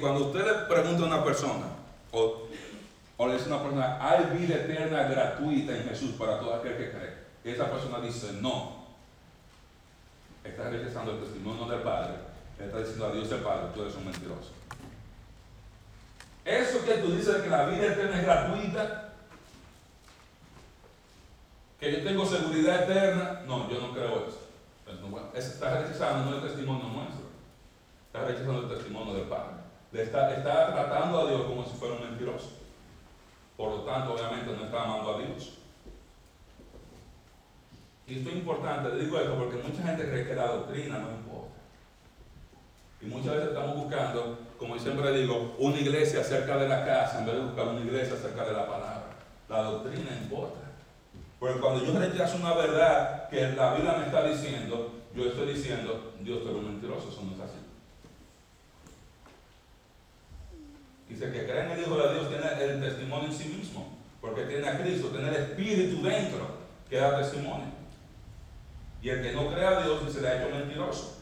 cuando 0.00 0.26
usted 0.26 0.44
le 0.44 0.74
pregunta 0.74 1.04
a 1.04 1.06
una 1.06 1.24
persona, 1.24 1.66
o 2.12 3.26
le 3.26 3.32
dice 3.34 3.50
a 3.50 3.56
una 3.56 3.62
persona, 3.62 3.98
hay 4.00 4.38
vida 4.38 4.56
eterna 4.56 5.04
gratuita 5.04 5.76
en 5.76 5.88
Jesús 5.88 6.12
para 6.12 6.38
todo 6.38 6.54
aquel 6.54 6.76
que 6.76 6.90
cree. 6.90 7.14
Y 7.44 7.50
esa 7.50 7.70
persona 7.70 8.00
dice, 8.00 8.32
no. 8.40 8.86
Está 10.44 10.68
rechazando 10.70 11.12
el 11.12 11.20
testimonio 11.20 11.66
del 11.66 11.80
Padre. 11.80 12.14
está 12.58 12.78
diciendo 12.78 13.06
a 13.06 13.12
Dios 13.12 13.30
el 13.32 13.40
Padre, 13.40 13.68
tú 13.74 13.82
eres 13.82 13.94
un 13.94 14.04
mentiroso. 14.04 14.52
Eso 16.46 16.84
que 16.84 16.94
tú 16.98 17.16
dices 17.16 17.42
que 17.42 17.50
la 17.50 17.66
vida 17.66 17.86
eterna 17.86 18.20
es 18.20 18.24
gratuita, 18.24 19.14
que 21.80 21.92
yo 21.92 22.04
tengo 22.04 22.24
seguridad 22.24 22.84
eterna, 22.84 23.42
no, 23.48 23.68
yo 23.68 23.80
no 23.80 23.92
creo 23.92 24.28
eso. 24.28 24.46
está 25.34 25.80
rechazando 25.80 26.36
el 26.36 26.42
testimonio 26.42 26.84
nuestro, 26.84 27.26
está 28.06 28.26
rechazando 28.26 28.62
el 28.62 28.68
testimonio 28.76 29.14
del 29.14 29.24
Padre. 29.24 29.56
está, 29.92 30.34
está 30.34 30.72
tratando 30.72 31.20
a 31.22 31.30
Dios 31.30 31.42
como 31.46 31.64
si 31.64 31.76
fuera 31.76 31.96
un 31.96 32.10
mentiroso. 32.10 32.50
Por 33.56 33.70
lo 33.70 33.80
tanto, 33.80 34.14
obviamente 34.14 34.52
no 34.52 34.66
está 34.66 34.84
amando 34.84 35.16
a 35.16 35.18
Dios. 35.18 35.54
Y 38.06 38.18
esto 38.18 38.30
es 38.30 38.36
importante, 38.36 38.94
le 38.94 39.04
digo 39.04 39.18
esto 39.18 39.36
porque 39.36 39.56
mucha 39.56 39.82
gente 39.82 40.08
cree 40.08 40.28
que 40.28 40.34
la 40.36 40.46
doctrina 40.46 40.98
no. 41.00 41.25
Y 43.00 43.06
muchas 43.06 43.34
veces 43.34 43.48
estamos 43.48 43.76
buscando, 43.76 44.38
como 44.58 44.78
siempre 44.78 45.12
digo, 45.12 45.54
una 45.58 45.78
iglesia 45.78 46.24
cerca 46.24 46.56
de 46.56 46.68
la 46.68 46.84
casa 46.84 47.18
en 47.18 47.26
vez 47.26 47.34
de 47.36 47.42
buscar 47.42 47.68
una 47.68 47.80
iglesia 47.80 48.16
cerca 48.16 48.44
de 48.44 48.52
la 48.52 48.66
palabra. 48.66 49.06
La 49.48 49.62
doctrina 49.62 50.10
importa. 50.22 50.60
Porque 51.38 51.60
cuando 51.60 51.84
yo 51.84 51.98
rechazo 51.98 52.38
una 52.38 52.54
verdad 52.54 53.28
que 53.28 53.52
la 53.52 53.74
Biblia 53.74 53.96
me 53.98 54.06
está 54.06 54.26
diciendo, 54.26 54.92
yo 55.14 55.26
estoy 55.26 55.52
diciendo, 55.52 56.14
Dios 56.20 56.44
te 56.44 56.52
lo 56.52 56.62
mentiroso, 56.62 57.10
eso 57.10 57.22
no 57.22 57.34
es 57.34 57.40
así. 57.40 57.58
Dice 61.08 61.30
que 61.30 61.44
cree 61.44 61.64
en 61.64 61.70
el 61.72 61.80
Hijo 61.80 61.96
de 61.96 62.14
Dios 62.14 62.28
tiene 62.28 62.72
el 62.72 62.80
testimonio 62.80 63.28
en 63.28 63.34
sí 63.34 63.48
mismo, 63.48 63.96
porque 64.20 64.42
tiene 64.42 64.66
a 64.66 64.78
Cristo, 64.78 65.08
tiene 65.08 65.28
el 65.28 65.36
Espíritu 65.36 66.02
dentro 66.02 66.46
que 66.88 66.96
da 66.96 67.18
testimonio. 67.18 67.66
Y 69.02 69.10
el 69.10 69.22
que 69.22 69.32
no 69.32 69.52
cree 69.52 69.66
a 69.66 69.82
Dios 69.82 70.12
se 70.12 70.20
le 70.20 70.28
ha 70.28 70.42
hecho 70.42 70.54
mentiroso. 70.54 71.18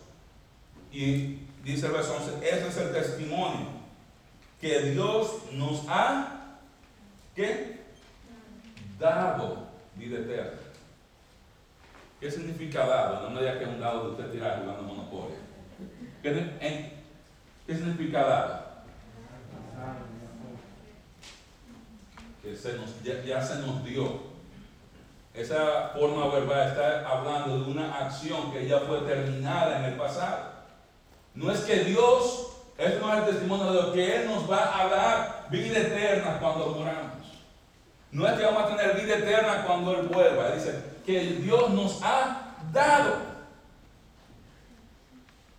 Y 0.90 1.40
dice 1.64 1.86
el 1.86 1.92
verso 1.92 2.16
11, 2.16 2.48
ese 2.48 2.68
es 2.68 2.76
el 2.76 2.92
testimonio 2.92 3.66
que 4.60 4.80
Dios 4.90 5.52
nos 5.52 5.84
ha 5.88 6.56
¿qué? 7.34 7.80
dado 8.98 9.68
vida 9.96 10.18
eterna. 10.18 10.60
¿Qué 12.20 12.30
significa 12.30 12.86
dado? 12.86 13.22
No 13.22 13.30
me 13.30 13.40
diga 13.40 13.58
que 13.58 13.64
es 13.64 13.70
un 13.70 13.80
dado 13.80 14.04
de 14.04 14.10
usted 14.12 14.30
tirar 14.30 14.60
jugando 14.62 14.82
monopolio. 14.82 15.36
¿Qué, 16.22 16.90
¿Qué 17.66 17.74
significa 17.74 18.22
dado? 18.22 18.64
que 22.44 22.54
se 22.54 22.74
nos, 22.74 23.02
ya, 23.02 23.42
se 23.42 23.58
nos 23.60 23.82
dio. 23.84 24.34
Esa 25.32 25.88
forma 25.98 26.28
verbal 26.28 26.68
está 26.68 27.08
hablando 27.08 27.64
de 27.64 27.70
una 27.70 28.06
acción 28.06 28.52
que 28.52 28.68
ya 28.68 28.80
fue 28.80 29.00
terminada 29.00 29.78
en 29.78 29.84
el 29.86 29.94
pasado. 29.94 30.53
No 31.34 31.50
es 31.50 31.60
que 31.60 31.84
Dios, 31.84 32.48
esto 32.78 33.06
no 33.06 33.12
es 33.12 33.18
el 33.20 33.30
testimonio 33.30 33.66
de 33.66 33.72
Dios, 33.72 33.92
que 33.94 34.16
Él 34.16 34.26
nos 34.28 34.50
va 34.50 34.80
a 34.80 34.88
dar 34.88 35.46
vida 35.50 35.78
eterna 35.78 36.38
cuando 36.40 36.66
moramos. 36.68 37.26
No 38.10 38.26
es 38.26 38.34
que 38.34 38.44
vamos 38.44 38.62
a 38.62 38.76
tener 38.76 38.96
vida 39.00 39.16
eterna 39.16 39.64
cuando 39.66 39.98
Él 39.98 40.08
vuelva. 40.08 40.52
Dice 40.52 40.82
que 41.04 41.20
Dios 41.20 41.70
nos 41.70 42.00
ha 42.02 42.54
dado. 42.72 43.16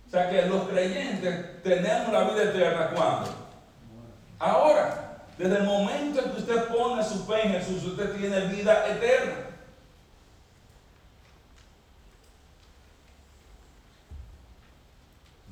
O 0.08 0.10
sea 0.10 0.30
que 0.30 0.44
los 0.44 0.68
creyentes 0.70 1.62
tenemos 1.64 2.14
la 2.14 2.24
vida 2.24 2.44
eterna 2.44 2.92
cuando. 2.96 3.30
Ahora. 4.40 5.02
Desde 5.38 5.58
el 5.58 5.64
momento 5.64 6.22
en 6.22 6.32
que 6.32 6.38
usted 6.38 6.64
pone 6.68 7.04
su 7.04 7.26
fe 7.26 7.42
en 7.46 7.52
Jesús, 7.54 7.84
usted 7.84 8.16
tiene 8.16 8.40
vida 8.48 8.88
eterna. 8.88 9.34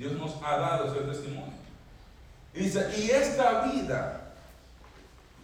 Dios 0.04 0.20
nos 0.20 0.36
ha 0.44 0.58
dado 0.58 0.92
ese 0.94 1.06
testimonio. 1.06 1.54
Dice, 2.54 2.94
y 2.98 3.10
esta 3.10 3.62
vida, 3.62 4.34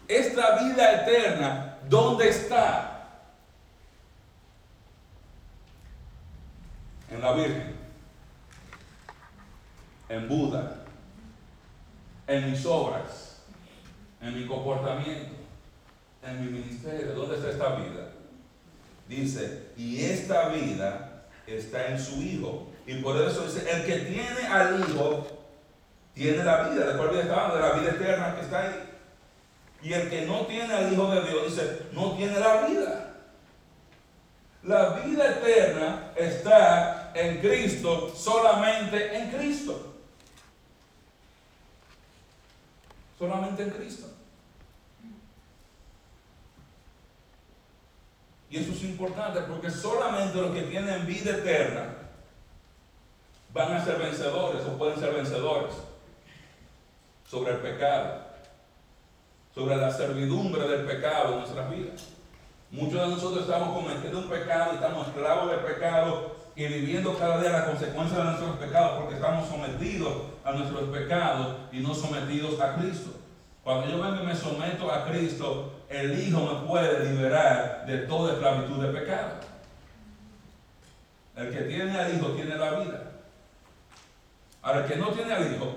esta 0.07 0.63
vida 0.63 1.01
eterna, 1.01 1.77
¿dónde 1.87 2.29
está? 2.29 3.07
En 7.09 7.21
la 7.21 7.31
Virgen, 7.33 7.75
en 10.09 10.27
Buda, 10.27 10.75
en 12.27 12.51
mis 12.51 12.65
obras 12.65 13.29
en 14.21 14.37
mi 14.37 14.45
comportamiento, 14.45 15.31
en 16.23 16.45
mi 16.45 16.59
ministerio. 16.59 17.13
¿Dónde 17.13 17.37
está 17.37 17.49
esta 17.51 17.75
vida? 17.75 18.11
Dice, 19.07 19.69
y 19.77 20.03
esta 20.03 20.49
vida 20.49 21.23
está 21.47 21.87
en 21.87 21.99
su 21.99 22.21
Hijo. 22.21 22.67
Y 22.85 22.95
por 22.95 23.15
eso 23.21 23.45
dice, 23.45 23.69
el 23.69 23.85
que 23.85 23.99
tiene 23.99 24.47
al 24.47 24.79
Hijo, 24.79 25.27
tiene 26.13 26.43
la 26.43 26.69
vida. 26.69 26.87
¿De 26.87 26.97
cuál 26.97 27.09
vida 27.09 27.21
está 27.21 27.45
hablando? 27.45 27.55
De 27.55 27.61
la 27.61 27.79
vida 27.79 27.91
eterna 27.91 28.35
que 28.35 28.41
está 28.41 28.61
ahí. 28.61 28.89
Y 29.81 29.93
el 29.93 30.09
que 30.09 30.25
no 30.25 30.45
tiene 30.45 30.73
al 30.73 30.91
Hijo 30.91 31.09
de 31.11 31.21
Dios, 31.21 31.55
dice, 31.55 31.83
no 31.93 32.15
tiene 32.15 32.39
la 32.39 32.67
vida. 32.67 33.05
La 34.63 34.89
vida 34.99 35.31
eterna 35.31 36.11
está 36.15 37.11
en 37.13 37.39
Cristo, 37.39 38.13
solamente 38.15 39.17
en 39.17 39.31
Cristo. 39.31 39.95
Solamente 43.17 43.63
en 43.63 43.69
Cristo. 43.69 44.07
Y 48.49 48.57
eso 48.57 48.71
es 48.71 48.83
importante 48.83 49.41
porque 49.41 49.69
solamente 49.69 50.41
los 50.41 50.53
que 50.53 50.63
tienen 50.63 51.05
vida 51.05 51.31
eterna 51.31 51.98
van 53.53 53.73
a 53.73 53.83
ser 53.83 53.97
vencedores 53.97 54.61
o 54.65 54.77
pueden 54.77 54.99
ser 54.99 55.13
vencedores 55.13 55.73
sobre 57.27 57.53
el 57.53 57.57
pecado, 57.57 58.21
sobre 59.53 59.77
la 59.77 59.91
servidumbre 59.91 60.67
del 60.67 60.85
pecado 60.85 61.33
en 61.33 61.39
nuestras 61.39 61.69
vidas. 61.69 62.07
Muchos 62.71 63.01
de 63.01 63.07
nosotros 63.07 63.43
estamos 63.43 63.75
cometiendo 63.75 64.19
un 64.19 64.29
pecado 64.29 64.73
estamos 64.73 65.07
esclavos 65.07 65.49
del 65.49 65.59
pecado 65.61 66.35
y 66.55 66.67
viviendo 66.67 67.17
cada 67.17 67.39
día 67.41 67.51
la 67.51 67.65
consecuencia 67.65 68.17
de 68.17 68.23
nuestros 68.25 68.57
pecados 68.57 68.99
porque 68.99 69.15
estamos 69.15 69.47
sometidos 69.47 70.13
a 70.43 70.51
nuestros 70.51 70.89
pecados 70.89 71.55
y 71.71 71.79
no 71.79 71.95
sometidos 71.95 72.59
a 72.59 72.75
Cristo. 72.75 73.11
Cuando 73.63 73.87
yo 73.87 74.01
vengo 74.01 74.23
y 74.23 74.25
me 74.25 74.35
someto 74.35 74.91
a 74.91 75.05
Cristo, 75.05 75.73
el 75.89 76.19
Hijo 76.19 76.41
me 76.41 76.67
puede 76.67 77.09
liberar 77.09 77.85
de 77.85 77.99
toda 77.99 78.33
esclavitud 78.33 78.83
de 78.83 78.99
pecado. 78.99 79.31
El 81.35 81.51
que 81.51 81.61
tiene 81.61 81.97
al 81.97 82.15
Hijo 82.15 82.27
tiene 82.29 82.55
la 82.55 82.71
vida. 82.79 83.08
Ahora, 84.61 84.81
el 84.81 84.91
que 84.91 84.97
no 84.97 85.11
tiene 85.11 85.33
al 85.33 85.53
Hijo, 85.53 85.75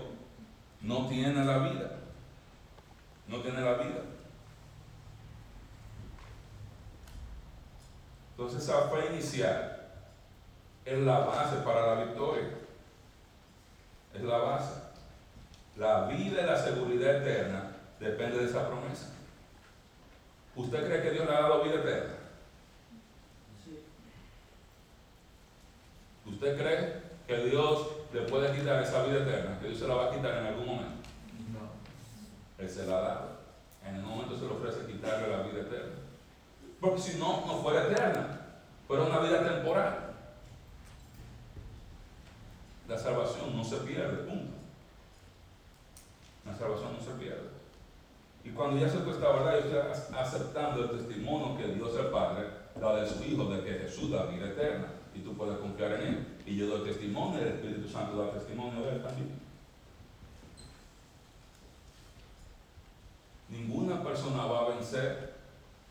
no 0.82 1.06
tiene 1.08 1.44
la 1.44 1.58
vida. 1.58 1.90
No 3.28 3.40
tiene 3.40 3.60
la 3.60 3.74
vida. 3.74 4.02
Entonces 8.32 8.62
esa 8.62 8.88
fe 8.88 9.12
inicial 9.12 9.90
es 10.84 10.98
la 10.98 11.20
base 11.20 11.56
para 11.58 11.94
la 11.94 12.04
victoria. 12.04 12.48
Es 14.14 14.22
la 14.22 14.38
base. 14.38 14.80
La 15.76 16.06
vida 16.06 16.42
y 16.42 16.46
la 16.46 16.56
seguridad 16.56 17.22
eterna 17.22 17.76
depende 18.00 18.38
de 18.38 18.46
esa 18.46 18.66
promesa. 18.66 19.10
¿Usted 20.56 20.86
cree 20.86 21.02
que 21.02 21.10
Dios 21.12 21.26
le 21.26 21.32
ha 21.34 21.42
dado 21.42 21.62
vida 21.62 21.76
eterna? 21.76 22.14
Sí. 23.64 23.84
¿Usted 26.26 26.58
cree 26.58 27.02
que 27.26 27.48
Dios 27.48 27.86
le 28.12 28.22
puede 28.22 28.54
quitar 28.54 28.82
esa 28.82 29.04
vida 29.04 29.22
eterna? 29.22 29.58
¿Que 29.58 29.68
Dios 29.68 29.80
se 29.80 29.88
la 29.88 29.94
va 29.94 30.06
a 30.06 30.10
quitar 30.10 30.38
en 30.38 30.46
algún 30.46 30.66
momento? 30.66 31.08
No. 31.52 32.62
Él 32.62 32.68
se 32.68 32.86
la 32.86 32.98
ha 32.98 33.00
dado. 33.00 33.28
En 33.86 33.96
el 33.96 34.02
momento 34.02 34.36
se 34.36 34.46
le 34.46 34.52
ofrece 34.52 34.86
quitarle 34.86 35.28
la 35.28 35.42
vida 35.42 35.62
eterna. 35.62 35.96
Porque 36.80 37.00
si 37.00 37.18
no, 37.18 37.46
no 37.46 37.62
fuera 37.62 37.84
eterna. 37.84 38.40
Fuera 38.86 39.04
una 39.04 39.20
vida 39.20 39.42
temporal. 39.42 40.14
La 42.88 42.98
salvación 42.98 43.56
no 43.56 43.64
se 43.64 43.76
pierde, 43.78 44.24
punto. 44.24 44.52
La 46.44 46.54
salvación 46.54 46.96
no 46.98 47.00
se 47.00 47.12
pierde. 47.12 47.50
Y 48.44 48.50
cuando 48.50 48.78
ya 48.78 48.86
acepto 48.88 49.12
esta 49.12 49.30
verdad, 49.30 49.52
yo 49.52 49.80
estoy 49.80 50.16
aceptando 50.18 50.82
el 50.82 50.90
testimonio 50.90 51.56
que 51.56 51.68
Dios 51.68 51.96
el 51.96 52.06
Padre 52.06 52.48
da 52.80 52.96
de 52.96 53.08
su 53.08 53.22
Hijo, 53.22 53.44
de 53.44 53.62
que 53.62 53.78
Jesús 53.78 54.10
da 54.10 54.26
vida 54.26 54.46
eterna. 54.46 54.88
Y 55.14 55.20
tú 55.20 55.34
puedes 55.34 55.58
confiar 55.58 55.92
en 55.92 56.00
Él. 56.00 56.26
Y 56.46 56.56
yo 56.56 56.66
doy 56.66 56.88
testimonio, 56.88 57.40
el 57.40 57.48
Espíritu 57.48 57.88
Santo 57.88 58.16
da 58.16 58.32
testimonio 58.32 58.82
de 58.82 58.92
Él 58.92 59.02
también. 59.02 59.40
Ninguna 63.48 64.02
persona 64.02 64.46
va 64.46 64.60
a 64.60 64.68
vencer 64.70 65.34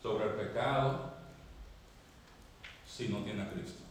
sobre 0.02 0.24
el 0.24 0.30
pecado 0.32 1.12
si 2.86 3.08
no 3.08 3.18
tiene 3.18 3.42
a 3.42 3.50
Cristo. 3.50 3.82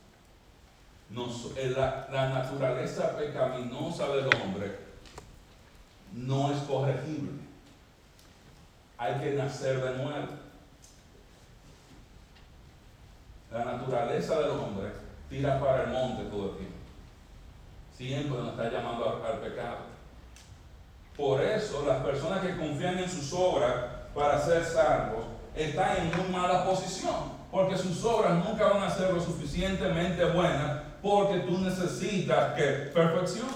la, 1.10 2.08
la 2.12 2.30
naturaleza 2.30 3.18
pecaminosa 3.18 4.10
del 4.10 4.26
hombre 4.36 4.78
no 6.14 6.52
es 6.52 6.60
corregible. 6.64 7.32
Hay 8.98 9.20
que 9.20 9.34
nacer 9.34 9.82
de 9.82 10.04
nuevo. 10.04 10.28
La 13.52 13.66
naturaleza 13.66 14.40
del 14.40 14.52
hombre 14.52 14.92
tira 15.32 15.58
para 15.60 15.84
el 15.84 15.90
monte 15.92 16.26
todo 16.26 16.52
el 16.52 16.58
tiempo. 16.58 16.76
Siempre 17.96 18.38
nos 18.38 18.50
está 18.50 18.70
llamando 18.70 19.24
al, 19.26 19.40
pecado. 19.40 19.78
Por 21.16 21.42
eso 21.42 21.86
las 21.88 22.04
personas 22.04 22.42
que 22.42 22.58
confían 22.58 23.00
en 23.00 23.10
sus 23.10 23.32
obras 23.32 23.74
para 24.14 24.40
ser 24.40 24.66
salvos 24.66 25.24
están 25.56 25.98
en 25.98 26.18
muy 26.18 26.30
mala 26.30 26.66
posición 26.66 27.40
porque 27.50 27.78
sus 27.78 28.04
obras 28.04 28.46
nunca 28.46 28.68
van 28.68 28.84
a 28.84 28.90
ser 28.90 29.14
lo 29.14 29.20
suficientemente 29.20 30.24
buenas, 30.26 30.84
porque 31.02 31.40
tú 31.40 31.58
necesitas 31.58 32.54
que 32.54 32.64
perfección. 32.94 33.50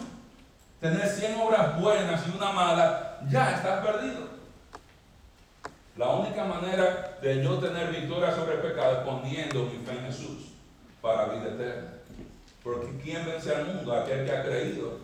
Tener 0.82 1.08
100 1.08 1.40
obras 1.40 1.80
buenas 1.80 2.22
y 2.28 2.36
una 2.36 2.52
mala, 2.52 3.20
ya 3.30 3.56
estás 3.56 3.86
perdido. 3.86 4.28
La 5.96 6.10
única 6.10 6.44
manera 6.44 7.18
de 7.22 7.42
yo 7.42 7.58
tener 7.58 7.90
victoria 7.90 8.36
sobre 8.36 8.56
el 8.56 8.60
pecado 8.60 8.92
es 8.92 9.00
poniendo 9.00 9.64
mi 9.64 9.78
fe 9.86 9.94
en 9.94 10.06
Jesús 10.06 10.55
para 11.06 11.26
vida 11.26 11.52
eterna. 11.52 11.89
Porque 12.63 13.00
¿quién 13.04 13.24
vence 13.28 13.56
al 13.56 13.68
mundo? 13.68 13.94
Aquel 13.94 14.26
que 14.26 14.32
ha 14.32 14.44
creído 14.44 14.98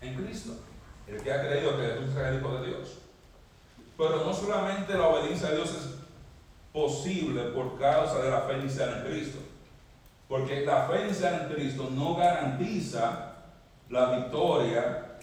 en 0.00 0.14
Cristo. 0.16 0.54
El 1.06 1.22
que 1.22 1.32
ha 1.32 1.46
creído 1.46 1.76
que 1.76 1.84
Jesús 1.84 2.10
es 2.10 2.16
el 2.16 2.40
Hijo 2.40 2.58
de 2.58 2.66
Dios. 2.66 2.98
Pero 3.96 4.24
no 4.24 4.34
solamente 4.34 4.94
la 4.94 5.06
obediencia 5.06 5.46
a 5.48 5.52
Dios 5.52 5.70
es 5.70 5.94
posible 6.72 7.42
por 7.52 7.78
causa 7.78 8.18
de 8.18 8.30
la 8.30 8.40
fe 8.40 8.58
inicial 8.58 8.94
en 8.98 9.12
Cristo. 9.12 9.38
Porque 10.28 10.66
la 10.66 10.88
fe 10.88 11.04
inicial 11.04 11.42
en 11.42 11.54
Cristo 11.54 11.88
no 11.92 12.16
garantiza 12.16 13.34
la 13.90 14.16
victoria 14.16 15.18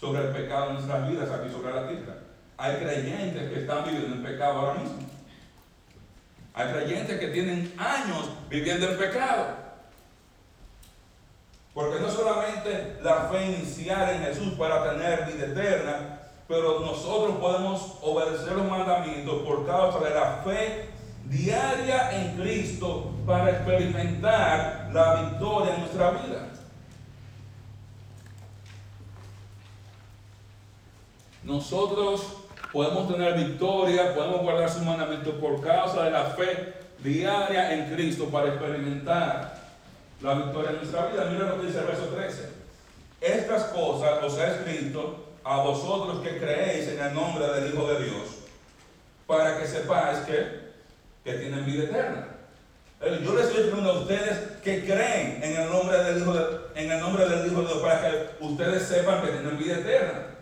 sobre 0.00 0.26
el 0.26 0.32
pecado 0.32 0.68
en 0.68 0.74
nuestras 0.76 1.10
vidas 1.10 1.30
aquí 1.30 1.50
sobre 1.50 1.74
la 1.74 1.86
tierra. 1.86 2.14
Hay 2.56 2.76
creyentes 2.76 3.52
que 3.52 3.60
están 3.60 3.84
viviendo 3.84 4.16
en 4.16 4.22
pecado 4.22 4.60
ahora 4.60 4.80
mismo. 4.80 5.15
Hay 6.56 6.72
creyentes 6.72 7.20
que 7.20 7.28
tienen 7.28 7.74
años 7.76 8.30
viviendo 8.48 8.88
en 8.88 8.96
pecado. 8.96 9.48
Porque 11.74 12.00
no 12.00 12.10
solamente 12.10 12.96
la 13.02 13.28
fe 13.30 13.44
inicial 13.44 14.08
en 14.08 14.22
Jesús 14.22 14.54
para 14.54 14.90
tener 14.90 15.26
vida 15.26 15.48
eterna, 15.48 16.20
pero 16.48 16.80
nosotros 16.80 17.36
podemos 17.36 17.98
obedecer 18.00 18.54
los 18.54 18.70
mandamientos 18.70 19.42
por 19.42 19.66
causa 19.66 19.98
de 19.98 20.14
la 20.14 20.42
fe 20.42 20.88
diaria 21.26 22.10
en 22.12 22.38
Cristo 22.38 23.12
para 23.26 23.50
experimentar 23.50 24.88
la 24.94 25.22
victoria 25.22 25.74
en 25.74 25.80
nuestra 25.80 26.10
vida. 26.12 26.48
Nosotros 31.42 32.45
podemos 32.76 33.10
tener 33.10 33.32
victoria, 33.38 34.14
podemos 34.14 34.42
guardar 34.42 34.68
sus 34.68 34.82
mandamientos 34.82 35.34
por 35.36 35.62
causa 35.62 36.04
de 36.04 36.10
la 36.10 36.24
fe 36.24 36.74
diaria 36.98 37.72
en 37.72 37.94
Cristo 37.94 38.26
para 38.26 38.48
experimentar 38.48 39.56
la 40.20 40.34
victoria 40.34 40.72
en 40.72 40.76
nuestra 40.76 41.06
vida. 41.06 41.24
Mira 41.32 41.46
lo 41.46 41.58
que 41.58 41.68
dice 41.68 41.78
el 41.78 41.86
verso 41.86 42.08
13. 42.08 42.50
Estas 43.22 43.62
cosas 43.68 44.22
os 44.22 44.38
he 44.38 44.46
escrito 44.46 45.24
a 45.42 45.62
vosotros 45.62 46.20
que 46.20 46.36
creéis 46.36 46.88
en 46.88 47.02
el 47.02 47.14
nombre 47.14 47.46
del 47.46 47.72
Hijo 47.72 47.90
de 47.90 48.04
Dios, 48.04 48.28
para 49.26 49.58
que 49.58 49.66
sepáis 49.66 50.18
que, 50.26 50.46
que 51.24 51.32
tienen 51.32 51.64
vida 51.64 51.84
eterna. 51.84 52.28
Yo 53.00 53.34
les 53.36 53.46
estoy 53.46 53.64
diciendo 53.64 53.90
a 53.90 54.00
ustedes 54.00 54.38
que 54.62 54.84
creen 54.84 55.40
en 55.42 55.62
el 55.62 55.70
nombre 55.70 55.96
del 56.04 56.18
Hijo 56.18 56.34
de, 56.34 56.44
en 56.74 56.90
el 56.90 57.00
nombre 57.00 57.26
del 57.26 57.50
Hijo 57.50 57.62
de 57.62 57.68
Dios, 57.68 57.78
para 57.78 58.02
que 58.02 58.44
ustedes 58.44 58.82
sepan 58.82 59.22
que 59.22 59.28
tienen 59.28 59.56
vida 59.56 59.78
eterna. 59.78 60.35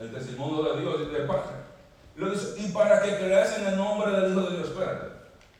El 0.00 0.10
testimonio 0.12 0.62
de 0.62 0.80
Dios 0.80 1.00
y. 1.12 1.52
Lo 2.16 2.30
dice, 2.30 2.54
y 2.56 2.72
para 2.72 3.02
que 3.02 3.18
creáis 3.18 3.58
en 3.58 3.66
el 3.66 3.76
nombre 3.76 4.10
del 4.10 4.32
Hijo 4.32 4.48
de 4.48 4.56
Dios. 4.56 4.68
Espérate. 4.70 5.06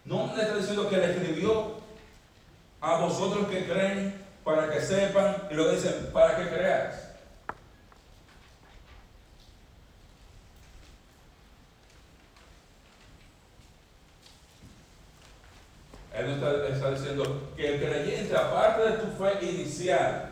No 0.06 0.32
le 0.34 0.42
está 0.42 0.56
diciendo 0.56 0.88
que 0.88 0.96
le 0.96 1.10
escribió 1.10 1.74
a 2.80 2.96
vosotros 2.96 3.48
que 3.48 3.66
creen 3.66 4.24
para 4.42 4.70
que 4.70 4.80
sepan, 4.80 5.36
y 5.50 5.54
lo 5.54 5.70
dicen, 5.70 6.08
para 6.12 6.36
que 6.36 6.48
creáis. 6.48 6.94
Él 16.14 16.30
está, 16.30 16.66
está 16.66 16.90
diciendo 16.92 17.50
que 17.56 17.74
el 17.74 17.80
creyente, 17.80 18.34
aparte 18.34 18.82
de 18.82 18.92
tu 18.98 19.06
fe 19.22 19.44
inicial, 19.44 20.29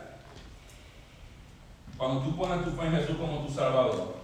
cuando 1.99 2.21
tú 2.21 2.37
pones 2.37 2.63
tu 2.63 2.71
fe 2.71 2.87
en 2.87 2.93
Jesús 2.93 3.17
como 3.17 3.45
tu 3.45 3.53
Salvador, 3.53 4.15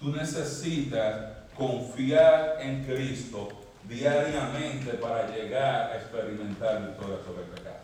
tú 0.00 0.10
necesitas 0.10 1.46
confiar 1.56 2.56
en 2.60 2.84
Cristo 2.84 3.50
diariamente 3.84 4.94
para 4.94 5.28
llegar 5.28 5.92
a 5.92 5.96
experimentar 5.96 6.88
victoria 6.88 7.18
sobre 7.24 7.44
el 7.44 7.50
pecado. 7.50 7.76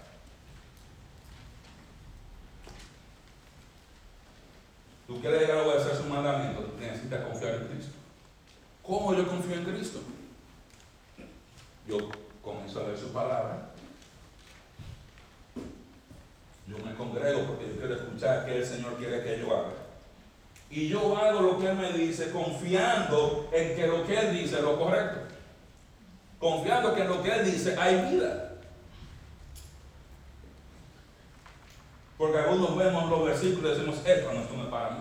Tú 5.07 5.21
quieres 5.21 5.43
llegar 5.43 5.59
a 5.59 5.63
obedecer 5.63 5.95
su 5.95 6.05
mandamiento, 6.09 6.63
tú 6.63 6.81
necesitas 6.81 7.25
confiar 7.25 7.55
en 7.55 7.69
Cristo. 7.69 7.93
¿Cómo 8.83 9.15
yo 9.15 9.29
confío 9.29 9.55
en 9.55 9.65
Cristo? 9.65 10.01
Yo 11.87 11.99
comienzo 12.43 12.81
a 12.81 12.85
leer 12.85 12.99
su 12.99 13.13
palabra. 13.13 13.70
Yo 16.81 16.87
me 16.87 16.95
congrego 16.95 17.43
porque 17.43 17.69
yo 17.69 17.77
quiero 17.77 17.95
escuchar 17.95 18.47
qué 18.47 18.57
el 18.57 18.65
Señor 18.65 18.97
quiere 18.97 19.23
que 19.23 19.39
yo 19.39 19.55
haga. 19.55 19.71
hago 21.21 21.41
lo 21.41 21.59
que 21.59 21.69
Él 21.69 21.77
me 21.77 21.93
dice 21.93 22.31
confiando 22.31 23.51
en 23.53 23.77
que 23.77 23.87
lo 23.87 24.07
que 24.07 24.19
Él 24.19 24.33
dice 24.33 24.57
es 24.57 24.63
lo 24.63 24.79
correcto. 24.79 25.21
Confiando 26.39 26.95
que 26.95 27.03
en 27.03 27.09
lo 27.09 27.23
que 27.23 27.33
Él 27.33 27.45
dice 27.45 27.77
hay 27.79 28.11
vida. 28.11 28.57
Porque 32.17 32.39
algunos 32.39 32.77
vemos 32.77 33.11
los 33.11 33.25
versículos 33.25 33.73
y 33.73 33.75
decimos, 33.75 34.07
esto 34.07 34.33
no, 34.33 34.41
es 34.41 34.69
para 34.71 34.91
mí. 34.91 34.99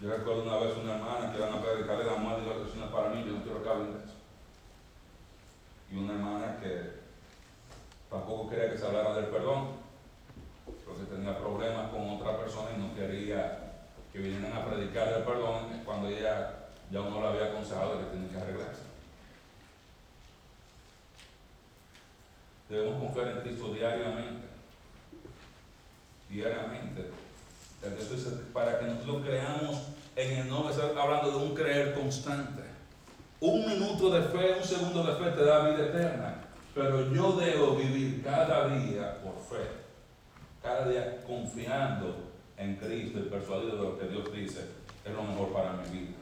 Yo 0.00 0.10
recuerdo 0.10 0.42
una 0.42 0.58
vez 0.58 0.76
una 0.76 0.94
hermana 0.96 1.32
que 1.32 1.38
iban 1.38 1.54
a 1.54 1.62
predicarle 1.62 2.04
la 2.04 2.16
muerte 2.16 2.42
y 2.42 2.44
dijo, 2.44 2.62
esto 2.62 2.78
no 2.78 2.84
es 2.84 2.90
para 2.90 3.08
mí, 3.08 3.24
yo 3.26 3.32
no 3.32 3.42
quiero 3.42 3.62
que 3.62 3.68
hablen 3.68 3.92
de 3.92 4.04
eso. 4.04 4.14
Y 5.90 5.96
una 5.96 6.12
hermana 6.12 6.58
que 6.60 6.96
tampoco 8.10 8.50
quería 8.50 8.70
que 8.70 8.78
se 8.78 8.86
hablara 8.86 9.14
del 9.14 9.26
perdón, 9.26 9.85
porque 10.84 11.04
tenía 11.04 11.38
problemas 11.38 11.90
con 11.90 12.08
otra 12.10 12.38
persona 12.38 12.70
y 12.76 12.80
no 12.80 12.94
quería 12.94 13.66
que 14.12 14.18
vinieran 14.18 14.52
a 14.52 14.64
predicar 14.64 15.08
el 15.08 15.22
perdón 15.24 15.82
cuando 15.84 16.08
ella 16.08 16.68
ya 16.90 17.00
uno 17.00 17.20
le 17.20 17.28
había 17.28 17.46
aconsejado 17.46 17.98
que 17.98 18.16
tenía 18.16 18.30
que 18.30 18.38
arreglarse. 18.38 18.82
Debemos 22.68 23.00
confiar 23.00 23.28
en 23.28 23.40
Cristo 23.40 23.72
diariamente. 23.72 24.46
Diariamente. 26.28 27.10
Entonces, 27.82 28.26
para 28.52 28.78
que 28.78 28.86
nosotros 28.86 29.22
creamos 29.24 29.82
en 30.16 30.38
el 30.38 30.48
nombre, 30.48 30.72
está 30.72 31.00
hablando 31.00 31.30
de 31.30 31.36
un 31.36 31.54
creer 31.54 31.94
constante. 31.94 32.62
Un 33.38 33.66
minuto 33.66 34.10
de 34.10 34.22
fe, 34.22 34.56
un 34.58 34.64
segundo 34.64 35.04
de 35.04 35.14
fe 35.22 35.30
te 35.36 35.44
da 35.44 35.68
vida 35.68 35.86
eterna. 35.86 36.42
Pero 36.74 37.12
yo 37.12 37.32
debo 37.32 37.76
vivir 37.76 38.22
cada 38.24 38.68
día 38.68 39.18
por 39.22 39.34
fe. 39.34 39.85
Cada 40.66 40.88
día 40.88 41.22
confiando 41.24 42.24
en 42.58 42.74
Cristo 42.74 43.20
y 43.20 43.30
persuadido 43.30 43.76
de 43.76 43.82
lo 43.84 43.98
que 44.00 44.08
Dios 44.08 44.32
dice 44.34 44.62
es 45.04 45.12
lo 45.12 45.22
mejor 45.22 45.52
para 45.52 45.74
mi 45.74 45.88
vida. 45.96 46.16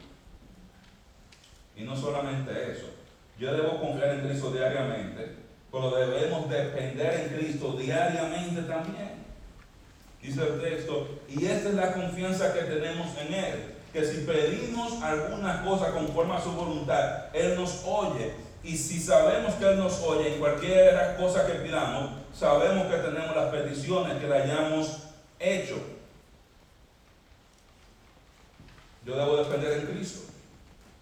Y 1.74 1.84
no 1.84 1.96
solamente 1.96 2.52
eso. 2.70 2.88
Yo 3.38 3.54
debo 3.54 3.80
confiar 3.80 4.16
en 4.16 4.28
Cristo 4.28 4.50
diariamente, 4.50 5.36
pero 5.72 5.96
debemos 5.96 6.50
depender 6.50 7.20
en 7.20 7.38
Cristo 7.38 7.72
diariamente 7.72 8.60
también. 8.64 9.24
Dice 10.20 10.42
el 10.42 10.60
texto, 10.60 11.20
y 11.26 11.46
esta 11.46 11.70
es 11.70 11.74
la 11.76 11.94
confianza 11.94 12.52
que 12.52 12.64
tenemos 12.64 13.16
en 13.16 13.32
Él, 13.32 13.74
que 13.94 14.04
si 14.04 14.26
pedimos 14.26 15.00
alguna 15.02 15.64
cosa 15.64 15.90
conforme 15.92 16.34
a 16.34 16.42
su 16.42 16.52
voluntad, 16.52 17.34
Él 17.34 17.56
nos 17.56 17.82
oye. 17.86 18.32
Y 18.64 18.78
si 18.78 18.98
sabemos 18.98 19.54
que 19.54 19.66
Él 19.66 19.78
nos 19.78 20.00
oye 20.00 20.34
en 20.34 20.40
cualquier 20.40 21.16
cosa 21.18 21.46
que 21.46 21.58
pidamos, 21.58 22.12
sabemos 22.32 22.86
que 22.86 22.96
tenemos 22.96 23.36
las 23.36 23.50
peticiones 23.50 24.18
que 24.18 24.26
le 24.26 24.42
hayamos 24.42 25.02
hecho. 25.38 25.76
Yo 29.04 29.16
debo 29.16 29.36
depender 29.36 29.80
en 29.80 29.86
Cristo. 29.86 30.32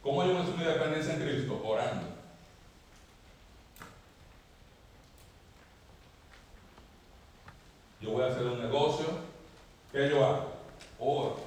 ¿Cómo 0.03 0.25
yo 0.25 0.33
muestro 0.33 0.57
mi 0.57 0.65
dependencia 0.65 1.15
en 1.15 1.21
Cristo? 1.21 1.63
Orando. 1.65 2.09
Yo 8.01 8.11
voy 8.11 8.25
a 8.25 8.27
hacer 8.27 8.43
un 8.43 8.61
negocio. 8.61 9.07
¿Qué 9.93 10.11
yo 10.11 10.27
hago? 10.27 10.53
Oro. 10.99 11.41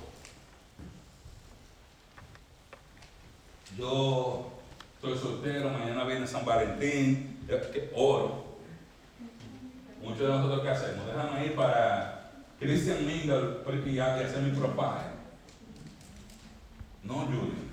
Yo 3.78 4.54
estoy 5.05 5.17
soltero, 5.17 5.69
mañana 5.69 6.03
viene 6.03 6.25
San 6.25 6.45
Valentín. 6.45 7.39
Oro. 7.93 8.43
Muchos 10.01 10.19
de 10.19 10.27
nosotros, 10.27 10.61
¿qué 10.61 10.69
hacemos? 10.69 11.05
Déjame 11.05 11.45
ir 11.45 11.55
para 11.55 12.31
Christian 12.59 13.05
Mingle 13.05 13.57
y 13.83 13.99
hacer 13.99 14.41
mi 14.41 14.51
profile. 14.51 15.15
No, 17.03 17.13
Julie. 17.25 17.65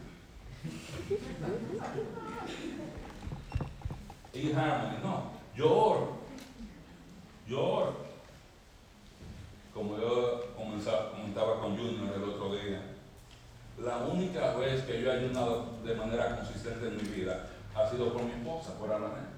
Y 4.35 4.53
Harmony, 4.53 4.99
no. 5.03 5.33
Yo 5.57 5.75
oro. 5.75 6.19
Yo. 7.49 7.97
Como 9.73 9.99
yo 9.99 10.55
comentaba 10.55 11.61
con 11.61 11.77
Junior 11.77 12.15
el 12.15 12.25
otro 12.25 12.55
día, 12.55 12.92
la 13.83 13.99
única 13.99 14.55
vez 14.55 14.83
que 14.83 15.03
yo 15.03 15.11
he 15.11 15.19
ayunado 15.19 15.67
de 15.85 15.95
manera 15.95 16.37
consistente 16.37 16.87
en 16.87 16.97
mi 16.97 17.03
vida 17.03 17.47
ha 17.75 17.91
sido 17.91 18.13
por 18.13 18.23
mi 18.23 18.33
esposa, 18.33 18.79
por 18.79 18.93
Alané. 18.93 19.33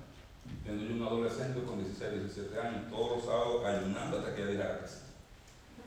Siendo 0.63 0.85
yo 0.85 0.95
un 0.95 1.03
adolescente 1.03 1.63
con 1.63 1.83
16, 1.83 2.25
17 2.25 2.61
años, 2.61 2.91
todos 2.91 3.17
los 3.17 3.25
sábados 3.25 3.65
ayunando 3.65 4.19
hasta 4.19 4.35
que 4.35 4.43
ella 4.43 4.51
dijera 4.51 4.81
que 4.81 4.89
sí. 4.89 4.99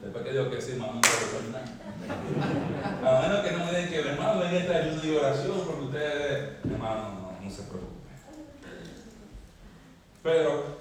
Después 0.02 0.24
que 0.24 0.32
digo 0.32 0.50
que 0.50 0.62
sí, 0.62 0.74
mamá, 0.74 0.94
no 0.94 1.02
puedo 1.02 1.52
nada. 1.52 3.18
A 3.18 3.28
menos 3.28 3.46
que 3.46 3.52
no 3.52 3.66
me 3.66 3.72
digan 3.72 3.90
que 3.90 4.00
hermano 4.00 4.40
venga 4.40 4.58
esta 4.58 4.76
ayuda 4.78 5.06
y 5.06 5.16
oración, 5.16 5.62
porque 5.66 5.86
ustedes, 5.86 6.66
hermano, 6.66 7.10
no, 7.10 7.44
no 7.44 7.50
se 7.50 7.64
preocupen. 7.64 7.98
Pero 10.24 10.78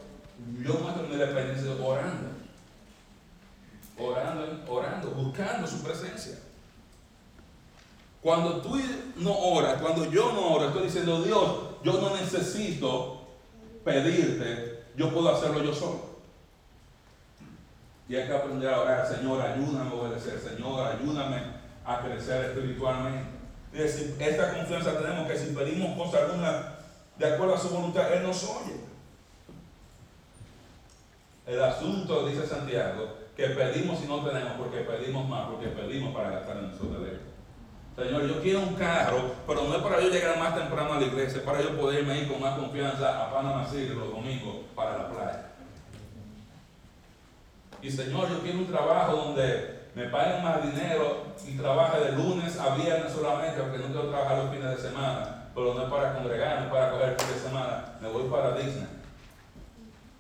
yo 0.63 0.75
muestro 0.75 1.09
mi 1.09 1.17
dependencia 1.17 1.73
orando. 1.83 2.37
Orando, 3.99 4.75
orando, 4.75 5.11
buscando 5.13 5.67
su 5.67 5.83
presencia. 5.83 6.46
Cuando 8.23 8.61
tú 8.61 8.77
no 9.17 9.39
oras, 9.39 9.81
cuando 9.81 10.11
yo 10.11 10.33
no 10.33 10.55
oro, 10.55 10.69
estoy 10.69 10.85
diciendo, 10.85 11.23
Dios, 11.23 11.43
yo 11.83 11.93
no 12.01 12.17
necesito 12.17 13.21
pedirte, 13.85 14.85
yo 14.97 15.11
puedo 15.11 15.35
hacerlo 15.35 15.63
yo 15.63 15.73
solo. 15.73 16.17
Y 18.09 18.17
hay 18.17 18.27
que 18.27 18.35
aprender 18.35 18.73
a 18.73 18.81
orar, 18.81 19.07
Señor, 19.07 19.41
ayúdame 19.41 19.91
a 19.91 19.95
obedecer, 19.95 20.39
Señor, 20.39 20.87
ayúdame 20.87 21.43
a 21.85 22.01
crecer 22.01 22.47
espiritualmente. 22.47 23.31
Es 23.73 23.97
decir, 23.97 24.17
esta 24.19 24.55
confianza 24.55 24.99
tenemos 24.99 25.29
que 25.29 25.39
si 25.39 25.55
pedimos 25.55 25.97
cosa 25.97 26.19
alguna 26.25 26.77
de 27.19 27.35
acuerdo 27.35 27.55
a 27.55 27.59
su 27.59 27.69
voluntad, 27.71 28.13
Él 28.13 28.23
nos 28.23 28.43
oye. 28.45 28.77
El 31.47 31.63
asunto, 31.63 32.27
dice 32.27 32.47
Santiago, 32.47 33.19
que 33.37 33.49
pedimos 33.49 34.03
y 34.03 34.07
no 34.07 34.25
tenemos 34.25 34.53
porque 34.59 34.79
pedimos 34.79 35.29
más, 35.29 35.49
porque 35.49 35.69
pedimos 35.69 36.15
para 36.15 36.31
gastar 36.31 36.57
en 36.57 37.03
derecho. 37.03 37.26
Señor, 37.97 38.29
yo 38.29 38.43
quiero 38.43 38.61
un 38.61 38.75
carro, 38.75 39.33
pero 39.47 39.63
no 39.63 39.75
es 39.75 39.83
para 39.83 40.03
yo 40.03 40.11
llegar 40.11 40.39
más 40.39 40.55
temprano 40.55 40.93
a 40.93 41.01
la 41.01 41.07
iglesia, 41.07 41.39
es 41.39 41.45
para 41.45 41.63
yo 41.63 41.79
poderme 41.79 42.19
ir 42.19 42.29
con 42.31 42.43
más 42.43 42.59
confianza 42.59 43.25
a 43.25 43.33
Panamá 43.33 43.67
City 43.67 43.95
los 43.95 44.11
domingos 44.11 44.57
para 44.75 44.99
la 44.99 45.09
playa. 45.09 45.47
Y 47.81 47.91
Señor, 47.91 48.29
yo 48.29 48.41
quiero 48.41 48.59
un 48.59 48.67
trabajo 48.67 49.17
donde 49.17 49.87
me 49.95 50.05
paguen 50.11 50.43
más 50.43 50.63
dinero 50.63 51.25
y 51.47 51.57
trabaje 51.57 52.01
de 52.01 52.13
lunes 52.13 52.59
a 52.59 52.75
viernes 52.75 53.13
solamente, 53.15 53.63
porque 53.63 53.79
no 53.79 53.87
quiero 53.87 54.11
trabajar 54.11 54.45
los 54.45 54.51
fines 54.51 54.77
de 54.77 54.89
semana, 54.91 55.49
pero 55.55 55.73
no 55.73 55.85
es 55.85 55.89
para 55.91 56.13
congregar, 56.17 56.59
no 56.59 56.65
es 56.67 56.71
para 56.71 56.91
coger 56.91 57.09
el 57.09 57.17
fin 57.17 57.35
de 57.35 57.49
semana, 57.49 57.85
me 58.03 58.09
voy 58.11 58.25
para 58.29 58.59
Disney. 58.59 58.89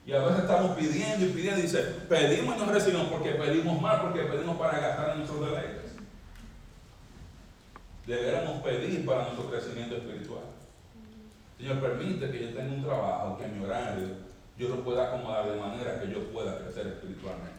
Y 0.06 0.14
a 0.14 0.20
veces 0.20 0.44
estamos 0.44 0.74
pidiendo 0.78 1.26
y 1.26 1.28
pidiendo 1.28 1.58
y 1.58 1.62
dice, 1.64 1.82
pedimos 2.08 2.56
y 2.56 2.58
no 2.58 2.72
recibimos 2.72 3.08
porque 3.08 3.32
pedimos 3.32 3.82
más, 3.82 4.00
porque 4.00 4.20
pedimos 4.20 4.56
para 4.56 4.78
gastar 4.78 5.10
en 5.10 5.18
nuestros 5.18 5.44
deleites. 5.44 5.85
Deberíamos 8.06 8.62
pedir 8.62 9.04
para 9.04 9.24
nuestro 9.24 9.50
crecimiento 9.50 9.96
espiritual. 9.96 10.44
Señor, 11.58 11.80
permite 11.80 12.30
que 12.30 12.40
yo 12.40 12.54
tenga 12.54 12.74
un 12.74 12.84
trabajo, 12.84 13.36
que 13.36 13.48
mi 13.48 13.64
horario 13.64 14.26
yo 14.56 14.68
lo 14.68 14.84
pueda 14.84 15.08
acomodar 15.08 15.50
de 15.50 15.60
manera 15.60 16.00
que 16.00 16.10
yo 16.10 16.30
pueda 16.32 16.58
crecer 16.58 16.86
espiritualmente. 16.86 17.58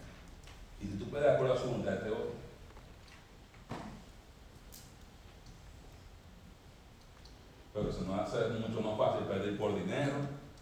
Y 0.82 0.88
si 0.88 0.94
tú 0.94 1.06
puedes 1.06 1.30
acuerdo 1.30 1.54
a 1.54 1.58
su 1.58 1.68
voluntad, 1.68 2.00
te 2.00 2.10
oye. 2.10 2.48
Pero 7.74 7.92
se 7.92 8.02
nos 8.02 8.20
hace 8.20 8.50
mucho 8.50 8.82
más 8.82 8.98
fácil 8.98 9.28
pedir 9.28 9.58
por 9.58 9.76
dinero, 9.76 10.16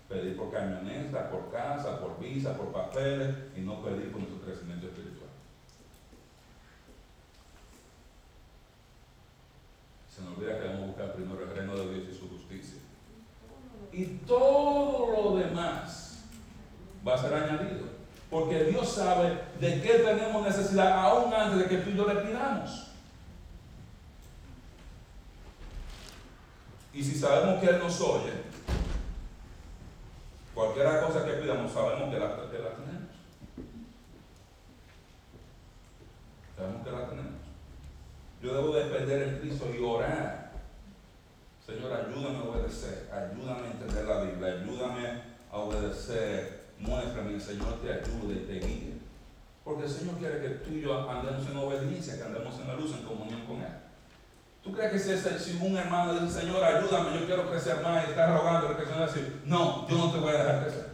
pedir 0.10 0.36
por 0.36 0.52
camioneta, 0.52 1.30
por 1.30 1.52
casa, 1.52 2.00
por 2.00 2.20
visa, 2.20 2.58
por 2.58 2.74
papeles 2.74 3.36
y 3.56 3.62
no 3.62 3.82
pedir 3.82 4.12
por 4.12 4.22
nuestro 4.22 4.42
crecimiento 4.42 4.88
espiritual. 4.88 5.30
Que 10.38 10.46
debemos 10.46 10.88
buscar 10.88 11.14
primero 11.14 11.44
el 11.44 11.56
reino 11.56 11.76
de 11.76 11.94
Dios 11.94 12.08
y 12.12 12.18
su 12.18 12.30
justicia. 12.30 12.80
Y 13.92 14.06
todo 14.28 15.12
lo 15.12 15.38
demás 15.38 16.24
va 17.08 17.16
a 17.16 17.18
ser 17.18 17.34
añadido. 17.34 17.86
Porque 18.30 18.66
Dios 18.66 18.90
sabe 18.90 19.40
de 19.60 19.82
qué 19.82 20.00
tenemos 20.00 20.44
necesidad 20.44 21.00
aún 21.00 21.34
antes 21.34 21.60
de 21.60 21.66
que 21.68 21.78
tú 21.78 21.92
y 21.92 21.96
yo 21.96 22.06
le 22.06 22.22
pidamos. 22.22 22.92
Y 26.94 27.04
si 27.04 27.18
sabemos 27.18 27.62
que 27.62 27.70
Él 27.70 27.80
nos 27.80 28.00
oye, 28.02 28.32
cualquier 30.54 31.02
cosa 31.02 31.26
que 31.26 31.34
pidamos, 31.34 31.72
sabemos 31.72 32.14
que 32.14 32.20
la, 32.20 32.36
que 32.36 32.60
la 32.60 32.70
tenemos. 32.70 33.16
Sabemos 36.56 36.84
que 36.86 36.92
la 36.92 37.10
tenemos. 37.10 37.34
Yo 38.46 38.54
debo 38.54 38.76
depender 38.76 39.24
en 39.24 39.40
Cristo 39.40 39.66
y 39.76 39.84
orar. 39.84 40.52
Señor, 41.66 41.92
ayúdame 41.92 42.38
a 42.38 42.44
obedecer, 42.44 43.10
ayúdame 43.12 43.68
a 43.68 43.72
entender 43.72 44.06
la 44.06 44.22
Biblia, 44.22 44.54
ayúdame 44.54 45.22
a 45.52 45.58
obedecer 45.58 46.66
muéstrame, 46.80 47.34
el 47.34 47.42
Señor 47.42 47.82
te 47.82 47.92
ayude 47.92 48.46
te 48.46 48.60
guíe. 48.60 49.00
Porque 49.64 49.86
el 49.86 49.90
Señor 49.90 50.18
quiere 50.18 50.42
que 50.42 50.50
tú 50.50 50.74
y 50.74 50.82
yo 50.82 51.10
andemos 51.10 51.48
en 51.48 51.58
obediencia, 51.58 52.18
que 52.18 52.24
andemos 52.24 52.60
en 52.60 52.68
la 52.68 52.76
luz, 52.76 52.92
en 52.92 53.04
comunión 53.04 53.42
con 53.48 53.62
Él. 53.62 53.74
¿Tú 54.64 54.72
crees 54.72 54.92
que 54.92 55.40
si, 55.40 55.58
un 55.60 55.76
hermano 55.78 56.20
dice, 56.20 56.42
Señor, 56.42 56.64
ayúdame, 56.64 57.20
yo 57.20 57.26
quiero 57.26 57.50
crecer 57.50 57.82
más 57.82 58.06
y 58.06 58.12
está 58.12 58.38
rogando 58.38 58.70
el 58.70 58.78
Señor 58.78 59.08
decir, 59.08 59.42
no, 59.46 59.88
yo 59.88 59.98
no 59.98 60.12
te 60.12 60.20
voy 60.20 60.30
a 60.30 60.38
dejar 60.38 60.64
crecer? 60.64 60.90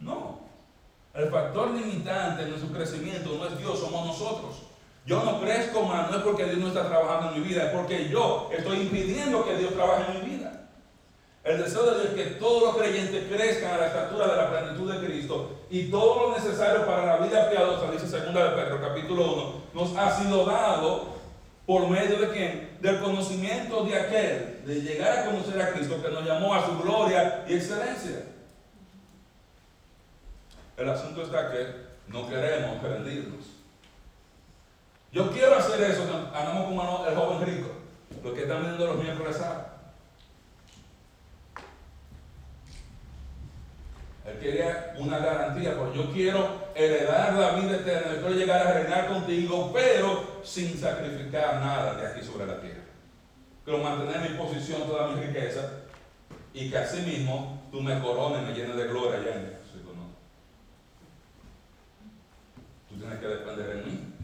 No. 0.00 0.40
El 1.14 1.28
factor 1.30 1.70
limitante 1.70 2.42
en 2.42 2.50
nuestro 2.50 2.72
crecimiento 2.72 3.36
no 3.36 3.46
es 3.46 3.58
Dios, 3.58 3.78
somos 3.78 4.06
nosotros. 4.06 4.67
Yo 5.08 5.24
no 5.24 5.40
crezco 5.40 5.84
más, 5.84 6.10
no 6.10 6.18
es 6.18 6.22
porque 6.22 6.44
Dios 6.44 6.58
no 6.58 6.68
está 6.68 6.86
trabajando 6.86 7.32
en 7.32 7.40
mi 7.40 7.48
vida, 7.48 7.64
es 7.64 7.70
porque 7.70 8.10
yo 8.10 8.50
estoy 8.52 8.80
impidiendo 8.80 9.42
que 9.42 9.56
Dios 9.56 9.72
trabaje 9.72 10.12
en 10.12 10.22
mi 10.22 10.36
vida. 10.36 10.68
El 11.44 11.62
deseo 11.62 11.82
de 11.84 11.94
Dios 11.94 12.04
es 12.08 12.14
que 12.14 12.34
todos 12.34 12.62
los 12.62 12.76
creyentes 12.76 13.24
crezcan 13.32 13.72
a 13.72 13.78
la 13.78 13.86
estatura 13.86 14.28
de 14.28 14.36
la 14.36 14.50
plenitud 14.50 14.92
de 14.92 15.06
Cristo 15.06 15.60
y 15.70 15.84
todo 15.84 16.28
lo 16.28 16.36
necesario 16.36 16.84
para 16.84 17.06
la 17.06 17.26
vida 17.26 17.48
piadosa, 17.48 17.90
dice 17.90 18.06
2 18.06 18.34
de 18.34 18.50
Pedro 18.50 18.82
capítulo 18.82 19.32
1, 19.32 19.62
nos 19.72 19.96
ha 19.96 20.14
sido 20.14 20.44
dado 20.44 21.06
por 21.64 21.88
medio 21.88 22.18
de 22.18 22.28
quién? 22.28 22.76
Del 22.82 23.00
conocimiento 23.00 23.84
de 23.84 23.98
aquel, 23.98 24.62
de 24.66 24.82
llegar 24.82 25.20
a 25.20 25.24
conocer 25.24 25.62
a 25.62 25.72
Cristo 25.72 26.02
que 26.02 26.10
nos 26.10 26.26
llamó 26.26 26.54
a 26.54 26.66
su 26.66 26.78
gloria 26.82 27.46
y 27.48 27.54
excelencia. 27.54 28.26
El 30.76 30.90
asunto 30.90 31.22
está 31.22 31.50
que 31.50 31.66
no 32.08 32.28
queremos 32.28 32.82
rendirnos. 32.82 33.57
Yo 35.12 35.30
quiero 35.32 35.56
hacer 35.56 35.90
eso, 35.90 36.02
andamos 36.34 36.66
como 36.66 37.06
el 37.06 37.16
joven 37.16 37.46
rico, 37.46 37.68
lo 38.22 38.34
que 38.34 38.42
están 38.42 38.62
viendo 38.62 38.86
los 38.86 39.02
miembros 39.02 39.38
de 39.38 39.44
Él 44.26 44.38
quería 44.38 44.94
una 44.98 45.18
garantía, 45.18 45.76
porque 45.76 45.98
yo 45.98 46.12
quiero 46.12 46.68
heredar 46.74 47.32
la 47.34 47.52
vida 47.52 47.76
eterna, 47.76 48.12
yo 48.12 48.20
quiero 48.20 48.34
llegar 48.34 48.66
a 48.66 48.72
reinar 48.72 49.08
contigo, 49.08 49.70
pero 49.72 50.40
sin 50.44 50.78
sacrificar 50.78 51.60
nada 51.60 51.94
de 51.94 52.06
aquí 52.06 52.22
sobre 52.22 52.46
la 52.46 52.60
tierra. 52.60 52.82
Quiero 53.64 53.82
mantener 53.82 54.30
mi 54.30 54.36
posición, 54.36 54.86
toda 54.86 55.08
mi 55.08 55.22
riqueza, 55.22 55.70
y 56.52 56.70
que 56.70 56.76
así 56.76 57.00
mismo 57.02 57.68
tú 57.70 57.80
me 57.80 58.00
corones, 58.00 58.42
me 58.42 58.54
llenes 58.54 58.76
de 58.76 58.88
gloria 58.88 59.20
allá 59.20 59.34
en 59.36 59.58
no. 59.96 60.08
Tú 62.88 62.96
tienes 62.96 63.18
que 63.18 63.26
depender 63.26 63.66
de 63.66 63.82
mí. 63.82 64.14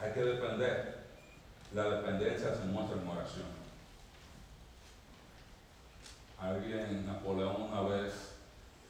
Hay 0.00 0.12
que 0.12 0.20
depender. 0.20 1.00
La 1.74 1.84
dependencia 1.84 2.54
se 2.54 2.64
muestra 2.64 3.00
en 3.00 3.08
oración. 3.08 3.46
Alguien, 6.40 7.06
Napoleón 7.06 7.62
una 7.62 7.82
vez 7.82 8.32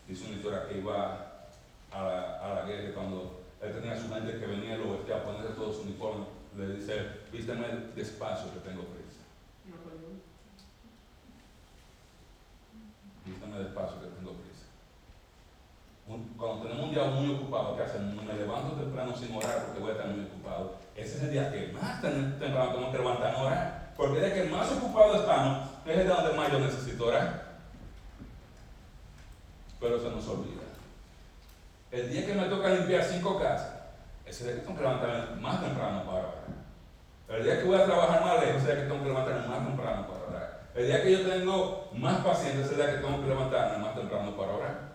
hizo 0.09 0.27
una 0.27 0.37
historia 0.37 0.69
que 0.69 0.79
iba 0.79 1.45
a 1.93 2.03
la, 2.03 2.39
a 2.39 2.55
la 2.55 2.63
guerra 2.63 2.95
cuando 2.95 3.41
él 3.61 3.73
tenía 3.73 4.01
su 4.01 4.09
mente 4.09 4.39
que 4.39 4.47
venía 4.47 4.79
lo 4.79 4.93
oeste 4.93 5.13
a 5.13 5.25
ponerse 5.25 5.55
todo 5.55 5.73
su 5.73 5.83
uniforme, 5.83 6.25
le 6.57 6.77
dice, 6.77 7.21
vísteme 7.31 7.67
despacio 7.95 8.53
que 8.55 8.61
tengo 8.61 8.85
prisa. 8.85 9.21
Vísteme 13.27 13.59
despacio 13.59 14.01
que 14.01 14.07
tengo 14.17 14.33
prisa. 14.33 14.65
cuando 16.39 16.63
tenemos 16.63 16.85
un 16.87 16.95
día 16.95 17.05
muy 17.05 17.35
ocupado, 17.35 17.77
¿qué 17.77 17.83
hacemos? 17.83 18.25
Me 18.25 18.33
levanto 18.33 18.77
temprano 18.77 19.15
sin 19.15 19.35
orar 19.35 19.67
porque 19.67 19.81
voy 19.81 19.91
a 19.91 19.93
estar 19.93 20.09
muy 20.09 20.25
ocupado. 20.25 20.79
Ese 21.01 21.17
es 21.17 21.23
el 21.25 21.31
día 21.33 21.51
que 21.51 21.73
más 21.73 22.01
temprano 22.01 22.73
tengo 22.73 22.93
que 22.93 22.99
levantar 22.99 23.35
a 23.35 23.43
orar. 23.43 23.93
Porque 23.97 24.19
el 24.19 24.25
día 24.25 24.35
que 24.35 24.51
más 24.51 24.71
ocupado 24.73 25.21
estamos, 25.21 25.69
es 25.87 25.99
el 25.99 26.07
día 26.07 26.15
donde 26.15 26.35
más 26.35 26.53
yo 26.53 26.59
necesito 26.61 27.07
orar 27.07 27.51
pero 29.81 29.99
se 29.99 30.11
nos 30.11 30.29
olvida. 30.29 30.61
El 31.91 32.11
día 32.11 32.27
que 32.27 32.35
me 32.35 32.45
toca 32.45 32.69
limpiar 32.69 33.03
cinco 33.03 33.41
casas, 33.41 33.73
ese 34.27 34.45
día 34.45 34.55
que 34.55 34.61
tengo 34.61 34.77
que 34.77 34.83
levantarme 34.83 35.41
más 35.41 35.61
temprano 35.61 36.05
para 36.05 36.19
orar. 36.19 36.35
El 37.29 37.45
día 37.45 37.59
que 37.59 37.65
voy 37.65 37.81
a 37.81 37.87
trabajar 37.87 38.21
más 38.21 38.45
lejos, 38.45 38.63
ese 38.63 38.73
día 38.73 38.83
que 38.83 38.89
tengo 38.89 39.03
que 39.03 39.09
levantarme 39.09 39.49
más 39.49 39.67
temprano 39.67 40.07
para 40.07 40.25
orar. 40.29 40.61
El 40.75 40.87
día 40.87 41.03
que 41.03 41.13
yo 41.13 41.31
tengo 41.31 41.91
más 41.95 42.25
paciencia, 42.25 42.65
ese 42.65 42.77
día 42.77 42.91
que 42.93 42.99
tengo 42.99 43.21
que 43.21 43.29
levantarme 43.29 43.79
más 43.79 43.95
temprano 43.95 44.37
para 44.37 44.53
orar. 44.53 44.91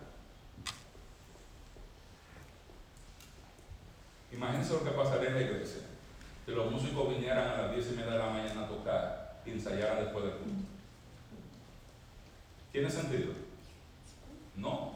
Imagínense 4.32 4.72
lo 4.72 4.84
que 4.84 4.90
pasaría 4.90 5.28
en 5.28 5.34
la 5.34 5.40
iglesia. 5.40 5.82
Si 6.46 6.52
los 6.52 6.70
músicos 6.70 7.08
vinieran 7.08 7.48
a 7.48 7.62
las 7.62 7.72
diez 7.72 7.88
y 7.90 7.96
media 7.96 8.12
de 8.12 8.18
la 8.18 8.30
mañana 8.30 8.62
a 8.62 8.68
tocar 8.68 9.40
y 9.44 9.50
ensayaran 9.50 9.98
después 9.98 10.24
del 10.24 10.34
culto. 10.34 10.68
¿Tiene 12.70 12.88
sentido? 12.88 13.32
No. 14.54 14.92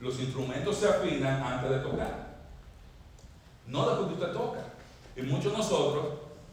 Los 0.00 0.20
instrumentos 0.20 0.76
se 0.76 0.88
afinan 0.88 1.42
antes 1.42 1.70
de 1.70 1.78
tocar. 1.78 2.32
No 3.66 3.88
después 3.88 4.08
que 4.08 4.14
usted 4.14 4.32
toca. 4.32 4.60
Y 5.16 5.22
muchos 5.22 5.52
de 5.52 5.58
nosotros 5.58 6.04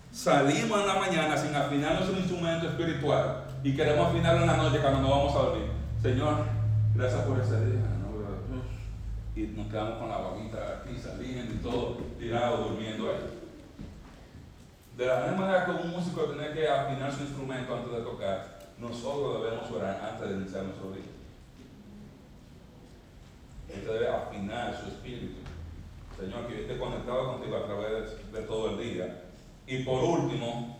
salimos 0.09 0.79
en 0.79 0.87
la 0.87 0.95
mañana 0.95 1.37
sin 1.37 1.53
afinar 1.53 1.95
nuestro 1.95 2.17
instrumento 2.17 2.69
espiritual 2.69 3.43
y 3.61 3.75
queremos 3.75 4.07
afinarlo 4.07 4.41
en 4.41 4.47
la 4.47 4.57
noche 4.57 4.79
cuando 4.79 5.01
nos 5.01 5.09
vamos 5.09 5.35
a 5.35 5.39
dormir. 5.39 5.67
Señor, 6.01 6.45
gracias 6.95 7.21
por 7.23 7.39
ese 7.39 7.65
día. 7.65 7.89
Y 9.35 9.41
nos 9.55 9.67
quedamos 9.67 9.99
con 9.99 10.09
la 10.09 10.17
babita 10.17 10.81
aquí 10.81 10.97
saliendo 10.97 11.53
y 11.53 11.57
todo 11.57 11.97
tirado, 12.17 12.69
durmiendo 12.69 13.09
ahí. 13.09 13.48
De 14.99 15.05
la 15.05 15.21
misma 15.21 15.45
manera 15.45 15.63
que 15.63 15.71
un 15.71 15.91
músico 15.91 16.25
tiene 16.25 16.51
que 16.51 16.67
afinar 16.67 17.09
su 17.09 17.21
instrumento 17.21 17.73
antes 17.73 17.89
de 17.89 18.01
tocar, 18.01 18.59
nosotros 18.77 19.41
debemos 19.41 19.71
orar 19.71 19.97
antes 20.11 20.27
de 20.27 20.35
iniciar 20.35 20.63
nuestro 20.63 20.91
día. 20.91 21.05
Él 23.69 23.85
debe 23.87 24.09
afinar 24.09 24.77
su 24.77 24.89
espíritu. 24.89 25.37
Señor, 26.19 26.47
que 26.47 26.53
yo 26.53 26.61
esté 26.63 26.77
conectado 26.77 27.31
contigo 27.31 27.55
a 27.55 27.65
través 27.65 28.29
de, 28.29 28.41
todo 28.41 28.71
el 28.71 28.77
día. 28.77 29.23
Y 29.67 29.83
por 29.83 30.03
último, 30.03 30.77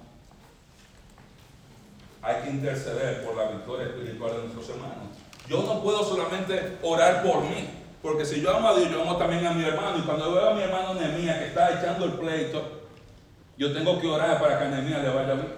hay 2.22 2.41
que 2.43 2.49
interceder 2.49 3.24
por 3.24 3.38
la 3.38 3.51
victoria 3.51 3.88
espiritual 3.88 4.32
de 4.32 4.38
nuestros 4.39 4.70
hermanos. 4.72 5.15
Yo 5.47 5.63
no 5.63 5.82
puedo 5.82 6.03
solamente 6.03 6.78
orar 6.84 7.24
por 7.24 7.43
mí, 7.43 7.70
porque 8.01 8.26
si 8.26 8.41
yo 8.41 8.53
amo 8.53 8.67
a 8.67 8.76
Dios, 8.76 8.91
yo 8.91 9.01
amo 9.01 9.15
también 9.15 9.47
a 9.47 9.53
mi 9.53 9.63
hermano. 9.63 9.97
Y 9.97 10.01
cuando 10.01 10.34
veo 10.34 10.49
a 10.49 10.55
mi 10.55 10.63
hermano 10.63 10.95
Nehemías 10.95 11.38
que 11.38 11.47
está 11.47 11.80
echando 11.80 12.03
el 12.03 12.13
pleito, 12.15 12.78
yo 13.60 13.74
tengo 13.74 13.99
que 13.99 14.07
orar 14.07 14.39
para 14.39 14.57
que 14.57 14.64
a 14.64 14.70
le 14.70 15.10
vaya 15.10 15.34
bien. 15.34 15.53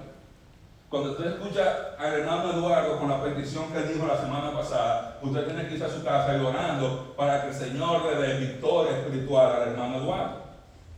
Cuando 0.89 1.12
usted 1.12 1.34
escucha 1.34 1.95
al 1.99 2.14
hermano 2.16 2.52
Eduardo 2.52 2.97
con 2.97 3.08
la 3.08 3.24
petición 3.24 3.72
que 3.72 3.84
dijo 3.84 4.08
la 4.08 4.20
semana 4.20 4.52
pasada, 4.52 5.20
usted 5.22 5.45
tiene 5.45 5.68
que 5.68 5.76
irse 5.76 5.86
a 5.86 5.89
su 5.89 6.04
casa 6.04 6.36
y 6.36 6.43
orando 6.43 7.14
para 7.16 7.43
que 7.43 7.49
el 7.49 7.54
Señor 7.54 8.04
le 8.06 8.28
dé 8.28 8.39
victoria 8.39 8.97
espiritual 8.97 9.56
al 9.56 9.70
hermano 9.70 9.97
Eduardo. 9.97 10.41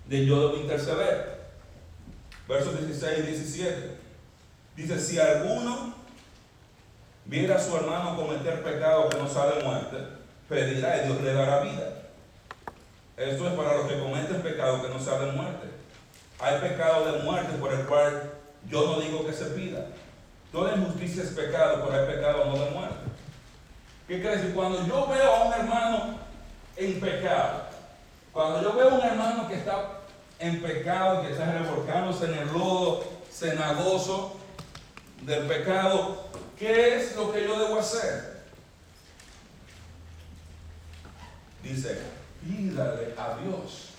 De 0.07 0.25
yo 0.25 0.47
debo 0.47 0.61
interceder. 0.61 1.43
Versos 2.47 2.79
16 2.79 3.19
y 3.19 3.21
17. 3.21 3.97
Dice, 4.77 4.99
si 4.99 5.19
alguno 5.19 5.93
viera 7.25 7.57
a 7.57 7.59
su 7.59 7.75
hermano 7.75 8.15
cometer 8.15 8.63
pecado 8.63 9.09
que 9.09 9.17
no 9.17 9.27
sale 9.27 9.61
muerte, 9.61 9.97
pedirá 10.47 11.03
y 11.03 11.07
Dios 11.07 11.21
le 11.21 11.33
dará 11.33 11.63
vida. 11.63 12.01
Esto 13.17 13.47
es 13.49 13.53
para 13.55 13.75
los 13.75 13.87
que 13.87 13.99
cometen 13.99 14.41
pecado 14.41 14.81
que 14.81 14.87
no 14.87 14.99
sale 14.99 15.33
muerte. 15.33 15.72
Hay 16.43 16.59
pecado 16.59 17.09
de 17.09 17.23
muerte 17.23 17.53
por 17.57 17.71
el 17.71 17.85
cual 17.85 18.33
yo 18.67 18.85
no 18.85 18.99
digo 18.99 19.25
que 19.25 19.31
se 19.31 19.45
pida. 19.45 19.85
Toda 20.51 20.75
injusticia 20.75 21.23
es 21.23 21.29
pecado, 21.29 21.85
pero 21.85 22.01
hay 22.01 22.15
pecado 22.15 22.45
no 22.45 22.57
de 22.57 22.69
muerte. 22.71 22.97
¿Qué 24.09 24.19
quiere 24.19 24.35
decir? 24.35 24.53
Cuando 24.53 24.85
yo 24.85 25.07
veo 25.07 25.33
a 25.33 25.43
un 25.45 25.53
hermano 25.53 26.19
en 26.75 26.99
pecado, 26.99 27.63
cuando 28.33 28.61
yo 28.61 28.73
veo 28.73 28.89
a 28.89 28.93
un 28.95 29.05
hermano 29.05 29.47
que 29.47 29.55
está 29.55 30.01
en 30.39 30.61
pecado, 30.61 31.21
que 31.21 31.31
está 31.31 31.49
revolcándose 31.49 32.25
en 32.25 32.33
el 32.33 32.47
lodo 32.51 33.05
cenagoso 33.31 34.35
del 35.21 35.47
pecado, 35.47 36.25
¿qué 36.59 36.97
es 36.97 37.15
lo 37.15 37.31
que 37.31 37.45
yo 37.45 37.57
debo 37.57 37.79
hacer? 37.79 38.43
Dice, 41.63 42.01
pídale 42.45 43.15
a 43.17 43.37
Dios. 43.37 43.92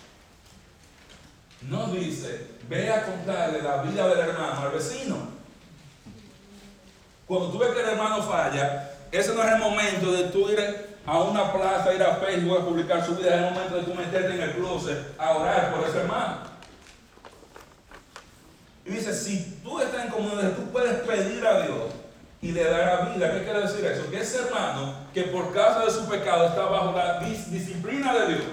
No 1.69 1.87
dice, 1.89 2.49
ve 2.69 2.91
a 2.91 3.05
contarle 3.05 3.63
la 3.63 3.83
vida 3.83 4.09
del 4.09 4.29
hermano 4.29 4.61
al 4.61 4.73
vecino. 4.73 5.17
Cuando 7.27 7.51
tú 7.51 7.59
ves 7.59 7.71
que 7.71 7.81
el 7.81 7.89
hermano 7.89 8.23
falla, 8.23 8.91
ese 9.11 9.35
no 9.35 9.43
es 9.43 9.53
el 9.53 9.59
momento 9.59 10.13
de 10.13 10.25
tú 10.25 10.51
ir 10.51 10.95
a 11.07 11.21
una 11.21 11.53
plaza, 11.53 11.95
ir 11.95 12.03
a 12.03 12.17
Facebook 12.17 12.61
a 12.61 12.65
publicar 12.65 13.05
su 13.05 13.17
vida, 13.17 13.35
es 13.35 13.43
el 13.43 13.55
momento 13.55 13.77
de 13.77 13.83
tú 13.83 13.95
meterte 13.95 14.35
en 14.35 14.41
el 14.41 14.53
closet 14.53 14.99
a 15.19 15.33
orar 15.33 15.75
por 15.75 15.89
ese 15.89 16.01
hermano. 16.01 16.55
Y 18.85 18.91
dice, 18.91 19.15
si 19.15 19.61
tú 19.63 19.81
estás 19.81 20.05
en 20.05 20.11
comunidad, 20.11 20.53
tú 20.53 20.71
puedes 20.71 21.01
pedir 21.01 21.47
a 21.47 21.63
Dios 21.63 21.93
y 22.43 22.53
le 22.53 22.65
dará 22.65 23.07
vida. 23.07 23.33
¿Qué 23.33 23.45
quiere 23.45 23.63
decir 23.63 23.85
eso? 23.87 24.11
Que 24.11 24.21
ese 24.21 24.43
hermano 24.43 24.95
que 25.15 25.23
por 25.25 25.55
causa 25.55 25.87
de 25.87 25.91
su 25.91 26.07
pecado 26.07 26.49
está 26.49 26.67
bajo 26.67 26.93
la 26.93 27.21
disciplina 27.21 28.13
de 28.13 28.35
Dios, 28.35 28.45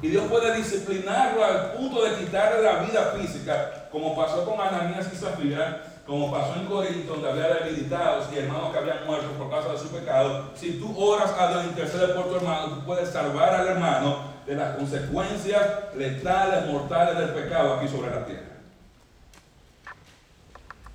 y 0.00 0.08
Dios 0.08 0.26
puede 0.28 0.54
disciplinarlo 0.56 1.44
al 1.44 1.72
punto 1.72 2.04
de 2.04 2.16
quitarle 2.16 2.62
la 2.62 2.82
vida 2.84 3.14
física, 3.18 3.88
como 3.90 4.14
pasó 4.14 4.44
con 4.44 4.60
Ananías 4.60 5.08
y 5.12 5.16
Zafira, 5.16 5.82
como 6.06 6.30
pasó 6.30 6.54
en 6.54 6.66
Corinto, 6.66 7.14
donde 7.14 7.30
había 7.30 7.54
debilitados 7.54 8.32
y 8.32 8.38
hermanos 8.38 8.72
que 8.72 8.78
habían 8.78 9.04
muerto 9.06 9.28
por 9.32 9.50
causa 9.50 9.72
de 9.72 9.78
su 9.78 9.88
pecado, 9.88 10.50
si 10.54 10.78
tú 10.78 10.98
oras 10.98 11.32
a 11.38 11.48
Dios, 11.50 11.64
intercedes 11.64 12.10
por 12.10 12.28
tu 12.28 12.36
hermano, 12.36 12.76
tú 12.76 12.86
puedes 12.86 13.10
salvar 13.10 13.54
al 13.54 13.66
hermano 13.66 14.38
de 14.46 14.54
las 14.54 14.76
consecuencias 14.76 15.94
letales, 15.96 16.66
mortales 16.66 17.18
del 17.18 17.30
pecado 17.30 17.74
aquí 17.74 17.88
sobre 17.88 18.10
la 18.10 18.24
tierra. 18.24 18.44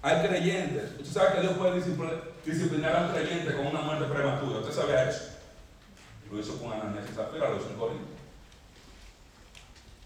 Hay 0.01 0.27
creyentes. 0.27 0.91
Usted 0.99 1.21
sabe 1.21 1.35
que 1.35 1.41
Dios 1.41 1.53
puede 1.53 1.75
disciplinar 2.45 2.95
a 2.95 3.01
un 3.01 3.11
creyente 3.11 3.55
con 3.55 3.67
una 3.67 3.81
muerte 3.81 4.05
prematura. 4.05 4.59
Usted 4.59 4.73
sabe 4.73 5.09
eso. 5.09 5.29
Lo 6.31 6.39
hizo 6.39 6.57
con 6.57 6.73
Ananías 6.73 7.05
y 7.09 7.13
Zafira, 7.13 7.49
lo 7.49 7.57
hizo 7.57 7.69
en 7.69 7.75
Corinto. 7.75 8.12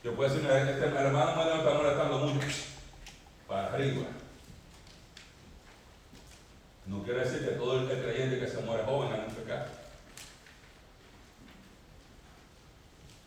Yo 0.08 0.16
puedo 0.16 0.34
decir, 0.34 0.50
este 0.50 0.86
hermano 0.86 1.36
me 1.36 1.58
está 1.58 1.74
molestando 1.74 2.20
mucho. 2.20 2.48
Para 3.46 3.74
arriba. 3.74 4.04
No 6.86 7.04
quiere 7.04 7.26
decir 7.26 7.46
que 7.46 7.56
todo 7.56 7.82
el 7.82 7.88
creyente 7.90 8.40
que 8.40 8.48
se 8.48 8.62
muere 8.62 8.86
joven 8.86 9.12
haga 9.12 9.26
un 9.28 9.36
pecado. 9.36 9.66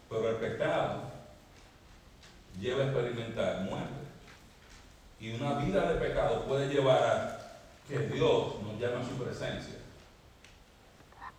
Pero 0.09 0.31
el 0.31 0.37
pecado 0.37 1.03
lleva 2.59 2.85
a 2.85 2.87
experimentar 2.87 3.61
muerte. 3.61 4.01
Y 5.21 5.35
una 5.35 5.59
vida 5.59 5.93
de 5.93 6.01
pecado 6.01 6.47
puede 6.47 6.73
llevar 6.73 7.03
a 7.03 7.61
que 7.87 7.99
Dios 7.99 8.55
nos 8.63 8.81
llame 8.81 9.05
a 9.05 9.07
su 9.07 9.23
presencia 9.23 9.75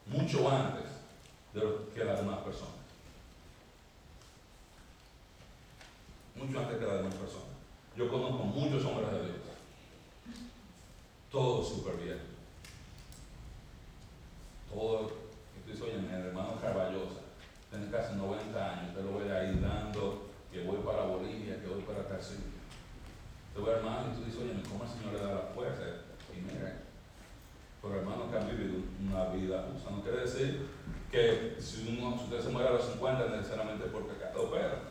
mucho 0.06 0.48
antes 0.52 0.86
de 1.52 1.62
lo 1.62 1.92
que 1.96 2.04
las 2.04 2.20
demás 2.20 2.42
personas. 2.42 2.81
Mucho 6.42 6.60
antes 6.60 6.80
que 6.80 6.86
las 6.86 6.98
demás 6.98 7.14
personas. 7.14 7.54
Yo 7.96 8.10
conozco 8.10 8.44
muchos 8.44 8.84
hombres 8.86 9.12
de 9.12 9.20
Dios. 9.20 9.38
Todos 11.32 11.70
súper 11.70 11.98
bien. 11.98 12.18
Todo, 14.74 15.12
estoy 15.70 15.90
oye, 15.90 16.00
mi 16.00 16.12
hermano 16.12 16.60
Carballosa, 16.60 17.22
tiene 17.70 17.92
casi 17.92 18.16
90 18.16 18.58
años, 18.58 18.90
usted 18.90 19.04
lo 19.06 19.20
ve 19.20 19.32
ahí 19.32 19.60
dando 19.60 20.32
que 20.52 20.64
voy 20.64 20.78
para 20.78 21.04
Bolivia, 21.04 21.62
que 21.62 21.68
voy 21.68 21.82
para 21.84 22.08
Tarcillo. 22.08 22.58
Te 23.54 23.62
voy 23.62 23.70
hermano 23.70 24.12
y 24.12 24.18
tú 24.18 24.26
dices, 24.26 24.42
oye, 24.42 24.64
¿cómo 24.68 24.84
el 24.84 24.90
Señor 24.90 25.14
le 25.14 25.20
da 25.20 25.36
la 25.36 25.52
fuerza? 25.54 25.84
Y 26.34 26.42
mira, 26.42 26.84
pero 27.82 27.96
hermanos 27.96 28.32
que 28.32 28.38
han 28.38 28.48
vivido 28.48 28.82
una 29.00 29.30
vida 29.30 29.68
justa, 29.72 29.92
no 29.92 30.02
quiere 30.02 30.22
decir 30.22 30.68
que 31.12 31.56
si, 31.60 31.98
uno, 31.98 32.16
usted 32.16 32.42
se 32.42 32.50
muere 32.50 32.70
a 32.70 32.74
los 32.74 32.86
50 32.86 33.28
necesariamente 33.28 33.86
por 33.86 34.08
pecado, 34.08 34.50
pero 34.52 34.91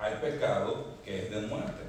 hay 0.00 0.14
pecado 0.14 0.96
que 1.04 1.24
es 1.24 1.30
de 1.30 1.42
muerte. 1.42 1.82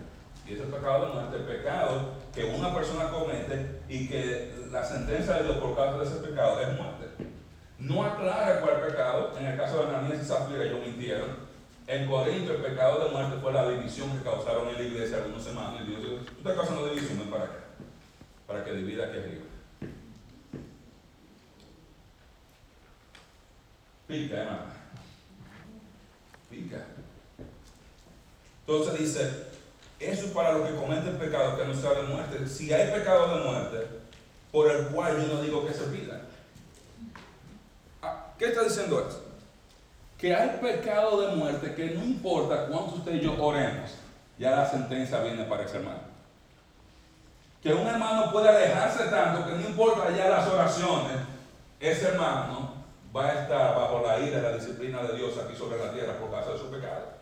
Y 0.46 0.54
ese 0.54 0.64
pecado 0.64 1.08
de 1.08 1.14
muerte, 1.14 1.38
el 1.38 1.44
pecado 1.44 2.14
que 2.34 2.44
una 2.44 2.74
persona 2.74 3.10
comete 3.10 3.82
y 3.88 4.08
que 4.08 4.54
la 4.70 4.84
sentencia 4.84 5.36
de 5.36 5.44
Dios 5.44 5.58
por 5.58 5.76
causa 5.76 5.98
de 6.00 6.06
ese 6.06 6.28
pecado 6.28 6.60
es 6.60 6.68
muerte. 6.78 7.06
No 7.80 8.04
aclara 8.04 8.60
cuál 8.62 8.82
pecado, 8.82 9.32
en 9.40 9.46
el 9.46 9.58
caso 9.58 9.78
de 9.78 9.96
Ananías 9.96 10.22
y 10.22 10.26
Zafira 10.26 10.64
ellos 10.64 10.86
mintieron. 10.86 11.52
En 11.88 12.10
Corinto 12.10 12.54
el 12.54 12.62
pecado 12.62 13.06
de 13.06 13.12
muerte 13.12 13.38
fue 13.42 13.54
la 13.54 13.70
división 13.70 14.16
que 14.18 14.24
causaron 14.24 14.70
en 14.70 14.76
la 14.76 14.82
iglesia 14.82 15.18
algunos 15.18 15.44
semanas. 15.44 15.82
Y 15.82 15.90
Dios 15.90 16.02
dijo, 16.02 16.16
tú 16.18 16.38
estás 16.38 16.56
causando 16.56 16.88
división, 16.88 17.20
para 17.30 17.46
qué? 17.46 17.58
Para 18.46 18.64
que 18.64 18.74
divida 18.74 19.06
aquí 19.06 19.18
arriba. 19.18 19.46
Pica, 24.08 24.38
hermano. 24.38 24.64
Pica. 26.50 26.86
Entonces 28.72 29.00
dice, 29.00 29.32
eso 30.00 30.26
es 30.28 30.32
para 30.32 30.54
los 30.54 30.68
que 30.68 30.76
cometen 30.76 31.18
pecado 31.18 31.58
que 31.58 31.66
no 31.66 31.74
sea 31.74 31.92
de 31.92 32.04
muerte. 32.04 32.48
Si 32.48 32.72
hay 32.72 32.90
pecado 32.90 33.38
de 33.38 33.44
muerte, 33.44 33.88
por 34.50 34.72
el 34.72 34.88
cual 34.88 35.18
yo 35.18 35.34
no 35.34 35.42
digo 35.42 35.68
que 35.68 35.74
se 35.74 35.84
pida. 35.84 36.22
Ah, 38.02 38.28
¿Qué 38.40 38.46
está 38.46 38.64
diciendo 38.64 39.06
eso? 39.08 39.26
Que 40.18 40.34
hay 40.34 40.58
pecado 40.62 41.22
de 41.22 41.36
muerte 41.36 41.76
que 41.76 41.92
no 41.92 42.04
importa 42.04 42.68
cuánto 42.68 42.96
usted 42.96 43.16
y 43.16 43.22
yo 43.22 43.36
oremos, 43.44 43.92
ya 44.40 44.52
la 44.52 44.70
sentencia 44.70 45.20
viene 45.20 45.44
para 45.44 45.64
ese 45.64 45.78
hermano. 45.78 46.12
Que 47.62 47.74
un 47.74 47.86
hermano 47.86 48.32
puede 48.32 48.50
alejarse 48.50 49.04
tanto 49.06 49.46
que 49.48 49.54
no 49.54 49.68
importa 49.68 50.16
ya 50.16 50.30
las 50.30 50.48
oraciones, 50.48 51.18
ese 51.80 52.08
hermano 52.08 52.74
va 53.14 53.28
a 53.28 53.42
estar 53.42 53.76
bajo 53.76 54.02
la 54.02 54.20
ira 54.20 54.40
y 54.40 54.42
la 54.42 54.54
disciplina 54.54 55.04
de 55.04 55.18
Dios 55.18 55.38
aquí 55.38 55.56
sobre 55.56 55.78
la 55.78 55.92
tierra 55.92 56.18
por 56.18 56.32
causa 56.32 56.54
de 56.54 56.58
su 56.58 56.72
pecado. 56.72 57.21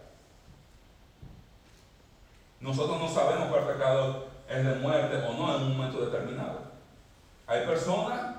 Nosotros 2.62 2.99
no 2.99 3.07
sabemos 3.07 3.49
cuál 3.49 3.68
pecado 3.68 4.28
es 4.49 4.66
de 4.66 4.76
muerte 4.76 5.18
o 5.28 5.34
no 5.34 5.55
en 5.55 5.64
un 5.64 5.78
momento 5.78 6.05
determinado. 6.05 6.70
Hay 7.47 7.66
personas 7.66 8.36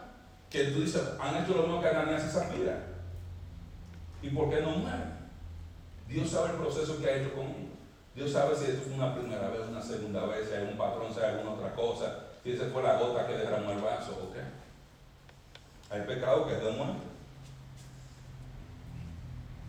que 0.50 0.64
tú 0.64 0.80
dices, 0.80 1.02
han 1.18 1.42
hecho 1.42 1.54
lo 1.54 1.62
mismo 1.62 1.80
que 1.80 1.88
Ananías 1.88 2.24
y 2.26 2.28
Zafira. 2.28 2.86
¿Y 4.22 4.30
por 4.30 4.50
qué 4.50 4.60
no 4.60 4.70
mueren? 4.70 5.20
Dios 6.08 6.28
sabe 6.28 6.50
el 6.50 6.56
proceso 6.56 7.00
que 7.00 7.08
ha 7.08 7.16
hecho 7.16 7.34
con 7.34 7.46
ellos. 7.46 7.70
Dios 8.14 8.32
sabe 8.32 8.56
si 8.56 8.64
esto 8.64 8.82
fue 8.86 8.94
una 8.94 9.14
primera 9.14 9.48
vez, 9.48 9.60
una 9.68 9.80
segunda 9.80 10.26
vez, 10.26 10.48
si 10.48 10.54
hay 10.54 10.64
un 10.64 10.76
patrón, 10.76 11.14
si 11.14 11.20
hay 11.20 11.30
alguna 11.30 11.52
otra 11.52 11.72
cosa, 11.74 12.16
si 12.42 12.52
esa 12.52 12.66
fue 12.66 12.82
la 12.82 12.98
gota 12.98 13.26
que 13.26 13.36
derramó 13.36 13.70
el 13.70 13.78
vaso 13.78 14.18
o 14.20 14.32
qué. 14.32 14.40
Hay 15.94 16.02
pecado 16.02 16.46
que 16.46 16.54
es 16.54 16.62
de 16.62 16.72
muerte. 16.72 17.02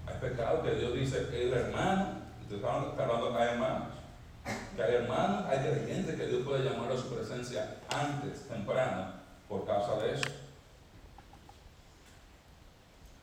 Hay 0.07 0.19
pecado 0.19 0.63
que 0.63 0.71
Dios 0.71 0.93
dice 0.93 1.27
el 1.31 1.53
hermano, 1.53 2.07
y 2.43 2.49
te 2.49 2.55
está 2.55 2.73
hablando 2.75 3.29
acá 3.29 3.51
hermanos, 3.51 4.00
que 4.75 4.83
hay 4.83 4.95
hermanos, 4.95 5.45
hay 5.45 5.59
creyentes 5.59 6.15
que 6.15 6.27
Dios 6.27 6.43
puede 6.43 6.69
llamar 6.69 6.91
a 6.91 6.97
su 6.97 7.13
presencia 7.13 7.77
antes, 7.89 8.47
temprano, 8.47 9.13
por 9.47 9.65
causa 9.65 9.97
de 9.97 10.13
eso. 10.15 10.29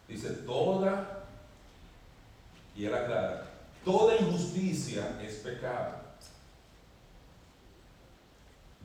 Dice, 0.07 0.31
toda, 0.47 1.25
y 2.75 2.87
él 2.87 2.95
aclara, 2.95 3.47
toda 3.85 4.17
injusticia 4.17 5.19
es 5.21 5.37
pecado. 5.37 5.97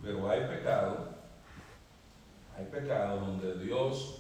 Pero 0.01 0.29
hay 0.29 0.41
pecado, 0.47 1.09
hay 2.57 2.65
pecado 2.65 3.21
donde 3.21 3.57
Dios 3.59 4.19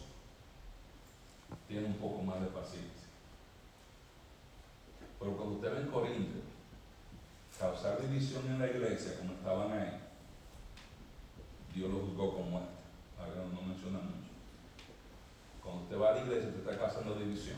tiene 1.67 1.87
un 1.87 1.95
poco 1.95 2.21
más 2.21 2.39
de 2.39 2.47
paciencia. 2.47 3.07
Pero 5.19 5.35
cuando 5.35 5.55
usted 5.55 5.73
ve 5.73 5.81
en 5.81 5.87
Corinto, 5.87 6.52
causar 7.63 8.01
división 8.01 8.43
en 8.47 8.59
la 8.59 8.67
iglesia, 8.67 9.17
como 9.17 9.33
estaban 9.33 9.71
ahí, 9.71 9.97
Dios 11.73 11.89
lo 11.89 11.99
juzgó 11.99 12.35
con 12.35 12.51
muerte. 12.51 12.75
Ahora 13.17 13.47
no 13.53 13.61
menciona 13.61 13.99
mucho. 13.99 14.35
Cuando 15.63 15.83
usted 15.83 15.97
va 15.97 16.09
a 16.11 16.15
la 16.15 16.21
iglesia, 16.23 16.49
usted 16.49 16.59
está 16.59 16.77
causando 16.77 17.15
división. 17.15 17.55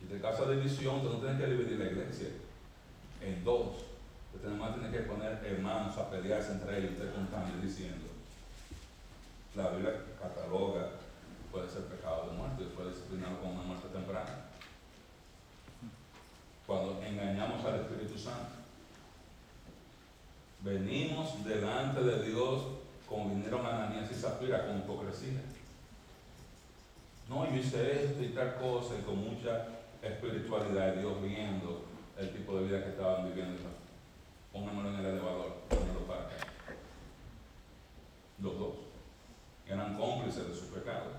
Y 0.00 0.04
te 0.04 0.20
causa 0.20 0.48
división, 0.48 0.96
usted 0.96 1.10
no 1.10 1.18
tiene 1.18 1.38
que 1.38 1.50
dividir 1.50 1.78
la 1.80 1.86
iglesia 1.86 2.28
en 3.20 3.42
dos. 3.42 3.90
Usted 4.34 4.48
además 4.48 4.74
tiene 4.74 4.96
que 4.96 5.02
poner 5.02 5.44
hermanos 5.44 5.98
a 5.98 6.08
pelearse 6.08 6.52
entre 6.52 6.78
ellos, 6.78 6.92
usted 6.92 7.12
contando 7.12 7.58
y 7.58 7.66
diciendo. 7.66 8.06
La 9.56 9.70
Biblia 9.70 9.94
cataloga, 10.20 10.90
puede 11.50 11.68
ser 11.68 11.82
pecado 11.86 12.30
de 12.30 12.36
muerte, 12.36 12.64
puede 12.76 12.90
disciplinado 12.90 13.40
con 13.40 13.50
una 13.50 13.62
muerte 13.62 13.88
temprana. 13.88 14.46
Cuando 16.66 17.02
engañamos 17.02 17.64
al 17.64 17.80
Espíritu 17.80 18.16
Santo. 18.16 18.61
Venimos 20.62 21.44
delante 21.44 22.02
de 22.02 22.24
Dios 22.24 22.62
como 23.08 23.30
vinieron 23.30 23.66
Ananías 23.66 24.10
y 24.10 24.14
Zafira 24.14 24.66
con 24.66 24.78
hipocresía. 24.78 25.42
No, 27.28 27.50
yo 27.50 27.56
hice 27.56 28.04
esto 28.04 28.22
y 28.22 28.28
tal 28.28 28.56
cosa 28.56 28.94
y 28.98 29.02
con 29.02 29.18
mucha 29.18 29.66
espiritualidad, 30.00 30.94
Dios 30.94 31.20
viendo 31.20 31.84
el 32.16 32.30
tipo 32.30 32.56
de 32.56 32.64
vida 32.64 32.84
que 32.84 32.90
estaban 32.90 33.28
viviendo. 33.28 33.60
Pónganmelo 34.52 34.90
en 34.90 34.96
el 34.96 35.06
elevador, 35.06 35.56
pónganlo 35.68 36.00
para 36.06 36.20
acá. 36.22 36.36
Los 38.40 38.58
dos 38.58 38.74
eran 39.66 39.96
cómplices 39.96 40.48
de 40.48 40.54
sus 40.54 40.68
pecados. 40.68 41.12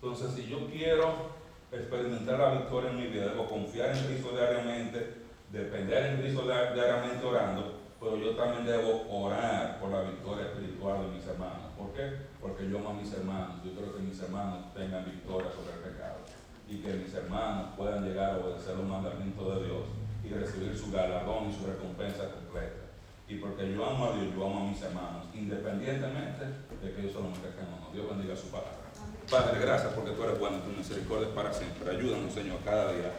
Entonces, 0.00 0.34
si 0.34 0.50
yo 0.50 0.68
quiero 0.70 1.30
experimentar 1.72 2.38
la 2.38 2.52
victoria 2.52 2.90
en 2.90 2.96
mi 2.98 3.06
vida, 3.06 3.26
debo 3.26 3.48
confiar 3.48 3.96
en 3.96 4.04
Cristo 4.04 4.32
diariamente 4.32 5.23
depender 5.54 6.06
en 6.06 6.20
Cristo 6.20 6.42
diariamente 6.42 7.24
orando, 7.24 7.78
pero 8.00 8.16
yo 8.16 8.34
también 8.34 8.66
debo 8.66 9.06
orar 9.08 9.78
por 9.78 9.90
la 9.90 10.02
victoria 10.02 10.46
espiritual 10.46 11.06
de 11.06 11.16
mis 11.16 11.26
hermanos. 11.26 11.70
¿Por 11.78 11.92
qué? 11.92 12.26
Porque 12.40 12.68
yo 12.68 12.78
amo 12.78 12.90
a 12.90 12.94
mis 12.94 13.12
hermanos. 13.12 13.62
Yo 13.64 13.72
quiero 13.72 13.94
que 13.94 14.02
mis 14.02 14.20
hermanos 14.20 14.74
tengan 14.74 15.04
victoria 15.04 15.48
sobre 15.54 15.78
el 15.78 15.94
pecado 15.94 16.18
y 16.68 16.78
que 16.82 16.92
mis 16.94 17.14
hermanos 17.14 17.70
puedan 17.76 18.04
llegar 18.04 18.34
a 18.34 18.38
obedecer 18.38 18.76
los 18.76 18.86
mandamientos 18.86 19.56
de 19.56 19.64
Dios 19.64 19.84
y 20.24 20.28
recibir 20.28 20.76
su 20.76 20.90
galardón 20.90 21.48
y 21.48 21.54
su 21.54 21.66
recompensa 21.66 22.30
completa. 22.30 22.82
Y 23.28 23.36
porque 23.36 23.72
yo 23.72 23.86
amo 23.86 24.10
a 24.10 24.16
Dios, 24.16 24.34
yo 24.34 24.44
amo 24.44 24.66
a 24.66 24.70
mis 24.70 24.82
hermanos, 24.82 25.24
independientemente 25.32 26.44
de 26.82 26.92
que 26.92 27.00
ellos 27.00 27.12
son 27.12 27.30
los 27.30 27.38
no. 27.38 27.92
Dios 27.92 28.08
bendiga 28.10 28.36
su 28.36 28.48
palabra. 28.48 28.90
Padre, 29.30 29.60
gracias 29.60 29.92
porque 29.94 30.10
tú 30.10 30.24
eres 30.24 30.38
bueno, 30.38 30.58
tu 30.58 30.70
misericordia 30.70 31.28
es 31.28 31.34
para 31.34 31.52
siempre. 31.52 31.90
Ayúdanos, 31.90 32.32
Señor, 32.32 32.58
cada 32.64 32.92
día 32.92 33.12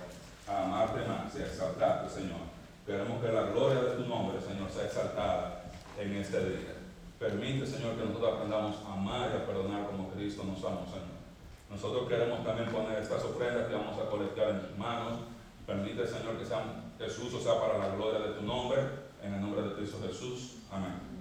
a 0.48 0.64
amarte 0.64 1.08
más 1.08 1.36
y 1.36 1.41
a 1.41 1.46
exaltarte, 1.46 2.10
Señor. 2.10 2.46
Queremos 2.86 3.22
que 3.22 3.32
la 3.32 3.50
gloria 3.50 3.82
de 3.82 3.96
tu 3.98 4.06
nombre, 4.06 4.39
Señor, 4.39 4.70
sea 4.70 4.86
exaltada 4.86 5.64
en 5.98 6.16
este 6.16 6.39
día. 6.39 6.76
Permite, 7.20 7.66
Señor, 7.66 7.96
que 7.96 8.06
nosotros 8.06 8.34
aprendamos 8.34 8.76
a 8.86 8.93
amar 8.93 9.32
y 9.34 9.38
a 9.38 9.46
perdonar 9.46 9.88
como 9.88 10.10
Cristo 10.10 10.43
nos 10.43 10.64
ama, 10.64 10.86
Señor. 10.86 11.16
Nosotros 11.70 12.08
queremos 12.08 12.43
también 12.43 12.70
poner 12.70 13.00
estas 13.00 13.24
ofrendas 13.24 13.68
que 13.68 13.76
vamos 13.76 13.98
a 14.00 14.10
colectar 14.10 14.50
en 14.50 14.62
tus 14.62 14.78
manos. 14.78 15.20
Permite, 15.66 16.06
Señor, 16.06 16.38
que 16.38 16.46
sean 16.46 16.93
Jesús, 17.00 17.34
o 17.34 17.39
sea, 17.39 17.60
para 17.60 17.80
la 17.80 17.96
gloria 17.96 18.20
de 18.20 18.34
tu 18.34 18.43
nombre, 18.43 18.82
en 19.24 19.34
el 19.34 19.41
nombre 19.41 19.64
de 19.64 19.74
Cristo 19.74 19.98
Jesús. 20.06 20.58
Amén. 20.72 21.14